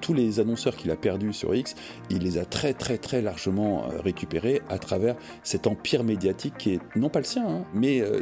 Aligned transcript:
Tous 0.00 0.14
les 0.14 0.38
annonceurs 0.38 0.76
qu'il 0.76 0.92
a 0.92 0.96
perdus 0.96 1.32
sur 1.32 1.56
X, 1.56 1.74
il 2.08 2.18
les 2.18 2.38
a 2.38 2.44
très 2.44 2.72
très 2.72 2.98
très 2.98 3.20
largement 3.20 3.82
euh, 3.90 4.00
récupérés 4.00 4.62
à 4.68 4.78
travers 4.78 5.16
cet 5.42 5.66
empire 5.66 6.04
médiatique 6.04 6.54
qui 6.56 6.74
est 6.74 6.80
non 6.94 7.08
pas 7.08 7.18
le 7.18 7.24
sien, 7.24 7.44
hein, 7.44 7.64
mais 7.74 8.00
euh, 8.00 8.20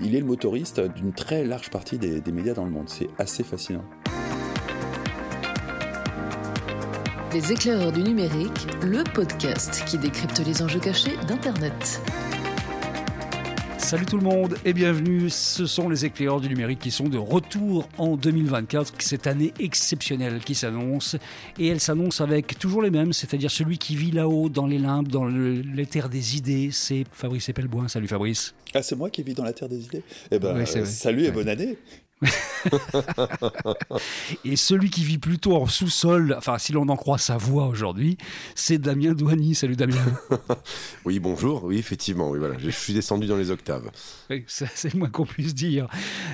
il 0.00 0.14
est 0.14 0.20
le 0.20 0.24
motoriste 0.24 0.80
d'une 0.80 1.12
très 1.12 1.44
large 1.44 1.68
partie 1.70 1.98
des, 1.98 2.20
des 2.20 2.30
médias 2.30 2.54
dans 2.54 2.64
le 2.64 2.70
monde. 2.70 2.88
C'est 2.88 3.08
assez 3.18 3.42
fascinant. 3.42 3.84
Les 7.32 7.50
éclaireurs 7.50 7.90
du 7.90 8.04
numérique, 8.04 8.68
le 8.84 9.02
podcast 9.02 9.82
qui 9.86 9.98
décrypte 9.98 10.46
les 10.46 10.62
enjeux 10.62 10.78
cachés 10.78 11.16
d'Internet. 11.26 12.00
Salut 13.84 14.06
tout 14.06 14.16
le 14.16 14.24
monde 14.24 14.56
et 14.64 14.72
bienvenue. 14.72 15.28
Ce 15.28 15.66
sont 15.66 15.90
les 15.90 16.06
éclaireurs 16.06 16.40
du 16.40 16.48
numérique 16.48 16.78
qui 16.78 16.90
sont 16.90 17.10
de 17.10 17.18
retour 17.18 17.86
en 17.98 18.16
2024, 18.16 18.94
cette 18.98 19.26
année 19.26 19.52
exceptionnelle 19.60 20.40
qui 20.40 20.54
s'annonce. 20.54 21.16
Et 21.58 21.68
elle 21.68 21.80
s'annonce 21.80 22.22
avec 22.22 22.58
toujours 22.58 22.80
les 22.80 22.90
mêmes, 22.90 23.12
c'est-à-dire 23.12 23.50
celui 23.50 23.76
qui 23.76 23.94
vit 23.94 24.10
là-haut 24.10 24.48
dans 24.48 24.66
les 24.66 24.78
limbes, 24.78 25.08
dans 25.08 25.26
les 25.26 25.84
terres 25.84 26.08
des 26.08 26.38
idées, 26.38 26.70
c'est 26.72 27.04
Fabrice 27.12 27.50
Epelboin. 27.50 27.86
Salut 27.88 28.08
Fabrice. 28.08 28.54
Ah, 28.72 28.82
c'est 28.82 28.96
moi 28.96 29.10
qui 29.10 29.22
vis 29.22 29.34
dans 29.34 29.44
la 29.44 29.52
terre 29.52 29.68
des 29.68 29.84
idées? 29.84 30.02
Eh 30.30 30.38
ben, 30.38 30.64
salut 30.64 31.24
et 31.24 31.30
bonne 31.30 31.50
année 31.50 31.76
et 34.44 34.56
celui 34.56 34.90
qui 34.90 35.04
vit 35.04 35.18
plutôt 35.18 35.56
en 35.56 35.66
sous-sol, 35.66 36.34
enfin 36.36 36.58
si 36.58 36.72
l'on 36.72 36.88
en 36.88 36.96
croit 36.96 37.18
sa 37.18 37.36
voix 37.36 37.66
aujourd'hui, 37.66 38.16
c'est 38.54 38.78
Damien 38.78 39.12
Douani. 39.12 39.54
Salut 39.54 39.76
Damien. 39.76 40.04
oui, 41.04 41.18
bonjour. 41.18 41.64
Oui, 41.64 41.78
effectivement. 41.78 42.30
Oui, 42.30 42.38
voilà. 42.38 42.56
Je 42.58 42.70
suis 42.70 42.94
descendu 42.94 43.26
dans 43.26 43.36
les 43.36 43.50
octaves. 43.50 43.90
c'est 44.46 44.92
le 44.92 44.98
moins 44.98 45.10
qu'on 45.10 45.26
puisse 45.26 45.54
dire. 45.54 45.88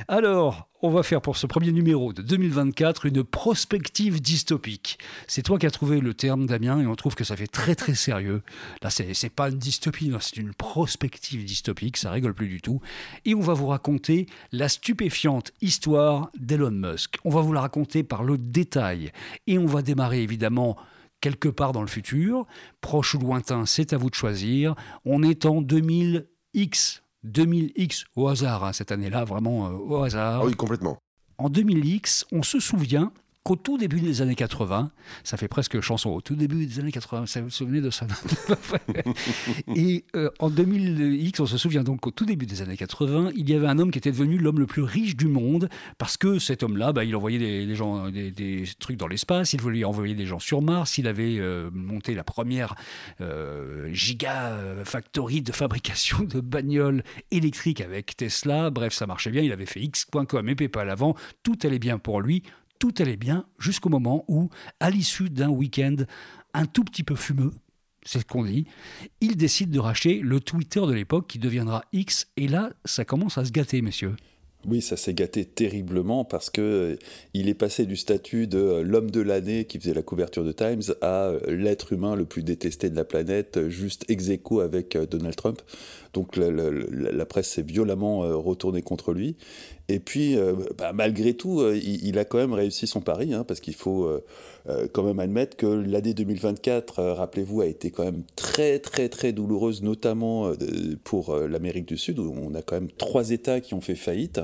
Alors, 0.09 0.71
on 0.83 0.91
va 0.91 1.03
faire 1.03 1.21
pour 1.21 1.37
ce 1.37 1.47
premier 1.47 1.73
numéro 1.73 2.15
de 2.15 2.23
2024 2.23 3.07
une 3.07 3.23
prospective 3.23 4.23
dystopique. 4.23 4.99
C'est 5.27 5.43
toi 5.43 5.59
qui 5.59 5.67
as 5.67 5.71
trouvé 5.71 6.01
le 6.01 6.15
terme, 6.15 6.47
Damien, 6.47 6.81
et 6.81 6.87
on 6.87 6.95
trouve 6.95 7.15
que 7.15 7.25
ça 7.25 7.37
fait 7.37 7.47
très 7.47 7.75
très 7.75 7.95
sérieux. 7.95 8.43
Là, 8.81 8.89
c'est 8.89 9.29
pas 9.29 9.51
une 9.51 9.59
dystopie, 9.59 10.11
c'est 10.21 10.39
une 10.39 10.55
prospective 10.55 11.45
dystopique, 11.45 11.99
ça 11.99 12.11
rigole 12.11 12.33
plus 12.33 12.49
du 12.49 12.63
tout. 12.63 12.81
Et 13.27 13.35
on 13.35 13.41
va 13.41 13.53
vous 13.53 13.67
raconter 13.67 14.27
la 14.53 14.71
stupéfiante 14.71 15.53
histoire 15.61 15.80
d'Elon 16.39 16.71
Musk. 16.71 17.19
On 17.25 17.31
va 17.31 17.41
vous 17.41 17.53
la 17.53 17.61
raconter 17.61 18.03
par 18.03 18.23
le 18.23 18.39
détail. 18.39 19.13
Et 19.47 19.59
on 19.59 19.67
va 19.67 19.83
démarrer 19.83 20.23
évidemment 20.23 20.77
quelque 21.21 21.49
part 21.49 21.73
dans 21.73 21.83
le 21.83 21.87
futur, 21.87 22.47
proche 22.81 23.15
ou 23.15 23.19
lointain, 23.19 23.67
c'est 23.67 23.93
à 23.93 23.99
vous 23.99 24.11
de 24.11 24.15
choisir. 24.15 24.75
On 25.05 25.23
est 25.23 25.45
en 25.45 25.63
2000X, 25.63 27.01
2000X 27.27 28.05
au 28.17 28.29
hasard, 28.29 28.65
hein, 28.65 28.73
cette 28.73 28.91
année-là, 28.91 29.25
vraiment 29.25 29.67
euh, 29.67 29.73
au 29.73 30.03
hasard. 30.03 30.41
Ah 30.43 30.47
oui, 30.47 30.55
complètement. 30.55 30.99
En 31.39 31.49
2000X, 31.49 32.25
on 32.33 32.43
se 32.43 32.59
souvient 32.59 33.13
qu'au 33.43 33.57
tout 33.57 33.79
début 33.79 34.01
des 34.01 34.21
années 34.21 34.35
80, 34.35 34.91
ça 35.25 35.37
fait 35.37 35.49
presque 35.49 35.81
chanson, 35.81 36.11
au 36.11 36.21
tout 36.21 36.37
début 36.37 36.67
des 36.67 36.79
années 36.79 36.93
80, 36.93 37.25
vous 37.37 37.43
vous 37.45 37.51
souvenez 37.51 37.81
de 37.81 37.89
ça? 37.89 38.07
Et 39.75 40.05
euh, 40.15 40.31
en 40.41 40.51
2000X, 40.51 41.41
on 41.41 41.47
se 41.47 41.57
souvient 41.57 41.83
donc 41.83 42.01
qu'au 42.01 42.11
tout 42.11 42.27
début 42.27 42.45
des 42.45 42.61
années 42.61 42.77
80, 42.77 43.31
il 43.35 43.49
y 43.49 43.55
avait 43.55 43.67
un 43.67 43.79
homme 43.79 43.91
qui 43.91 43.99
était 43.99 44.11
devenu 44.13 44.37
l'homme 44.37 44.59
le 44.59 44.67
plus 44.67 44.83
riche 44.83 45.17
du 45.17 45.27
monde, 45.27 45.71
parce 45.97 46.19
que 46.19 46.39
cet 46.39 46.63
homme-là, 46.63 46.93
bah, 46.93 47.05
il 47.05 47.17
envoyait 47.17 47.39
des, 47.39 47.75
gens, 47.75 48.11
des, 48.11 48.65
trucs 48.79 48.99
dans 48.99 49.09
l'espace, 49.09 49.55
il 49.55 49.61
voulait 49.61 49.85
envoyer 49.85 50.15
des 50.15 50.27
gens 50.27 50.39
sur 50.39 50.61
Mars, 50.61 50.99
il 50.99 51.09
avait 51.09 51.39
euh, 51.39 51.71
monté 51.73 52.15
la 52.15 52.25
première 52.25 52.75
euh, 53.23 53.89
giga 53.93 54.59
factory 54.85 55.41
de 55.41 55.53
fabrication 55.53 56.25
de 56.25 56.41
bagnoles 56.41 57.03
électriques 57.31 57.81
avec 57.81 58.17
Tesla, 58.17 58.69
bref, 58.69 58.93
ça 58.93 59.07
marchait 59.07 59.31
bien, 59.31 59.43
il 59.43 59.53
avait 59.53 59.67
fait 59.67 59.81
X.com 59.81 60.49
et 60.49 60.55
PayPal 60.55 60.91
avant, 60.91 61.15
tout 61.43 61.59
allait 61.63 61.79
bien 61.79 61.99
pour 61.99 62.21
lui, 62.21 62.43
tout 62.81 62.93
allait 62.99 63.17
bien 63.17 63.47
jusqu'au 63.61 63.91
moment 63.91 64.25
où, 64.27 64.51
à 64.81 64.91
l'issue 64.91 65.31
d'un 65.31 65.51
week-end 65.51 65.97
un 66.53 66.67
tout 66.67 66.83
petit 66.83 67.05
peu 67.05 67.15
fumeux, 67.15 67.53
c'est 68.03 68.19
ce 68.19 68.25
qu'on 68.25 68.45
dit, 68.45 68.67
il 69.21 69.37
décide 69.37 69.71
de 69.71 69.79
racheter 69.79 70.19
le 70.21 70.41
Twitter 70.41 70.81
de 70.81 70.93
l'époque 70.93 71.29
qui 71.29 71.39
deviendra 71.39 71.85
X, 71.93 72.27
et 72.37 72.49
là, 72.49 72.73
ça 72.85 73.05
commence 73.05 73.39
à 73.39 73.45
se 73.45 73.53
gâter, 73.53 73.83
messieurs. 73.83 74.17
Oui, 74.69 74.83
ça 74.83 74.99
s'est 74.99 75.15
gâté 75.15 75.47
terriblement 75.47 76.27
parce 76.27 76.51
que 76.51 76.61
euh, 76.61 76.97
il 77.33 77.49
est 77.49 77.55
passé 77.55 77.87
du 77.87 77.97
statut 77.97 78.47
de 78.47 78.59
euh, 78.59 78.83
l'homme 78.83 79.11
de 79.11 79.23
l'année 79.23 79.65
qui 79.65 79.79
faisait 79.79 79.95
la 79.95 80.03
couverture 80.03 80.45
de 80.45 80.53
Times 80.53 80.83
à 81.01 81.29
euh, 81.29 81.41
l'être 81.49 81.95
humain 81.95 82.15
le 82.15 82.27
plus 82.27 82.43
détesté 82.43 82.91
de 82.91 82.97
la 82.97 83.05
planète, 83.05 83.69
juste 83.69 84.05
ex 84.11 84.29
aequo 84.29 84.61
avec 84.61 84.99
Donald 85.11 85.35
Trump. 85.35 85.63
Donc 86.13 86.37
la, 86.37 87.25
presse 87.25 87.49
s'est 87.49 87.63
violemment 87.63 88.21
retournée 88.39 88.83
contre 88.83 89.13
lui. 89.13 89.37
Et 89.91 89.99
puis, 89.99 90.37
bah, 90.79 90.93
malgré 90.93 91.35
tout, 91.35 91.63
il, 91.73 92.19
a 92.19 92.25
quand 92.25 92.39
même 92.39 92.53
réussi 92.53 92.87
son 92.87 93.01
pari, 93.01 93.35
hein, 93.35 93.45
parce 93.45 93.61
qu'il 93.61 93.75
faut 93.75 94.09
quand 94.93 95.03
même 95.03 95.19
admettre 95.19 95.57
que 95.57 95.67
l'année 95.67 96.15
2024, 96.15 97.03
rappelez-vous, 97.03 97.61
a 97.61 97.67
été 97.67 97.91
quand 97.91 98.05
même 98.05 98.23
très 98.37 98.79
très 98.79 99.09
très 99.09 99.33
douloureuse, 99.33 99.83
notamment 99.83 100.53
pour 101.03 101.37
l'Amérique 101.37 101.87
du 101.87 101.97
Sud, 101.97 102.19
où 102.19 102.33
on 102.41 102.55
a 102.55 102.63
quand 102.63 102.77
même 102.77 102.91
trois 102.93 103.31
États 103.31 103.61
qui 103.61 103.75
ont 103.75 103.81
fait 103.81 103.97
faillite. 103.97 104.41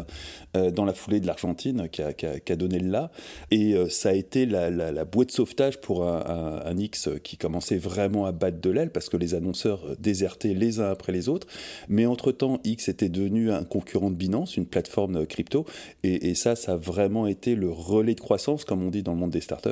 Euh, 0.57 0.71
dans 0.71 0.84
la 0.84 0.93
foulée 0.93 1.21
de 1.21 1.27
l'Argentine 1.27 1.89
qui 1.91 2.03
a, 2.03 2.57
donné 2.57 2.78
le 2.78 2.91
là. 2.91 3.11
Et 3.51 3.75
euh, 3.75 3.89
ça 3.89 4.11
a 4.11 4.13
été 4.13 4.47
la, 4.47 5.05
bouée 5.05 5.25
de 5.25 5.31
sauvetage 5.31 5.81
pour 5.81 6.07
un, 6.07 6.77
X 6.77 7.09
qui 7.23 7.37
commençait 7.37 7.78
vraiment 7.78 8.27
à 8.27 8.33
battre 8.33 8.61
de 8.61 8.71
l'aile 8.71 8.91
parce 8.91 9.09
que 9.09 9.17
les 9.17 9.34
annonceurs 9.34 9.83
désertaient 9.99 10.55
les 10.55 10.81
uns 10.81 10.91
après 10.91 11.13
les 11.13 11.28
autres. 11.28 11.47
Mais 11.89 12.07
entre-temps, 12.07 12.61
X 12.65 12.89
était 12.89 13.09
devenu 13.09 13.51
un 13.51 13.65
concurrent 13.65 14.11
de 14.11 14.15
Binance, 14.15 14.57
une 14.57 14.67
plateforme 14.67 15.27
crypto. 15.36 15.66
Et, 16.02 16.34
ça, 16.34 16.56
ça 16.56 16.72
a 16.72 16.76
vraiment 16.76 17.26
été 17.26 17.54
le 17.54 17.70
relais 17.70 18.14
de 18.14 18.20
croissance, 18.20 18.64
comme 18.64 18.82
on 18.82 18.91
dit 18.91 19.02
dans 19.02 19.12
le 19.12 19.19
monde 19.19 19.30
des 19.30 19.41
startups, 19.41 19.70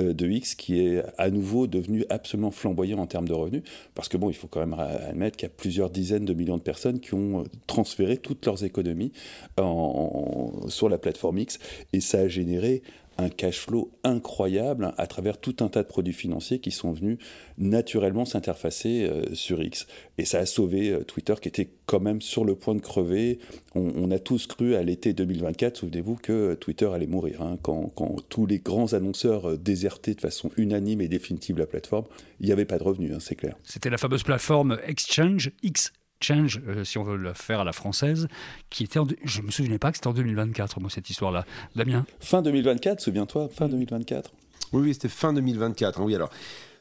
euh, 0.00 0.12
de 0.12 0.28
X 0.28 0.54
qui 0.54 0.80
est 0.80 1.02
à 1.18 1.30
nouveau 1.30 1.66
devenu 1.66 2.04
absolument 2.10 2.50
flamboyant 2.50 2.98
en 2.98 3.06
termes 3.06 3.28
de 3.28 3.32
revenus. 3.32 3.62
Parce 3.94 4.08
que 4.08 4.16
bon, 4.16 4.30
il 4.30 4.34
faut 4.34 4.48
quand 4.48 4.60
même 4.60 4.74
admettre 4.74 5.36
qu'il 5.36 5.46
y 5.46 5.52
a 5.52 5.54
plusieurs 5.56 5.90
dizaines 5.90 6.24
de 6.24 6.34
millions 6.34 6.56
de 6.56 6.62
personnes 6.62 7.00
qui 7.00 7.14
ont 7.14 7.44
transféré 7.66 8.16
toutes 8.16 8.44
leurs 8.44 8.64
économies 8.64 9.12
sur 10.68 10.88
la 10.88 10.98
plateforme 10.98 11.38
X 11.38 11.58
et 11.92 12.00
ça 12.00 12.20
a 12.20 12.28
généré 12.28 12.82
un 13.18 13.28
cash 13.28 13.60
flow 13.60 13.92
incroyable 14.02 14.92
à 14.98 15.06
travers 15.06 15.38
tout 15.38 15.56
un 15.60 15.68
tas 15.68 15.82
de 15.82 15.88
produits 15.88 16.12
financiers 16.12 16.58
qui 16.58 16.70
sont 16.70 16.92
venus 16.92 17.18
naturellement 17.58 18.24
s'interfacer 18.24 19.04
euh, 19.04 19.34
sur 19.34 19.62
X. 19.62 19.86
Et 20.18 20.24
ça 20.24 20.38
a 20.38 20.46
sauvé 20.46 20.90
euh, 20.90 21.04
Twitter 21.04 21.34
qui 21.40 21.48
était 21.48 21.70
quand 21.86 22.00
même 22.00 22.20
sur 22.20 22.44
le 22.44 22.54
point 22.54 22.74
de 22.74 22.80
crever. 22.80 23.38
On, 23.74 24.10
a 24.10 24.18
tous 24.18 24.46
cru 24.46 24.74
à 24.74 24.82
l'été 24.82 25.12
2024, 25.12 25.78
souvenez-vous, 25.78 26.16
que 26.16 26.54
Twitter 26.54 26.88
allait 26.92 27.06
mourir. 27.06 27.42
Hein. 27.42 27.58
quand, 27.62 27.92
tous 28.28 28.46
les 28.46 28.58
grands 28.58 28.92
annonceurs 28.92 29.50
euh, 29.50 29.56
désertaient 29.56 30.14
de 30.14 30.20
façon 30.20 30.50
unanime 30.56 31.00
et 31.00 31.08
définitive 31.08 31.58
la 31.58 31.66
plateforme, 31.66 32.06
il 32.40 32.46
n'y 32.46 32.52
avait 32.52 32.64
pas 32.64 32.78
de 32.78 32.84
revenus, 32.84 33.12
hein, 33.12 33.20
c'est 33.20 33.34
clair. 33.34 33.56
C'était 33.62 33.90
la 33.90 33.98
fameuse 33.98 34.22
plateforme 34.22 34.78
Exchange, 34.86 35.50
X 35.62 35.92
Change, 36.24 36.62
euh, 36.66 36.84
si 36.84 36.96
on 36.96 37.04
veut 37.04 37.18
le 37.18 37.34
faire 37.34 37.60
à 37.60 37.64
la 37.64 37.74
française, 37.74 38.28
qui 38.70 38.84
était 38.84 38.98
en, 38.98 39.06
je 39.24 39.42
me 39.42 39.50
souvenais 39.50 39.78
pas 39.78 39.90
que 39.90 39.98
c'était 39.98 40.06
en 40.06 40.14
2024, 40.14 40.80
moi, 40.80 40.88
cette 40.88 41.10
histoire-là. 41.10 41.44
Damien? 41.76 42.06
Fin 42.18 42.40
2024, 42.40 43.00
souviens-toi, 43.00 43.50
fin 43.50 43.68
2024. 43.68 44.32
Oui, 44.72 44.82
oui, 44.82 44.94
c'était 44.94 45.10
fin 45.10 45.34
2024. 45.34 46.00
Hein, 46.00 46.04
oui, 46.04 46.14
alors, 46.14 46.30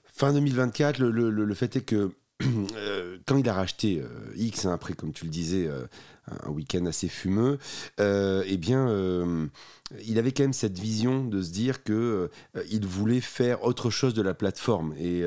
fin 0.06 0.31
2024, 0.31 0.98
le, 1.00 1.12
le, 1.12 1.30
le 1.30 1.54
fait 1.56 1.76
est 1.76 1.81
que 1.81 2.12
euh, 2.78 3.18
quand 3.26 3.36
il 3.36 3.50
a 3.50 3.54
racheté 3.54 4.00
euh, 4.00 4.08
X, 4.38 4.66
hein, 4.66 4.74
après, 4.74 4.94
comme 4.94 5.12
tu 5.12 5.26
le 5.26 5.31
disais, 5.31 5.70
un 6.46 6.50
week-end 6.50 6.86
assez 6.86 7.10
fumeux, 7.10 7.60
eh 8.00 8.58
bien, 8.58 8.88
il 10.06 10.18
avait 10.18 10.31
quand 10.31 10.44
même 10.44 10.54
cette 10.54 10.80
vision 10.80 11.25
de 11.25 11.42
se 11.42 11.52
dire 11.52 11.84
que 11.84 12.30
il 12.72 12.86
voulait 12.86 13.20
faire 13.20 13.66
autre 13.66 13.90
chose 13.90 14.14
de 14.14 14.22
la 14.22 14.34
plateforme. 14.34 14.94
Et 14.98 15.25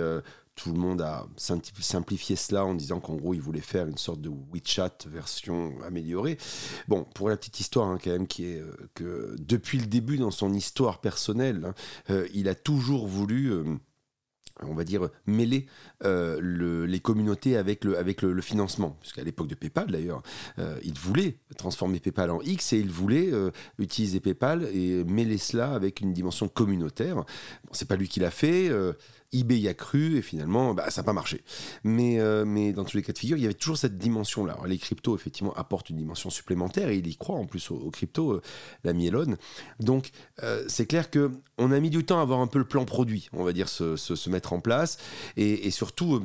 tout 0.56 0.72
le 0.72 0.78
monde 0.78 1.02
a 1.02 1.26
simplifié 1.36 2.34
cela 2.34 2.64
en 2.64 2.74
disant 2.74 2.98
qu'en 2.98 3.14
gros, 3.14 3.34
il 3.34 3.42
voulait 3.42 3.60
faire 3.60 3.86
une 3.86 3.98
sorte 3.98 4.22
de 4.22 4.30
WeChat 4.30 5.06
version 5.06 5.74
améliorée. 5.86 6.38
Bon, 6.88 7.04
pour 7.14 7.28
la 7.28 7.36
petite 7.36 7.60
histoire, 7.60 7.88
hein, 7.88 7.98
quand 8.02 8.10
même, 8.10 8.26
qui 8.26 8.46
est 8.46 8.60
euh, 8.60 8.74
que 8.94 9.36
depuis 9.38 9.78
le 9.78 9.86
début 9.86 10.16
dans 10.16 10.30
son 10.30 10.52
histoire 10.54 11.00
personnelle, 11.00 11.66
hein, 11.66 11.74
euh, 12.10 12.26
il 12.34 12.48
a 12.48 12.54
toujours 12.54 13.06
voulu. 13.06 13.52
Euh, 13.52 13.64
on 14.62 14.72
va 14.72 14.84
dire, 14.84 15.10
mêler 15.26 15.66
les 16.02 17.00
communautés 17.00 17.58
avec 17.58 17.84
le, 17.84 18.40
financement. 18.40 18.96
Puisqu'à 19.02 19.22
l'époque 19.22 19.48
de 19.48 19.54
PayPal, 19.54 19.90
d'ailleurs, 19.90 20.22
il 20.82 20.98
voulait 20.98 21.36
transformer 21.58 22.00
PayPal 22.00 22.30
en 22.30 22.40
X 22.40 22.72
et 22.72 22.78
il 22.78 22.88
voulait 22.88 23.30
utiliser 23.78 24.18
PayPal 24.18 24.66
et 24.72 25.04
mêler 25.04 25.36
cela 25.36 25.74
avec 25.74 26.00
une 26.00 26.14
dimension 26.14 26.48
communautaire. 26.48 27.16
Bon, 27.16 27.72
c'est 27.72 27.86
pas 27.86 27.96
lui 27.96 28.08
qui 28.08 28.18
l'a 28.18 28.30
fait 28.30 28.70
eBay 29.40 29.68
a 29.68 29.74
cru 29.74 30.16
et 30.16 30.22
finalement, 30.22 30.74
bah, 30.74 30.90
ça 30.90 31.02
n'a 31.02 31.06
pas 31.06 31.12
marché. 31.12 31.42
Mais, 31.84 32.20
euh, 32.20 32.44
mais 32.44 32.72
dans 32.72 32.84
tous 32.84 32.96
les 32.96 33.02
cas 33.02 33.12
de 33.12 33.18
figure, 33.18 33.36
il 33.36 33.42
y 33.42 33.46
avait 33.46 33.54
toujours 33.54 33.76
cette 33.78 33.98
dimension-là. 33.98 34.58
Les 34.66 34.78
cryptos, 34.78 35.14
effectivement, 35.16 35.52
apportent 35.54 35.90
une 35.90 35.96
dimension 35.96 36.30
supplémentaire 36.30 36.88
et 36.88 36.96
il 36.96 37.06
y 37.06 37.16
croit 37.16 37.36
en 37.36 37.46
plus 37.46 37.70
aux, 37.70 37.90
cryptos, 37.90 38.32
euh, 38.32 38.42
la 38.84 38.92
Elon. 38.92 39.36
Donc, 39.80 40.10
euh, 40.42 40.64
c'est 40.68 40.86
clair 40.86 41.10
que 41.10 41.30
on 41.58 41.70
a 41.72 41.80
mis 41.80 41.90
du 41.90 42.04
temps 42.04 42.18
à 42.18 42.22
avoir 42.22 42.40
un 42.40 42.46
peu 42.46 42.58
le 42.58 42.64
plan 42.66 42.84
produit, 42.84 43.28
on 43.32 43.44
va 43.44 43.52
dire, 43.52 43.68
se, 43.68 43.96
se, 43.96 44.30
mettre 44.30 44.52
en 44.52 44.60
place. 44.60 44.98
Et, 45.36 45.70
surtout, 45.70 46.24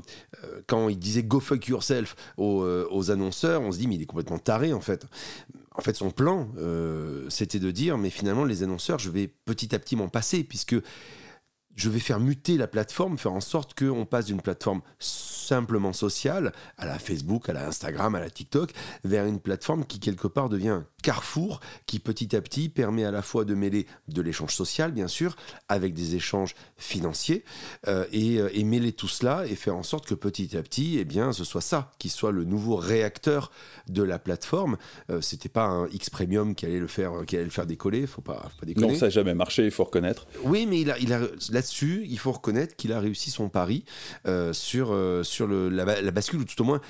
quand 0.67 0.89
il 0.89 0.97
disait 0.97 1.23
go 1.23 1.39
fuck 1.39 1.67
yourself 1.67 2.15
aux, 2.37 3.11
annonceurs, 3.11 3.61
on 3.61 3.71
se 3.71 3.77
dit, 3.77 3.87
mais 3.87 3.95
il 3.95 4.01
est 4.01 4.05
complètement 4.05 4.39
taré 4.39 4.73
en 4.73 4.81
fait. 4.81 5.05
En 5.75 5.81
fait, 5.81 5.95
son 5.95 6.11
plan, 6.11 6.49
c'était 7.29 7.59
de 7.59 7.71
dire, 7.71 7.97
mais 7.97 8.09
finalement, 8.09 8.43
les 8.43 8.63
annonceurs, 8.63 8.99
je 8.99 9.09
vais 9.09 9.27
petit 9.27 9.73
à 9.73 9.79
petit 9.79 9.95
m'en 9.95 10.09
passer, 10.09 10.43
puisque 10.43 10.75
je 11.75 11.89
vais 11.89 11.99
faire 11.99 12.19
muter 12.19 12.57
la 12.57 12.67
plateforme, 12.67 13.17
faire 13.17 13.33
en 13.33 13.41
sorte 13.41 13.77
qu'on 13.77 14.05
passe 14.05 14.25
d'une 14.25 14.41
plateforme 14.41 14.81
simplement 14.99 15.93
sociale, 15.93 16.53
à 16.77 16.85
la 16.85 16.99
Facebook, 16.99 17.49
à 17.49 17.53
la 17.53 17.67
Instagram, 17.67 18.15
à 18.15 18.19
la 18.19 18.29
TikTok, 18.29 18.71
vers 19.03 19.25
une 19.25 19.39
plateforme 19.39 19.85
qui 19.85 19.99
quelque 19.99 20.27
part 20.27 20.49
devient 20.49 20.69
un 20.69 20.85
carrefour 21.03 21.59
qui 21.85 21.99
petit 21.99 22.35
à 22.35 22.41
petit 22.41 22.69
permet 22.69 23.03
à 23.03 23.11
la 23.11 23.21
fois 23.21 23.43
de 23.43 23.53
mêler 23.55 23.87
de 24.07 24.21
l'échange 24.21 24.55
social, 24.55 24.91
bien 24.91 25.07
sûr, 25.07 25.35
avec 25.67 25.93
des 25.93 26.15
échanges 26.15 26.55
financiers, 26.77 27.43
euh, 27.87 28.05
euh, 28.13 28.49
et, 28.53 28.63
mêler 28.63 28.93
tout 28.93 29.07
cela 29.07 29.45
et 29.47 29.55
faire 29.55 29.75
en 29.75 29.83
sorte 29.83 30.05
que 30.05 30.13
petit 30.13 30.55
à 30.55 30.63
petit, 30.63 30.97
eh 30.99 31.05
bien, 31.05 31.33
ce 31.33 31.43
soit 31.43 31.61
ça 31.61 31.91
qui 31.99 32.09
soit 32.09 32.31
le 32.31 32.45
nouveau 32.45 32.75
réacteur 32.75 33.51
de 33.87 34.03
la 34.03 34.19
plateforme. 34.19 34.77
Euh, 35.09 35.19
C'était 35.21 35.49
pas 35.49 35.65
un 35.65 35.87
X 35.87 36.09
Premium 36.09 36.55
qui 36.55 36.65
allait 36.65 36.79
le 36.79 36.87
faire, 36.87 37.11
qui 37.25 37.35
allait 37.35 37.45
le 37.45 37.51
faire 37.51 37.65
décoller, 37.65 38.07
faut 38.07 38.21
pas, 38.21 38.49
faut 38.51 38.59
pas 38.59 38.65
déconner. 38.65 38.87
Non, 38.87 38.95
ça 38.95 39.07
n'a 39.07 39.09
jamais 39.09 39.33
marché, 39.33 39.65
il 39.65 39.71
faut 39.71 39.83
reconnaître. 39.83 40.27
Oui, 40.43 40.65
mais 40.65 40.79
il 40.81 40.91
a, 40.91 40.97
il 40.97 41.11
a 41.11 41.60
là-dessus, 41.61 42.05
il 42.09 42.17
faut 42.17 42.31
reconnaître 42.31 42.75
qu'il 42.75 42.91
a 42.93 42.99
réussi 42.99 43.31
son 43.31 43.49
pari 43.49 43.85
sur 44.51 44.97
sur 45.23 45.47
le, 45.47 45.69
la, 45.69 46.11
bascule 46.11 46.39
ou 46.39 46.45
tout 46.45 46.59
au 46.61 46.65
moins, 46.65 46.81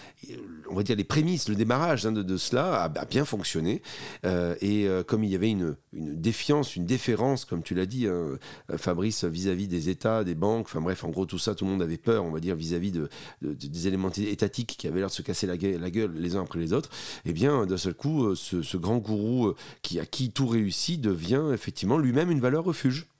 on 0.69 0.75
va 0.75 0.83
dire 0.83 0.95
les 0.95 1.03
prémices, 1.03 1.49
le 1.49 1.55
démarrage 1.55 2.05
hein, 2.05 2.11
de, 2.11 2.37
cela 2.37 2.83
a, 2.83 3.05
bien 3.05 3.25
fonctionné. 3.25 3.81
Euh, 4.25 4.55
et 4.61 4.87
euh, 4.87 5.03
comme 5.03 5.23
il 5.23 5.29
y 5.29 5.35
avait 5.35 5.49
une, 5.49 5.75
défiance, 5.93 6.75
une 6.75 6.85
déférence, 6.85 7.45
comme 7.45 7.63
tu 7.63 7.75
l'as 7.75 7.85
dit, 7.85 8.07
hein, 8.07 8.37
Fabrice, 8.77 9.23
vis-à-vis 9.25 9.67
des 9.67 9.89
États, 9.89 10.23
des 10.23 10.35
banques, 10.35 10.67
enfin 10.67 10.81
bref, 10.81 11.03
en 11.03 11.09
gros, 11.09 11.25
tout 11.25 11.39
ça, 11.39 11.55
tout 11.55 11.65
le 11.65 11.71
monde 11.71 11.81
avait 11.81 11.97
peur, 11.97 12.23
on 12.23 12.31
va 12.31 12.39
dire, 12.39 12.55
vis-à-vis 12.55 12.91
de, 12.91 13.09
des 13.41 13.87
éléments 13.87 14.11
étatiques 14.11 14.75
qui 14.77 14.87
avaient 14.87 14.99
l'air 14.99 15.09
de 15.09 15.13
se 15.13 15.21
casser 15.21 15.47
la, 15.47 15.57
gueule, 15.57 16.13
les 16.15 16.35
uns 16.35 16.41
après 16.41 16.59
les 16.59 16.73
autres, 16.73 16.89
eh 17.25 17.33
bien, 17.33 17.65
d'un 17.65 17.77
seul 17.77 17.93
coup, 17.93 18.25
euh, 18.25 18.35
ce, 18.35 18.77
grand 18.77 18.97
gourou 18.97 19.53
qui, 19.81 19.99
à 19.99 20.05
qui 20.05 20.31
tout 20.31 20.47
réussit 20.47 20.99
devient 20.99 21.51
effectivement 21.53 21.97
lui-même 21.97 22.31
une 22.31 22.39
valeur 22.39 22.63
refuge. 22.63 23.10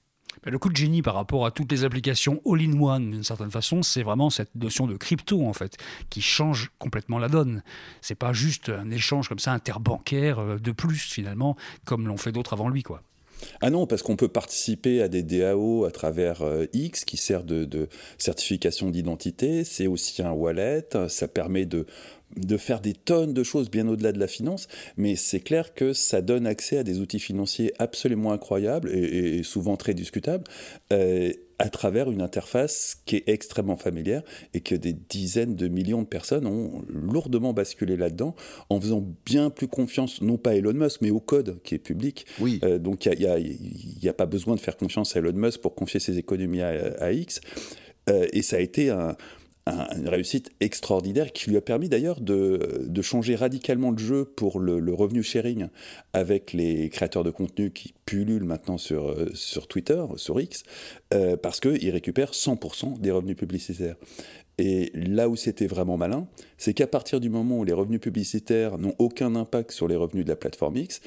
Le 0.44 0.58
coup 0.58 0.68
de 0.68 0.76
génie 0.76 1.02
par 1.02 1.14
rapport 1.14 1.46
à 1.46 1.50
toutes 1.50 1.70
les 1.70 1.84
applications 1.84 2.40
all-in-one, 2.46 3.10
d'une 3.10 3.24
certaine 3.24 3.50
façon, 3.50 3.82
c'est 3.82 4.02
vraiment 4.02 4.30
cette 4.30 4.54
notion 4.54 4.86
de 4.86 4.96
crypto, 4.96 5.46
en 5.46 5.52
fait, 5.52 5.76
qui 6.10 6.20
change 6.20 6.70
complètement 6.78 7.18
la 7.18 7.28
donne. 7.28 7.62
C'est 8.00 8.14
pas 8.16 8.32
juste 8.32 8.68
un 8.68 8.90
échange 8.90 9.28
comme 9.28 9.38
ça 9.38 9.52
interbancaire 9.52 10.38
euh, 10.38 10.58
de 10.58 10.72
plus, 10.72 10.98
finalement, 10.98 11.56
comme 11.84 12.06
l'ont 12.08 12.16
fait 12.16 12.32
d'autres 12.32 12.54
avant 12.54 12.68
lui, 12.68 12.82
quoi. 12.82 13.02
Ah 13.60 13.70
non, 13.70 13.86
parce 13.86 14.02
qu'on 14.02 14.16
peut 14.16 14.28
participer 14.28 15.02
à 15.02 15.08
des 15.08 15.22
DAO 15.22 15.84
à 15.84 15.90
travers 15.90 16.42
euh, 16.42 16.66
X 16.72 17.04
qui 17.04 17.16
sert 17.16 17.44
de, 17.44 17.88
certification 18.18 18.90
d'identité. 18.90 19.64
C'est 19.64 19.86
aussi 19.86 20.22
un 20.22 20.32
wallet. 20.32 20.86
Ça 21.08 21.28
permet 21.28 21.66
de 21.66 21.86
de 22.36 22.56
faire 22.56 22.80
des 22.80 22.94
tonnes 22.94 23.34
de 23.34 23.42
choses 23.42 23.70
bien 23.70 23.86
au-delà 23.88 24.12
de 24.12 24.18
la 24.18 24.26
finance, 24.26 24.68
mais 24.96 25.16
c'est 25.16 25.40
clair 25.40 25.74
que 25.74 25.92
ça 25.92 26.22
donne 26.22 26.46
accès 26.46 26.78
à 26.78 26.82
des 26.82 27.00
outils 27.00 27.20
financiers 27.20 27.72
absolument 27.78 28.32
incroyables 28.32 28.90
et, 28.90 29.42
souvent 29.42 29.76
très 29.76 29.94
discutables. 29.94 30.44
Euh, 30.92 31.32
à 31.62 31.68
travers 31.68 32.10
une 32.10 32.22
interface 32.22 33.00
qui 33.06 33.16
est 33.16 33.28
extrêmement 33.28 33.76
familière 33.76 34.22
et 34.52 34.60
que 34.60 34.74
des 34.74 34.92
dizaines 34.92 35.54
de 35.54 35.68
millions 35.68 36.02
de 36.02 36.08
personnes 36.08 36.44
ont 36.44 36.82
lourdement 36.88 37.52
basculé 37.52 37.96
là-dedans 37.96 38.34
en 38.68 38.80
faisant 38.80 39.06
bien 39.24 39.48
plus 39.48 39.68
confiance, 39.68 40.22
non 40.22 40.38
pas 40.38 40.50
à 40.50 40.54
Elon 40.54 40.72
Musk, 40.72 41.02
mais 41.02 41.10
au 41.10 41.20
code 41.20 41.60
qui 41.62 41.76
est 41.76 41.78
public. 41.78 42.26
Oui. 42.40 42.58
Euh, 42.64 42.80
donc 42.80 43.06
il 43.06 43.16
n'y 44.02 44.08
a, 44.08 44.12
pas 44.12 44.26
besoin 44.26 44.56
de 44.56 44.60
faire 44.60 44.76
confiance 44.76 45.14
à 45.14 45.20
Elon 45.20 45.34
Musk 45.34 45.60
pour 45.60 45.76
confier 45.76 46.00
ses 46.00 46.18
économies 46.18 46.62
à, 46.62 47.12
X. 47.12 47.40
Euh, 48.10 48.26
et 48.32 48.42
ça 48.42 48.56
a 48.56 48.58
été 48.58 48.90
un, 48.90 49.16
une 49.66 50.08
réussite 50.08 50.50
extraordinaire 50.60 51.32
qui 51.32 51.50
lui 51.50 51.56
a 51.56 51.60
permis 51.60 51.88
d'ailleurs 51.88 52.20
de, 52.20 53.02
changer 53.02 53.34
radicalement 53.34 53.90
le 53.90 53.98
jeu 53.98 54.24
pour 54.24 54.58
le, 54.58 54.92
revenu 54.92 55.22
sharing 55.22 55.68
avec 56.12 56.52
les 56.52 56.88
créateurs 56.88 57.24
de 57.24 57.30
contenu 57.30 57.70
qui 57.70 57.94
pullulent 58.04 58.44
maintenant 58.44 58.78
sur, 58.78 59.10
euh, 59.10 59.30
sur 59.34 59.66
Twitter, 59.66 60.04
sur 60.16 60.40
X, 60.40 60.64
euh, 61.14 61.36
parce 61.36 61.60
qu'ils 61.60 61.90
récupèrent 61.90 62.32
100% 62.32 63.00
des 63.00 63.10
revenus 63.10 63.36
publicitaires. 63.36 63.96
Et 64.58 64.90
là 64.94 65.28
où 65.28 65.36
c'était 65.36 65.66
vraiment 65.66 65.96
malin, 65.96 66.26
c'est 66.58 66.74
qu'à 66.74 66.86
partir 66.86 67.20
du 67.20 67.30
moment 67.30 67.58
où 67.58 67.64
les 67.64 67.72
revenus 67.72 68.00
publicitaires 68.00 68.78
n'ont 68.78 68.94
aucun 68.98 69.34
impact 69.34 69.72
sur 69.72 69.88
les 69.88 69.96
revenus 69.96 70.24
de 70.24 70.28
la 70.28 70.36
plateforme 70.36 70.76
X, 70.76 71.00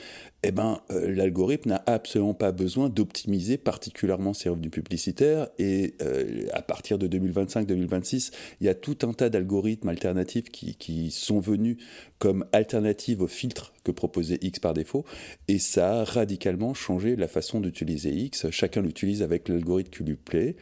eh 0.44 0.52
ben, 0.52 0.82
euh, 0.92 1.14
l'algorithme 1.14 1.70
n'a 1.70 1.84
absolument 1.86 2.34
pas 2.34 2.52
besoin 2.52 2.90
d'optimiser 2.90 3.58
particulièrement 3.58 4.34
ses 4.34 4.50
revenus 4.50 4.72
publicitaires. 4.72 5.48
Et 5.60 5.94
euh, 6.02 6.48
à 6.54 6.62
partir 6.62 6.98
de 6.98 7.08
2025-2026, 7.08 8.32
il 8.62 8.68
y 8.68 8.70
a 8.70 8.76
tout 8.76 8.98
un 9.04 9.14
tas 9.14 9.30
d'algorithmes 9.30 9.90
alternatifs 9.90 10.50
qui, 10.50 11.12
sont 11.12 11.40
venus 11.40 11.78
comme 12.20 12.46
alternative 12.52 13.22
aux 13.22 13.28
filtres 13.28 13.74
que 13.84 13.92
proposait 13.92 14.40
X 14.42 14.60
par 14.60 14.74
défaut. 14.74 15.06
Et 15.48 15.60
ça 15.60 16.02
a 16.02 16.04
radicalement 16.04 16.74
changé 16.74 17.16
la 17.16 17.28
façon 17.28 17.60
d'utiliser 17.60 18.12
X. 18.12 18.50
Chacun 18.50 18.82
l'utilise 18.82 19.22
avec 19.22 19.50
l'algorithme 19.50 19.92
qui 19.92 20.04
lui 20.04 20.16
plaît. 20.16 20.56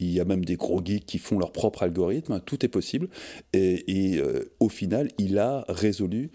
Il 0.00 0.10
y 0.10 0.20
a 0.20 0.24
même 0.24 0.44
des 0.44 0.56
gros 0.56 0.80
geeks 0.84 1.06
qui 1.06 1.18
font 1.18 1.38
leur 1.38 1.52
propre 1.52 1.82
algorithme, 1.82 2.40
tout 2.44 2.64
est 2.64 2.68
possible. 2.68 3.08
Et, 3.52 4.18
euh, 4.18 4.52
au 4.58 4.68
final, 4.68 5.08
il 5.18 5.38
a 5.38 5.64
résolu 5.68 6.30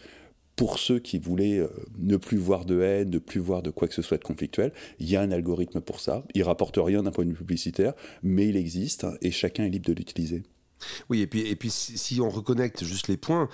pour 0.56 0.80
ceux 0.80 1.00
qui 1.00 1.20
voulaient 1.20 1.60
euh, 1.60 1.68
ne 1.98 2.16
plus 2.16 2.38
voir 2.38 2.64
de 2.64 2.80
haine, 2.82 3.10
ne 3.10 3.18
plus 3.18 3.42
voir 3.42 3.62
de 3.62 3.72
quoi 3.72 3.88
que 3.90 3.94
ce 3.94 4.02
soit 4.02 4.18
de 4.18 4.24
conflictuel, 4.24 4.72
il 5.00 5.10
y 5.10 5.18
a 5.18 5.22
un 5.22 5.32
algorithme 5.32 5.82
pour 5.82 6.00
ça. 6.00 6.24
Il 6.34 6.44
rapporte 6.44 6.78
rien 6.78 7.04
d'un 7.04 7.12
point 7.12 7.26
de 7.26 7.32
vue 7.32 7.36
publicitaire, 7.36 7.94
mais 8.24 8.48
il 8.48 8.56
existe 8.56 9.06
et 9.22 9.32
chacun 9.32 9.66
est 9.66 9.70
libre 9.70 9.88
de 9.88 9.94
l'utiliser. 9.94 10.44
Oui, 11.10 11.22
et 11.22 11.28
puis, 11.28 11.42
et 11.42 11.56
puis 11.56 11.70
si 11.70 12.22
on 12.22 12.30
reconnecte 12.30 12.84
juste 12.84 13.08
les 13.08 13.18
points, 13.18 13.50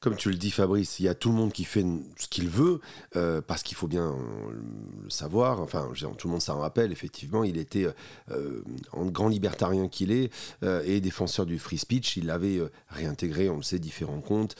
comme 0.00 0.16
tu 0.16 0.30
le 0.30 0.36
dis 0.36 0.50
Fabrice, 0.50 0.98
il 0.98 1.04
y 1.04 1.08
a 1.08 1.14
tout 1.14 1.28
le 1.28 1.34
monde 1.34 1.52
qui 1.52 1.64
fait 1.64 1.84
ce 2.16 2.26
qu'il 2.26 2.48
veut, 2.48 2.80
euh, 3.16 3.42
parce 3.46 3.62
qu'il 3.62 3.76
faut 3.76 3.86
bien 3.86 4.16
le 4.50 5.10
savoir, 5.10 5.60
enfin 5.60 5.90
tout 6.16 6.26
le 6.26 6.32
monde 6.32 6.40
s'en 6.40 6.58
rappelle, 6.58 6.90
effectivement, 6.90 7.44
il 7.44 7.58
était, 7.58 7.86
euh, 8.30 8.62
en 8.92 9.04
grand 9.06 9.28
libertarien 9.28 9.88
qu'il 9.88 10.10
est, 10.10 10.32
euh, 10.62 10.82
et 10.86 11.02
défenseur 11.02 11.44
du 11.44 11.58
free 11.58 11.76
speech, 11.76 12.16
il 12.16 12.30
avait 12.30 12.60
réintégré, 12.88 13.50
on 13.50 13.58
le 13.58 13.62
sait, 13.62 13.78
différents 13.78 14.22
comptes, 14.22 14.56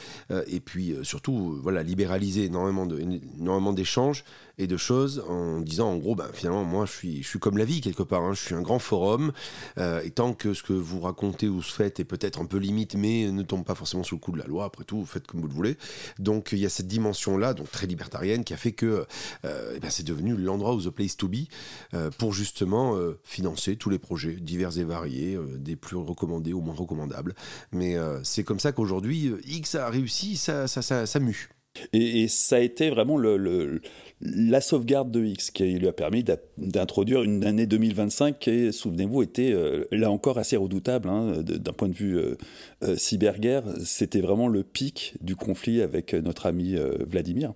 et 0.47 0.61
puis 0.61 0.95
surtout, 1.03 1.59
voilà, 1.63 1.83
libéralisé 1.83 2.45
énormément 2.45 3.73
d'échanges, 3.73 4.25
et 4.61 4.67
de 4.67 4.77
choses 4.77 5.25
en 5.27 5.61
disant 5.61 5.91
en 5.91 5.97
gros, 5.97 6.15
ben, 6.15 6.29
finalement, 6.33 6.65
moi 6.65 6.85
je 6.85 6.93
suis, 6.93 7.23
je 7.23 7.29
suis 7.29 7.39
comme 7.39 7.57
la 7.57 7.65
vie 7.65 7.81
quelque 7.81 8.03
part, 8.03 8.23
hein. 8.23 8.35
je 8.35 8.41
suis 8.41 8.55
un 8.55 8.61
grand 8.61 8.79
forum, 8.79 9.33
euh, 9.79 10.03
et 10.05 10.11
tant 10.11 10.35
que 10.35 10.53
ce 10.53 10.63
que 10.63 10.75
vous 10.75 11.01
racontez 11.01 11.49
ou 11.49 11.63
ce 11.63 11.73
faites 11.73 11.99
est 11.99 12.05
peut-être 12.05 12.41
un 12.41 12.45
peu 12.45 12.59
limite, 12.59 12.95
mais 12.95 13.31
ne 13.33 13.43
tombe 13.43 13.65
pas 13.65 13.75
forcément 13.75 14.03
sous 14.03 14.17
le 14.17 14.21
coup 14.21 14.33
de 14.33 14.39
la 14.39 14.47
loi, 14.47 14.67
après 14.67 14.85
tout, 14.85 15.05
faites 15.07 15.27
comme 15.27 15.41
vous 15.41 15.49
le 15.49 15.55
voulez. 15.55 15.79
Donc 16.19 16.51
il 16.53 16.59
y 16.59 16.67
a 16.67 16.69
cette 16.69 16.89
dimension-là, 16.89 17.55
donc 17.55 17.71
très 17.71 17.87
libertarienne, 17.87 18.45
qui 18.45 18.53
a 18.53 18.59
fait 18.59 18.73
que 18.73 19.07
euh, 19.47 19.73
eh 19.75 19.81
ben, 19.81 19.91
c'est 19.91 20.07
devenu 20.07 20.37
l'endroit 20.37 20.75
où 20.75 20.83
The 20.83 20.91
Place 20.91 21.17
to 21.17 21.29
Be 21.29 21.49
euh, 21.95 22.11
pour 22.19 22.35
justement 22.35 22.99
financer 23.25 23.77
tous 23.77 23.89
les 23.89 23.99
projets 23.99 24.35
divers 24.35 24.79
et 24.79 24.85
variés, 24.85 25.39
des 25.57 25.77
plus 25.77 25.97
recommandés 25.97 26.53
aux 26.53 26.61
moins 26.61 26.75
recommandables. 26.75 27.35
Mais 27.73 27.97
c'est 28.25 28.45
comme 28.45 28.61
ça 28.61 28.73
qu'aujourd'hui, 28.73 29.33
X 29.47 29.75
a 29.75 29.89
réussi, 29.89 30.37
ça, 30.37 30.69
ça, 30.69 30.83
ça, 30.83 31.07
ça 31.07 31.21
mue. 31.21 31.49
Et, 31.93 32.29
ça 32.29 32.57
a 32.57 32.61
été 32.61 32.91
vraiment 32.91 33.19
la 33.19 34.61
sauvegarde 34.61 35.11
de 35.11 35.25
X 35.25 35.51
qui 35.51 35.79
lui 35.79 35.89
a 35.89 35.93
permis 35.93 36.25
d'introduire 36.59 37.23
une 37.23 37.45
année 37.45 37.67
2025 37.67 38.39
qui, 38.39 38.73
souvenez-vous, 38.73 39.23
était 39.23 39.53
euh, 39.53 39.85
là 39.91 40.11
encore 40.11 40.39
assez 40.39 40.57
redoutable 40.57 41.09
hein, 41.09 41.43
d'un 41.43 41.73
point 41.73 41.89
de 41.89 41.95
vue 41.95 42.19
euh, 42.19 42.37
euh, 42.83 42.97
cyberguerre. 42.97 43.65
C'était 43.85 44.21
vraiment 44.21 44.49
le 44.49 44.63
pic 44.63 45.15
du 45.21 45.37
conflit 45.37 45.81
avec 45.81 46.15
notre 46.15 46.47
ami 46.47 46.77
Vladimir. 47.07 47.53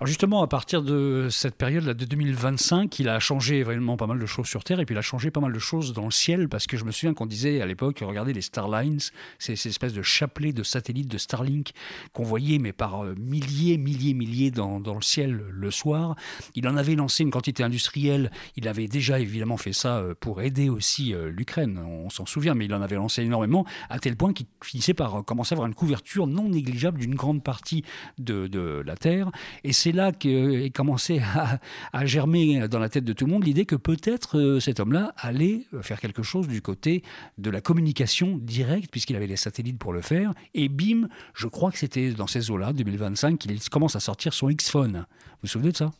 Alors 0.00 0.06
justement, 0.06 0.42
à 0.42 0.46
partir 0.48 0.82
de 0.82 1.28
cette 1.30 1.56
période-là 1.56 1.94
de 1.94 2.04
2025, 2.04 2.98
il 2.98 3.08
a 3.08 3.18
changé 3.20 3.62
vraiment 3.62 3.96
pas 3.96 4.06
mal 4.06 4.18
de 4.18 4.26
choses 4.26 4.46
sur 4.46 4.64
Terre 4.64 4.80
et 4.80 4.86
puis 4.86 4.94
il 4.94 4.98
a 4.98 5.02
changé 5.02 5.30
pas 5.30 5.40
mal 5.40 5.52
de 5.52 5.58
choses 5.58 5.92
dans 5.92 6.04
le 6.04 6.10
ciel 6.10 6.48
parce 6.48 6.66
que 6.66 6.76
je 6.76 6.84
me 6.84 6.90
souviens 6.90 7.14
qu'on 7.14 7.26
disait 7.26 7.60
à 7.60 7.66
l'époque, 7.66 8.02
regardez 8.02 8.32
les 8.32 8.40
Starlines, 8.40 9.00
ces, 9.38 9.56
ces 9.56 9.68
espèces 9.68 9.92
de 9.92 10.02
chapelets 10.02 10.52
de 10.52 10.62
satellites 10.62 11.10
de 11.10 11.18
Starlink 11.18 11.72
qu'on 12.12 12.22
voyait 12.22 12.58
mais 12.58 12.72
par 12.72 13.04
euh, 13.04 13.14
milliers, 13.18 13.78
milliers, 13.78 14.14
milliers 14.14 14.50
dans, 14.50 14.78
le 14.78 15.02
ciel 15.02 15.44
le 15.50 15.70
soir. 15.70 16.16
Il 16.54 16.66
en 16.68 16.76
avait 16.76 16.94
lancé 16.94 17.22
une 17.22 17.30
quantité 17.30 17.62
industrielle. 17.62 18.30
Il 18.56 18.68
avait 18.68 18.88
déjà 18.88 19.20
évidemment 19.20 19.56
fait 19.56 19.72
ça 19.72 19.98
euh, 19.98 20.14
pour 20.18 20.42
aider 20.42 20.68
aussi 20.68 21.14
euh, 21.14 21.30
l'Ukraine, 21.30 21.78
on 21.78 22.10
s'en 22.10 22.26
souvient, 22.26 22.54
mais 22.54 22.64
il 22.64 22.74
en 22.74 22.82
avait 22.82 22.96
lancé 22.96 23.22
énormément 23.22 23.64
à 23.88 23.98
tel 23.98 24.16
point 24.16 24.32
qu'il 24.32 24.46
finissait 24.62 24.94
par 24.94 25.24
commencer 25.24 25.54
à 25.54 25.56
avoir 25.56 25.68
une 25.68 25.74
couverture 25.74 26.26
non 26.26 26.48
négligeable 26.48 26.98
d'une 26.98 27.14
grande 27.14 27.42
partie 27.42 27.84
de 28.18 28.82
la 28.84 28.96
Terre. 28.96 29.30
Et 29.64 29.72
c'est 29.72 29.92
là 29.92 30.12
qu'est 30.12 30.70
commencé 30.74 31.20
à, 31.92 32.06
germer 32.06 32.68
dans 32.68 32.78
la 32.78 32.88
tête 32.88 33.04
de 33.04 33.12
tout 33.12 33.26
le 33.26 33.32
monde 33.32 33.44
l'idée 33.44 33.66
que 33.66 33.76
peut-être 33.76 34.38
euh, 34.38 34.60
cet 34.60 34.80
homme-là 34.80 35.12
allait 35.16 35.66
faire 35.82 36.00
quelque 36.00 36.22
chose 36.22 36.48
du 36.48 36.62
côté 36.62 37.02
de 37.38 37.50
la 37.50 37.60
communication 37.60 38.38
directe, 38.38 38.90
puisqu'il 38.90 39.16
avait 39.16 39.26
les 39.26 39.36
satellites 39.36 39.78
pour 39.78 39.92
le 39.92 40.02
faire. 40.02 40.32
Et 40.54 40.68
bim, 40.68 41.08
je 41.34 41.46
crois 41.46 41.70
que 41.70 41.78
c'était 41.78 42.10
dans 42.10 42.26
ces 42.26 42.50
eaux-là, 42.50 42.72
2025, 42.72 43.38
qu'il 43.38 43.60
commence 43.68 43.96
à 43.96 44.00
sortir 44.00 44.32
son 44.32 44.48
X-Phone. 44.48 44.92
Vous 44.96 45.36
vous 45.42 45.48
souvenez 45.48 45.72
de 45.72 45.76
ça? 45.76 45.90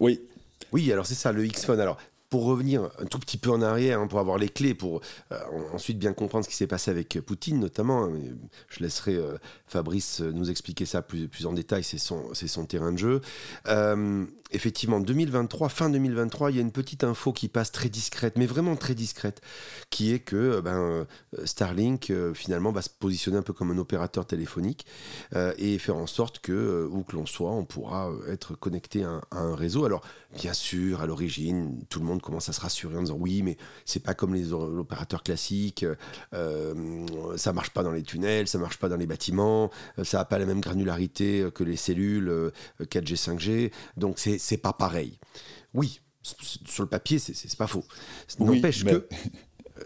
Oui. 0.00 0.20
Oui, 0.72 0.90
alors 0.92 1.06
c'est 1.06 1.14
ça, 1.14 1.32
le 1.32 1.44
X-Phone. 1.44 1.80
Alors, 1.80 1.98
pour 2.32 2.46
revenir 2.46 2.88
un 2.98 3.04
tout 3.04 3.18
petit 3.18 3.36
peu 3.36 3.50
en 3.50 3.60
arrière, 3.60 4.00
hein, 4.00 4.06
pour 4.06 4.18
avoir 4.18 4.38
les 4.38 4.48
clés, 4.48 4.72
pour 4.72 5.02
euh, 5.32 5.38
ensuite 5.74 5.98
bien 5.98 6.14
comprendre 6.14 6.46
ce 6.46 6.48
qui 6.48 6.56
s'est 6.56 6.66
passé 6.66 6.90
avec 6.90 7.20
Poutine 7.20 7.60
notamment, 7.60 8.04
hein, 8.04 8.12
je 8.70 8.82
laisserai 8.82 9.16
euh, 9.16 9.36
Fabrice 9.66 10.20
nous 10.20 10.50
expliquer 10.50 10.86
ça 10.86 11.02
plus, 11.02 11.28
en 11.44 11.52
détail, 11.52 11.84
c'est 11.84 11.98
son 11.98 12.64
terrain 12.64 12.90
de 12.90 12.96
jeu. 12.96 13.20
Effectivement, 14.52 15.00
2023, 15.00 15.68
fin 15.68 15.90
2023, 15.90 16.50
il 16.50 16.56
y 16.56 16.58
a 16.58 16.62
une 16.62 16.72
petite 16.72 17.04
info 17.04 17.32
qui 17.32 17.48
passe 17.48 17.72
très 17.72 17.88
discrète, 17.88 18.36
mais 18.36 18.46
vraiment 18.46 18.76
très 18.76 18.94
discrète, 18.94 19.40
qui 19.90 20.12
est 20.12 20.20
que 20.20 20.60
ben, 20.60 21.06
Starlink 21.44 22.12
finalement 22.34 22.72
va 22.72 22.82
se 22.82 22.90
positionner 22.90 23.38
un 23.38 23.42
peu 23.42 23.52
comme 23.52 23.70
un 23.70 23.78
opérateur 23.78 24.26
téléphonique 24.26 24.86
et 25.58 25.78
faire 25.78 25.96
en 25.96 26.06
sorte 26.06 26.38
que, 26.40 26.88
où 26.90 27.02
que 27.02 27.16
l'on 27.16 27.26
soit, 27.26 27.50
on 27.50 27.64
pourra 27.64 28.10
être 28.28 28.54
connecté 28.54 29.04
à 29.04 29.20
un 29.30 29.54
réseau. 29.54 29.84
Alors, 29.84 30.02
bien 30.34 30.52
sûr, 30.52 31.00
à 31.00 31.06
l'origine, 31.06 31.84
tout 31.88 32.00
le 32.00 32.06
monde 32.06 32.22
commence 32.22 32.48
à 32.48 32.52
se 32.52 32.60
rassurer 32.60 32.96
en 32.96 33.02
disant 33.02 33.16
oui, 33.18 33.42
mais 33.42 33.56
c'est 33.84 34.02
pas 34.02 34.14
comme 34.14 34.34
les 34.34 34.52
opérateurs 34.52 35.22
classiques, 35.22 35.84
euh, 36.34 37.06
ça 37.36 37.52
marche 37.52 37.70
pas 37.70 37.82
dans 37.82 37.90
les 37.90 38.02
tunnels, 38.02 38.48
ça 38.48 38.58
marche 38.58 38.78
pas 38.78 38.88
dans 38.88 38.96
les 38.96 39.06
bâtiments, 39.06 39.70
euh, 39.98 40.04
ça 40.04 40.20
a 40.20 40.24
pas 40.24 40.38
la 40.38 40.46
même 40.46 40.60
granularité 40.60 41.46
que 41.54 41.64
les 41.64 41.76
cellules 41.76 42.52
4G, 42.80 43.12
euh, 43.12 43.16
5G, 43.16 43.72
donc 43.96 44.18
c'est 44.18 44.38
pas 44.58 44.72
pareil. 44.72 45.18
Oui, 45.74 46.00
sur 46.22 46.82
le 46.82 46.88
papier, 46.88 47.18
c'est 47.18 47.56
pas 47.56 47.66
faux. 47.66 47.84
N'empêche 48.38 48.84
que 48.84 49.08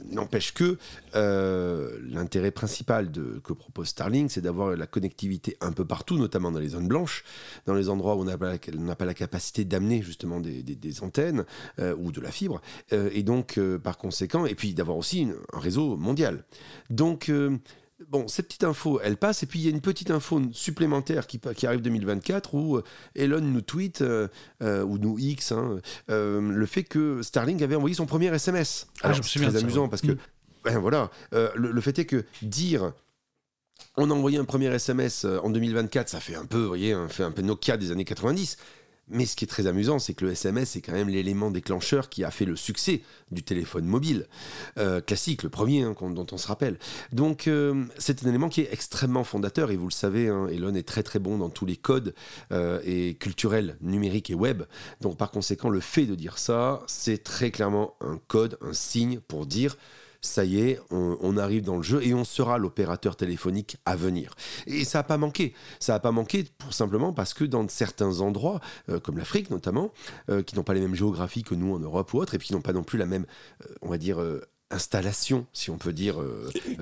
N'empêche 0.04 0.52
que 0.52 0.78
euh, 1.14 1.98
l'intérêt 2.02 2.50
principal 2.50 3.10
de, 3.10 3.40
que 3.44 3.52
propose 3.52 3.88
Starlink, 3.88 4.30
c'est 4.30 4.40
d'avoir 4.40 4.76
la 4.76 4.86
connectivité 4.86 5.56
un 5.60 5.72
peu 5.72 5.84
partout, 5.84 6.18
notamment 6.18 6.50
dans 6.50 6.58
les 6.58 6.70
zones 6.70 6.88
blanches, 6.88 7.24
dans 7.66 7.74
les 7.74 7.88
endroits 7.88 8.16
où 8.16 8.20
on 8.20 8.24
n'a 8.24 8.36
pas, 8.36 8.56
pas, 8.58 9.04
la 9.04 9.14
capacité 9.14 9.64
d'amener 9.64 10.02
justement 10.02 10.40
des, 10.40 11.02
antennes 11.02 11.44
euh, 11.78 11.94
ou 11.98 12.12
de 12.12 12.20
la 12.20 12.30
fibre, 12.30 12.60
euh, 12.92 13.10
et 13.12 13.22
donc 13.22 13.60
par 13.82 13.96
conséquent, 13.96 14.46
et 14.46 14.54
puis 14.54 14.74
d'avoir 14.74 14.96
aussi 14.96 15.28
un 15.52 15.58
réseau 15.58 15.96
mondial. 15.96 16.44
Donc 16.90 17.30
Bon, 18.08 18.28
cette 18.28 18.48
petite 18.48 18.64
info, 18.64 19.00
elle 19.02 19.16
passe, 19.16 19.42
et 19.42 19.46
puis 19.46 19.58
il 19.58 19.64
y 19.64 19.68
a 19.68 19.70
une 19.70 19.80
petite 19.80 20.10
info 20.10 20.42
supplémentaire 20.52 21.26
qui, 21.26 21.40
qui 21.40 21.66
arrive 21.66 21.80
2024 21.80 22.54
où 22.54 22.76
euh, 22.76 22.84
Elon 23.14 23.40
nous 23.40 23.62
tweet, 23.62 24.02
euh, 24.02 24.28
euh, 24.62 24.84
ou 24.84 24.98
nous 24.98 25.18
X, 25.18 25.52
hein, 25.52 25.80
le 26.08 26.66
fait 26.66 26.84
que 26.84 27.22
Starlink 27.22 27.62
avait 27.62 27.74
envoyé 27.74 27.94
son 27.94 28.04
premier 28.04 28.26
SMS. 28.26 28.88
Ah, 29.00 29.08
Alors, 29.08 29.24
c'est 29.24 29.40
très 29.40 29.56
amusant 29.56 29.88
parce 29.88 30.02
que, 30.02 30.12
mm. 30.12 30.18
ben, 30.64 30.78
voilà, 30.78 31.10
le, 31.32 31.80
fait 31.80 31.98
est 31.98 32.04
que 32.04 32.26
dire 32.42 32.92
on 33.96 34.10
a 34.10 34.14
envoyé 34.14 34.36
un 34.36 34.44
premier 34.44 34.66
SMS 34.66 35.24
en 35.24 35.48
2024, 35.48 36.10
ça 36.10 36.20
fait 36.20 36.36
un 36.36 36.44
peu, 36.44 36.58
vous 36.58 36.68
voyez, 36.68 36.92
hein, 36.92 37.08
fait 37.08 37.22
un 37.22 37.30
peu 37.30 37.40
Nokia 37.40 37.78
des 37.78 37.92
années 37.92 38.04
90. 38.04 38.58
Mais 39.08 39.24
ce 39.24 39.36
qui 39.36 39.44
est 39.44 39.48
très 39.48 39.66
amusant, 39.68 39.98
c'est 40.00 40.14
que 40.14 40.24
le 40.24 40.32
SMS 40.32 40.74
est 40.74 40.80
quand 40.80 40.92
même 40.92 41.08
l'élément 41.08 41.50
déclencheur 41.50 42.08
qui 42.08 42.24
a 42.24 42.30
fait 42.32 42.44
le 42.44 42.56
succès 42.56 43.02
du 43.30 43.44
téléphone 43.44 43.86
mobile 43.86 44.26
euh, 44.78 45.00
classique, 45.00 45.44
le 45.44 45.48
premier 45.48 45.82
hein, 45.82 45.94
dont 46.00 46.26
on 46.32 46.36
se 46.36 46.48
rappelle. 46.48 46.78
Donc 47.12 47.46
euh, 47.46 47.84
c'est 47.98 48.24
un 48.24 48.28
élément 48.28 48.48
qui 48.48 48.62
est 48.62 48.72
extrêmement 48.72 49.22
fondateur 49.22 49.70
et 49.70 49.76
vous 49.76 49.86
le 49.86 49.92
savez, 49.92 50.28
hein, 50.28 50.48
Elon 50.48 50.74
est 50.74 50.86
très 50.86 51.04
très 51.04 51.20
bon 51.20 51.38
dans 51.38 51.50
tous 51.50 51.66
les 51.66 51.76
codes 51.76 52.14
euh, 52.52 52.80
et 52.84 53.14
culturels 53.14 53.76
numériques 53.80 54.30
et 54.30 54.34
web. 54.34 54.64
Donc 55.00 55.16
par 55.16 55.30
conséquent, 55.30 55.68
le 55.68 55.80
fait 55.80 56.06
de 56.06 56.16
dire 56.16 56.38
ça, 56.38 56.82
c'est 56.88 57.22
très 57.22 57.52
clairement 57.52 57.94
un 58.00 58.18
code, 58.26 58.58
un 58.60 58.72
signe 58.72 59.20
pour 59.20 59.46
dire 59.46 59.76
ça 60.20 60.44
y 60.44 60.60
est, 60.60 60.80
on, 60.90 61.36
arrive 61.36 61.62
dans 61.62 61.76
le 61.76 61.82
jeu 61.82 62.02
et 62.02 62.14
on 62.14 62.24
sera 62.24 62.58
l'opérateur 62.58 63.16
téléphonique 63.16 63.76
à 63.84 63.96
venir. 63.96 64.34
Et 64.66 64.84
ça 64.84 64.98
n'a 64.98 65.02
pas 65.02 65.18
manqué. 65.18 65.54
Ça 65.80 65.92
n'a 65.92 66.00
pas 66.00 66.12
manqué 66.12 66.46
pour 66.58 66.72
simplement 66.72 67.12
parce 67.12 67.34
que 67.34 67.44
dans 67.44 67.66
certains 67.68 68.20
endroits, 68.20 68.60
euh, 68.88 69.00
comme 69.00 69.18
l'Afrique 69.18 69.50
notamment, 69.50 69.92
euh, 70.30 70.42
qui 70.42 70.56
n'ont 70.56 70.62
pas 70.62 70.74
les 70.74 70.80
mêmes 70.80 70.94
géographies 70.94 71.42
que 71.42 71.54
nous 71.54 71.74
en 71.74 71.78
Europe 71.78 72.12
ou 72.14 72.18
autre, 72.18 72.34
et 72.34 72.38
puis 72.38 72.48
qui 72.48 72.54
n'ont 72.54 72.62
pas 72.62 72.72
non 72.72 72.82
plus 72.82 72.98
la 72.98 73.06
même, 73.06 73.26
euh, 73.62 73.74
on 73.82 73.88
va 73.88 73.98
dire, 73.98 74.18
installation, 74.70 75.46
si 75.52 75.70
on 75.70 75.78
peut 75.78 75.92
dire. 75.92 76.16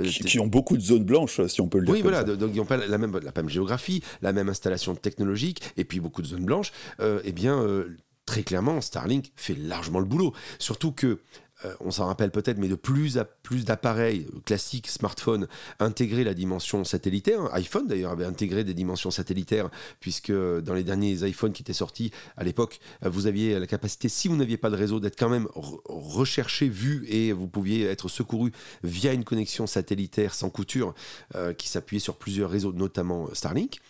qui, 0.02 0.38
ont 0.38 0.46
beaucoup 0.46 0.76
de 0.76 0.82
zones 0.82 1.04
blanches, 1.04 1.44
si 1.46 1.60
on 1.60 1.68
peut 1.68 1.78
le 1.78 1.86
dire. 1.86 1.94
Oui, 1.94 2.02
voilà, 2.02 2.24
donc 2.24 2.50
ils 2.52 2.56
n'ont 2.56 2.64
pas 2.64 2.76
la 2.76 2.98
même, 2.98 3.18
la 3.18 3.32
même 3.34 3.48
géographie, 3.48 4.02
la 4.22 4.32
même 4.32 4.48
installation 4.48 4.94
technologique, 4.94 5.60
et 5.76 5.84
puis 5.84 6.00
beaucoup 6.00 6.22
de 6.22 6.26
zones 6.26 6.44
blanches. 6.44 6.72
eh 7.00 7.32
bien, 7.32 7.84
très 8.26 8.42
clairement, 8.42 8.80
Starlink 8.80 9.32
fait 9.36 9.54
largement 9.54 10.00
le 10.00 10.06
boulot. 10.06 10.32
Surtout 10.58 10.92
que 10.92 11.20
euh, 11.64 11.74
on 11.80 11.90
s'en 11.90 12.06
rappelle 12.06 12.30
peut-être, 12.30 12.58
mais 12.58 12.68
de 12.68 12.74
plus 12.74 13.18
à 13.18 13.24
plus 13.24 13.64
d'appareils 13.64 14.26
classiques, 14.44 14.88
smartphones, 14.88 15.46
intégrer 15.78 16.24
la 16.24 16.34
dimension 16.34 16.84
satellitaire. 16.84 17.52
iPhone 17.54 17.86
d'ailleurs 17.86 18.12
avait 18.12 18.24
intégré 18.24 18.64
des 18.64 18.74
dimensions 18.74 19.10
satellitaires, 19.10 19.70
puisque 20.00 20.32
dans 20.32 20.74
les 20.74 20.84
derniers 20.84 21.26
iPhones 21.26 21.52
qui 21.52 21.62
étaient 21.62 21.72
sortis 21.72 22.10
à 22.36 22.44
l'époque, 22.44 22.80
euh, 23.04 23.08
vous 23.08 23.26
aviez 23.26 23.58
la 23.58 23.66
capacité, 23.66 24.08
si 24.08 24.28
vous 24.28 24.36
n'aviez 24.36 24.56
pas 24.56 24.70
de 24.70 24.76
réseau, 24.76 25.00
d'être 25.00 25.18
quand 25.18 25.28
même 25.28 25.48
recherché, 25.54 26.68
vu, 26.68 27.06
et 27.08 27.32
vous 27.32 27.48
pouviez 27.48 27.84
être 27.84 28.08
secouru 28.08 28.52
via 28.82 29.12
une 29.12 29.24
connexion 29.24 29.66
satellitaire 29.66 30.34
sans 30.34 30.50
couture 30.50 30.94
euh, 31.34 31.52
qui 31.52 31.68
s'appuyait 31.68 32.00
sur 32.00 32.16
plusieurs 32.16 32.50
réseaux, 32.50 32.72
notamment 32.72 33.28
Starlink. 33.32 33.80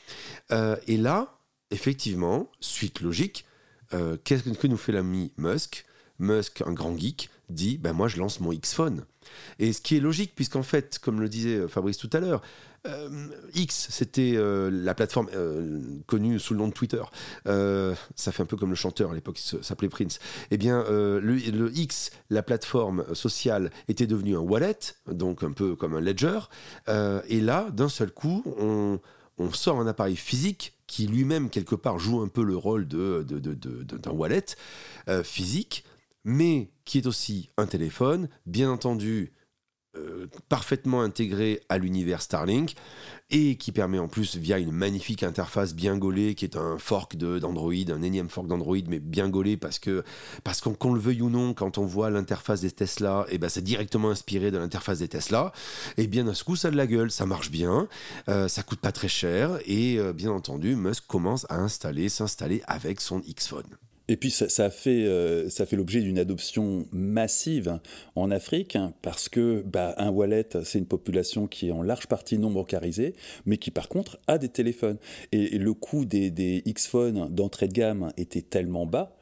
et 0.87 0.97
là, 0.97 1.39
effectivement, 1.71 2.51
suite 2.61 3.01
logique, 3.01 3.47
qu'est-ce 4.25 4.43
que 4.43 4.67
nous 4.67 4.77
fait 4.77 4.93
l'ami 4.93 5.33
Musk? 5.37 5.85
Musk, 6.19 6.63
un 6.63 6.73
grand 6.73 6.97
geek, 6.97 7.31
dit 7.51 7.79
ben 7.79 7.93
moi 7.93 8.09
je 8.09 8.19
lance 8.19 8.41
mon 8.41 8.53
X-Phone. 8.53 9.05
Et 9.59 9.73
ce 9.73 9.81
qui 9.81 9.97
est 9.97 10.01
logique, 10.01 10.35
puisqu'en 10.35 10.63
fait, 10.63 10.99
comme 10.99 11.21
le 11.21 11.29
disait 11.29 11.57
euh, 11.57 11.69
Fabrice 11.69 11.99
tout 11.99 12.11
à 12.13 12.21
l'heure, 12.21 12.43
euh, 12.87 13.29
X, 13.55 13.89
c'était 13.91 14.35
euh, 14.37 14.71
la 14.71 14.95
plateforme 14.95 15.29
connue 16.07 16.39
sous 16.39 16.53
le 16.53 16.59
nom 16.59 16.69
de 16.69 16.73
Twitter. 16.75 17.03
ça 17.45 18.33
fait 18.33 18.43
un 18.43 18.47
peu 18.47 18.57
comme 18.57 18.71
le 18.71 18.77
chanteur 18.77 19.11
à 19.11 19.15
l'époque, 19.15 19.41
il 19.41 19.65
s'appelait 19.65 19.89
Prince. 19.89 20.19
Eh 20.51 20.59
bien, 20.59 20.85
le, 20.89 21.71
X, 21.75 22.11
la 22.31 22.43
plateforme 22.43 23.05
sociale, 23.15 23.71
était 23.89 24.07
devenue 24.07 24.37
un 24.37 24.41
wallet, 24.41 24.79
donc 25.11 25.43
un 25.43 25.53
peu 25.53 25.77
comme 25.77 25.95
un 25.95 26.01
ledger. 26.01 26.41
et 26.89 27.41
là, 27.41 27.71
d'un 27.71 27.89
seul 27.89 28.11
coup, 28.11 28.45
on, 28.59 29.01
sort 29.53 29.81
un 29.81 29.87
appareil 29.87 30.17
physique 30.17 30.75
qui 30.87 31.07
lui-même, 31.07 31.49
quelque 31.49 31.75
part, 31.75 31.99
joue 31.99 32.21
un 32.21 32.29
peu 32.29 32.43
le 32.43 32.57
rôle 32.57 32.87
d'un 32.87 33.23
de, 33.23 33.39
de, 33.39 34.09
wallet 34.11 34.45
physique 35.23 35.85
mais 36.25 36.71
qui 36.85 36.99
est 36.99 37.07
aussi 37.07 37.51
un 37.57 37.67
téléphone, 37.67 38.29
bien 38.47 38.71
entendu 38.71 39.33
euh, 39.97 40.27
parfaitement 40.49 41.03
intégré 41.03 41.61
à 41.69 41.79
l'univers 41.79 42.21
Starlink 42.21 42.75
et 43.31 43.57
qui 43.57 43.71
permet 43.71 44.01
en 44.01 44.09
plus 44.09 44.37
via 44.37 44.59
une 44.59 44.73
magnifique 44.73 45.23
interface 45.23 45.73
bien 45.73 45.97
gaulée 45.97 46.35
qui 46.35 46.45
est 46.45 46.57
un 46.57 46.79
fork 46.79 47.17
d'Android, 47.17 47.73
un 47.91 48.03
énième 48.03 48.29
fork 48.29 48.49
d'Android 48.49 48.79
mais 48.89 48.99
bien 48.99 49.29
gaulé 49.29 49.57
parce 49.57 49.79
que 49.79 50.03
parce 50.43 50.61
qu'on 50.61 50.95
le 50.95 50.99
veuille 50.99 51.23
ou 51.23 51.31
non 51.31 51.55
quand 51.55 51.79
on 51.79 51.85
voit 51.87 52.11
l'interface 52.11 52.63
des 52.63 52.73
Tesla 52.73 53.25
et 53.29 53.37
eh 53.37 53.39
ben 53.39 53.49
c'est 53.49 53.63
directement 53.63 54.11
inspiré 54.11 54.51
de 54.51 54.59
l'interface 54.59 54.99
des 54.99 55.09
Tesla. 55.09 55.53
Et 55.97 56.09
bien 56.09 56.25
d'un 56.25 56.33
coup 56.33 56.57
ça 56.57 56.69
a 56.69 56.71
de 56.73 56.77
la 56.77 56.89
gueule 56.89 57.13
ça 57.13 57.25
marche 57.25 57.53
bien 57.53 57.87
euh, 58.29 58.49
ça 58.49 58.65
coûte 58.65 58.81
pas 58.81 58.93
très 58.93 59.09
cher 59.09 59.61
et 59.65 60.01
euh, 60.01 60.13
bien 60.13 60.33
entendu 60.33 60.75
Musk 60.75 61.07
commence 61.07 61.47
à 61.51 61.57
installer 61.57 62.09
s'installer 62.09 62.63
avec 62.67 63.01
son 63.01 63.23
X-Phone 63.23 63.77
et 64.09 64.17
puis 64.17 64.31
ça, 64.31 64.71
fait, 64.71 65.05
euh, 65.07 65.49
fait 65.49 65.77
l'objet 65.77 66.01
d'une 66.03 66.19
adoption 66.19 66.87
massive 66.93 67.79
en 68.17 68.31
Afrique, 68.31 68.77
hein, 68.77 68.93
parce 69.01 69.31
que 69.31 69.63
bah, 69.67 69.95
un 69.97 70.11
wallet, 70.11 70.49
c'est 70.63 70.79
une 70.79 70.87
population 70.87 71.47
qui 71.47 71.69
est 71.69 71.73
en 71.73 71.83
large 71.83 72.07
partie 72.07 72.39
non 72.39 72.51
bancarisée, 72.51 73.15
mais 73.47 73.57
qui 73.57 73.71
par 73.71 73.89
contre 73.89 74.19
a 74.27 74.37
des 74.37 74.51
téléphones. 74.51 74.99
Et, 75.33 75.59
le 75.59 75.73
coût 75.73 76.05
des, 76.05 76.31
des 76.31 76.63
X-phones 76.67 77.29
d'entrée 77.35 77.69
de 77.69 77.73
gamme 77.73 78.13
était 78.19 78.43
tellement 78.43 78.85
bas 78.85 79.17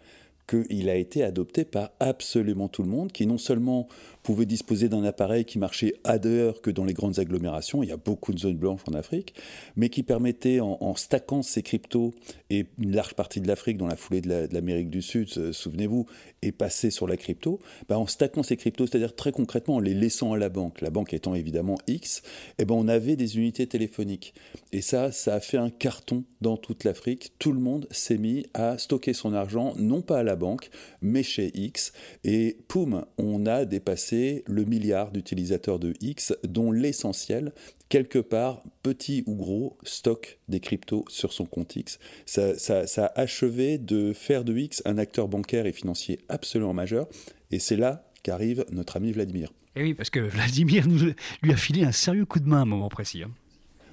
qu'il 0.48 0.90
a 0.90 0.96
été 0.96 1.22
adopté 1.22 1.64
par 1.64 1.92
absolument 2.00 2.68
tout 2.68 2.82
le 2.82 2.88
monde, 2.88 3.12
qui 3.12 3.26
non 3.26 3.38
seulement 3.38 3.88
pouvait 4.23 4.47
disposer 4.47 4.88
d'un 4.88 5.05
appareil 5.05 5.45
qui 5.45 5.59
marchait 5.59 5.95
ailleurs 6.05 6.61
que 6.62 6.71
dans 6.71 6.85
les 6.85 6.95
grandes 6.95 7.19
agglomérations, 7.19 7.83
il 7.83 7.88
y 7.88 7.93
a 7.93 7.97
beaucoup 7.97 8.33
de 8.33 8.38
zones 8.38 8.57
blanches 8.57 8.83
en 8.88 8.95
Afrique, 8.95 9.35
mais 9.76 9.88
qui 9.88 10.02
permettait, 10.02 10.61
en, 10.61 10.95
stackant 10.95 11.43
ces 11.43 11.62
cryptos, 11.62 12.14
et 12.50 12.67
une 12.79 12.95
large 12.95 13.14
partie 13.14 13.41
de 13.41 13.49
l'Afrique, 13.49 13.79
dans 13.79 13.87
la 13.87 13.97
foulée 13.97 14.21
de 14.21 14.49
l'Amérique 14.52 14.91
du 14.91 15.02
Sud, 15.02 15.29
euh, 15.37 15.52
souvenez-vous, 15.52 16.07
est 16.43 16.52
passée 16.52 16.91
sur 16.91 17.07
la 17.07 17.17
crypto, 17.17 17.61
bah, 17.88 17.99
en 17.99 18.07
stackant 18.07 18.43
ces 18.43 18.57
cryptos, 18.57 18.87
c'est-à-dire 18.87 19.14
très 19.17 19.33
concrètement 19.33 19.76
en 19.76 19.81
les 19.81 19.95
laissant 19.95 20.33
à 20.33 20.38
la 20.38 20.49
banque, 20.49 20.81
la 20.81 20.91
banque 20.91 21.14
étant 21.14 21.35
évidemment 21.35 21.79
X, 21.87 22.23
eh 22.59 22.64
ben 22.64 22.75
on 22.75 22.88
avait 22.88 23.17
des 23.17 23.38
unités 23.38 23.67
téléphoniques. 23.67 24.35
Et 24.73 24.83
ça, 24.83 25.12
ça 25.12 25.35
a 25.35 25.41
fait 25.41 25.59
un 25.59 25.71
carton 25.71 26.25
dans 26.41 26.57
toute 26.57 26.85
l'Afrique. 26.85 27.33
Tout 27.38 27.52
le 27.52 27.61
monde 27.61 27.87
s'est 27.91 28.19
mis 28.19 28.47
à 28.55 28.79
stocker 28.79 29.12
son 29.12 29.35
argent, 29.35 29.75
non 29.79 30.02
pas 30.02 30.19
à 30.19 30.23
la 30.23 30.37
banque, 30.37 30.71
mais 31.00 31.23
chez 31.23 31.50
X. 31.55 31.93
Et 32.25 32.59
poum, 32.69 33.05
on 33.19 33.47
a 33.47 33.64
dépassé 33.64 34.12
le 34.12 34.64
milliard 34.64 35.11
d'utilisateurs 35.11 35.78
de 35.78 35.95
X, 36.00 36.35
dont 36.45 36.71
l'essentiel, 36.71 37.52
quelque 37.88 38.19
part, 38.19 38.62
petit 38.83 39.23
ou 39.26 39.35
gros, 39.35 39.78
stocke 39.83 40.38
des 40.49 40.61
cryptos 40.61 41.04
sur 41.09 41.33
son 41.33 41.47
compte 41.47 41.76
X. 41.76 41.99
Ça, 42.26 42.54
a 42.97 43.21
achevé 43.21 43.78
de 43.78 44.12
faire 44.12 44.45
de 44.45 44.57
X 44.57 44.83
un 44.85 44.99
acteur 44.99 45.28
bancaire 45.28 45.66
et 45.66 45.73
financier 45.73 46.19
absolument 46.28 46.75
majeur, 46.75 47.09
et 47.50 47.59
c'est 47.59 47.76
là 47.76 48.11
qu'arrive 48.23 48.64
notre 48.71 48.97
ami 48.97 49.12
Vladimir. 49.12 49.52
Et 49.75 49.83
oui, 49.83 49.95
parce 49.95 50.11
que 50.11 50.21
Vladimir 50.21 50.87
nous, 50.87 51.12
lui 51.42 51.52
a 51.52 51.57
filé 51.57 51.85
un 51.85 51.92
sérieux 51.92 52.26
coup 52.26 52.40
de 52.40 52.49
main 52.49 52.59
à 52.59 52.62
un 52.62 52.66
moment 52.66 52.88
précis. 52.88 53.23
Hein. 53.23 53.31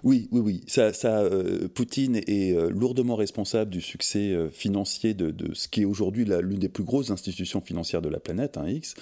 Oui, 0.03 0.29
oui, 0.32 0.39
oui. 0.39 0.62
Ça, 0.68 0.91
euh, 1.20 1.68
Poutine 1.68 2.15
est 2.15 2.53
euh, 2.53 2.70
lourdement 2.70 3.15
responsable 3.15 3.70
du 3.70 3.82
succès 3.82 4.32
euh, 4.32 4.50
financier 4.50 5.13
de, 5.13 5.34
ce 5.53 5.68
qui 5.68 5.82
est 5.82 5.86
aujourd'hui 5.86 6.25
l'une 6.25 6.60
des 6.60 6.70
plus 6.70 6.84
grosses 6.84 7.12
institutions 7.12 7.62
financières 7.62 8.01
de 8.01 8.10
la 8.10 8.20
planète, 8.20 8.58
hein, 8.58 8.68
X, 8.68 8.96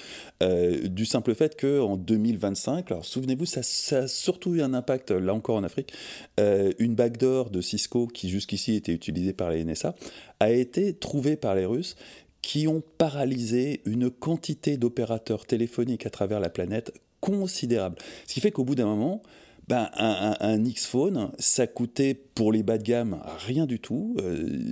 du 0.85 1.05
simple 1.05 1.35
fait 1.35 1.59
qu'en 1.59 1.97
2025, 1.97 2.91
alors 2.91 3.05
souvenez-vous, 3.05 3.45
ça, 3.45 3.63
ça, 3.63 3.99
a 3.99 4.07
surtout 4.07 4.55
eu 4.55 4.61
un 4.61 4.73
impact, 4.73 5.11
là 5.11 5.33
encore 5.33 5.57
en 5.57 5.63
Afrique, 5.63 5.93
une 6.37 6.95
backdoor 6.95 7.49
de 7.49 7.61
Cisco 7.61 8.07
qui 8.07 8.29
jusqu'ici 8.29 8.75
était 8.75 8.93
utilisée 8.93 9.33
par 9.33 9.49
la 9.49 9.63
NSA, 9.63 9.95
a 10.39 10.51
été 10.51 10.93
trouvée 10.93 11.35
par 11.35 11.55
les 11.55 11.65
Russes 11.65 11.95
qui 12.41 12.67
ont 12.67 12.81
paralysé 12.97 13.81
une 13.85 14.09
quantité 14.09 14.77
d'opérateurs 14.77 15.45
téléphoniques 15.45 16.05
à 16.05 16.09
travers 16.09 16.39
la 16.39 16.49
planète 16.49 16.93
considérable. 17.19 17.97
Ce 18.27 18.33
qui 18.33 18.39
fait 18.39 18.51
qu'au 18.51 18.63
bout 18.63 18.75
d'un 18.75 18.85
moment, 18.85 19.21
ben, 19.67 19.89
un, 19.97 20.63
X-Phone, 20.63 21.31
ça 21.39 21.67
coûtait 21.67 22.13
pour 22.13 22.53
les 22.53 22.63
bas 22.63 22.77
de 22.77 22.83
gamme 22.83 23.21
rien 23.45 23.65
du 23.65 23.79
tout, 23.79 24.15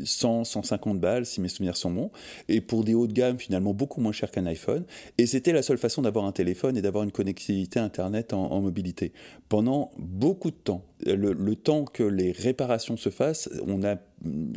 100, 0.05 0.39
euh, 0.39 0.43
150 0.45 1.01
balles 1.01 1.25
si 1.25 1.41
mes 1.41 1.49
souvenirs 1.49 1.75
sont 1.75 1.91
bons, 1.91 2.11
et 2.47 2.61
pour 2.61 2.85
des 2.85 2.93
hauts 2.93 3.07
de 3.07 3.11
gamme 3.11 3.37
finalement 3.37 3.73
beaucoup 3.73 3.99
moins 3.99 4.13
cher 4.13 4.31
qu'un 4.31 4.45
iPhone. 4.45 4.85
Et 5.17 5.25
c'était 5.25 5.51
la 5.51 5.63
seule 5.63 5.77
façon 5.77 6.01
d'avoir 6.01 6.23
un 6.23 6.31
téléphone 6.31 6.77
et 6.77 6.81
d'avoir 6.81 7.03
une 7.03 7.11
connectivité 7.11 7.77
Internet 7.77 8.31
en, 8.31 8.61
mobilité. 8.61 9.11
Pendant 9.49 9.91
beaucoup 9.97 10.49
de 10.49 10.55
temps, 10.55 10.85
le, 11.05 11.55
temps 11.55 11.83
que 11.83 12.03
les 12.03 12.31
réparations 12.31 12.95
se 12.95 13.09
fassent, 13.09 13.49
on 13.67 13.83
a, 13.83 13.97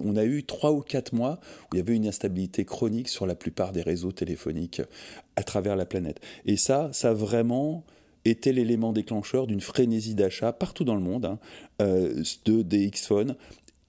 on 0.04 0.14
a 0.14 0.24
eu 0.24 0.44
trois 0.44 0.70
ou 0.70 0.82
quatre 0.82 1.14
mois 1.14 1.40
où 1.64 1.74
il 1.74 1.78
y 1.78 1.80
avait 1.80 1.96
une 1.96 2.06
instabilité 2.06 2.64
chronique 2.64 3.08
sur 3.08 3.26
la 3.26 3.34
plupart 3.34 3.72
des 3.72 3.82
réseaux 3.82 4.12
téléphoniques 4.12 4.82
à 5.34 5.42
travers 5.42 5.74
la 5.74 5.84
planète. 5.84 6.20
Et 6.46 6.56
ça, 6.56 6.90
ça 6.92 7.12
vraiment 7.12 7.84
était 8.28 8.52
l'élément 8.52 8.92
déclencheur 8.92 9.46
d'une 9.46 9.60
frénésie 9.60 10.14
d'achat 10.14 10.52
partout 10.52 10.84
dans 10.84 10.94
le 10.94 11.00
monde 11.00 11.26
hein, 11.26 11.38
euh, 11.82 12.22
de, 12.44 12.62
des 12.62 12.84
X-Phones. 12.86 13.36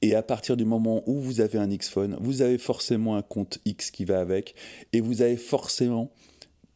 Et 0.01 0.15
à 0.15 0.24
partir 0.24 0.55
du 0.55 0.65
moment 0.65 1.03
où 1.08 1.19
vous 1.19 1.41
avez 1.41 1.60
un 1.60 1.69
X-Phone, 1.69 2.17
vous 2.22 2.41
avez 2.41 2.58
forcément 2.58 3.17
un 3.17 3.22
compte 3.22 3.60
X 3.65 3.91
qui 3.91 4.05
va 4.05 4.19
avec, 4.19 4.55
et 4.93 5.01
vous 5.01 5.22
avez 5.22 5.36
forcément 5.36 6.10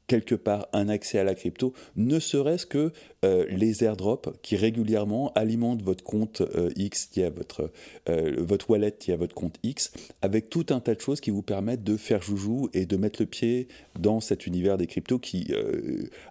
quelque 0.08 0.36
part 0.36 0.68
un 0.74 0.90
accès 0.90 1.20
à 1.20 1.24
la 1.24 1.36
crypto, 1.36 1.74
ne 1.96 2.20
serait-ce 2.20 2.66
que 2.66 2.92
euh, 3.24 3.46
les 3.50 3.84
airdrops 3.84 4.30
qui 4.42 4.56
régulièrement 4.56 5.32
alimentent 5.34 5.82
votre 5.82 6.04
compte 6.04 6.42
euh, 6.42 6.72
X, 6.76 7.06
qui 7.06 7.24
a 7.24 7.30
votre, 7.30 7.72
euh, 8.10 8.36
votre 8.40 8.70
wallet, 8.70 8.92
qui 8.92 9.12
a 9.12 9.16
votre 9.16 9.36
compte 9.36 9.58
X, 9.64 9.92
avec 10.22 10.50
tout 10.50 10.66
un 10.70 10.80
tas 10.80 10.96
de 10.96 11.00
choses 11.00 11.22
qui 11.22 11.32
vous 11.32 11.42
permettent 11.42 11.84
de 11.84 11.98
faire 11.98 12.22
joujou 12.22 12.70
et 12.74 12.86
de 12.86 12.98
mettre 12.98 13.22
le 13.22 13.26
pied 13.26 13.68
dans 14.00 14.20
cet 14.20 14.46
univers 14.46 14.78
des 14.78 14.88
cryptos 14.88 15.20
qui, 15.20 15.54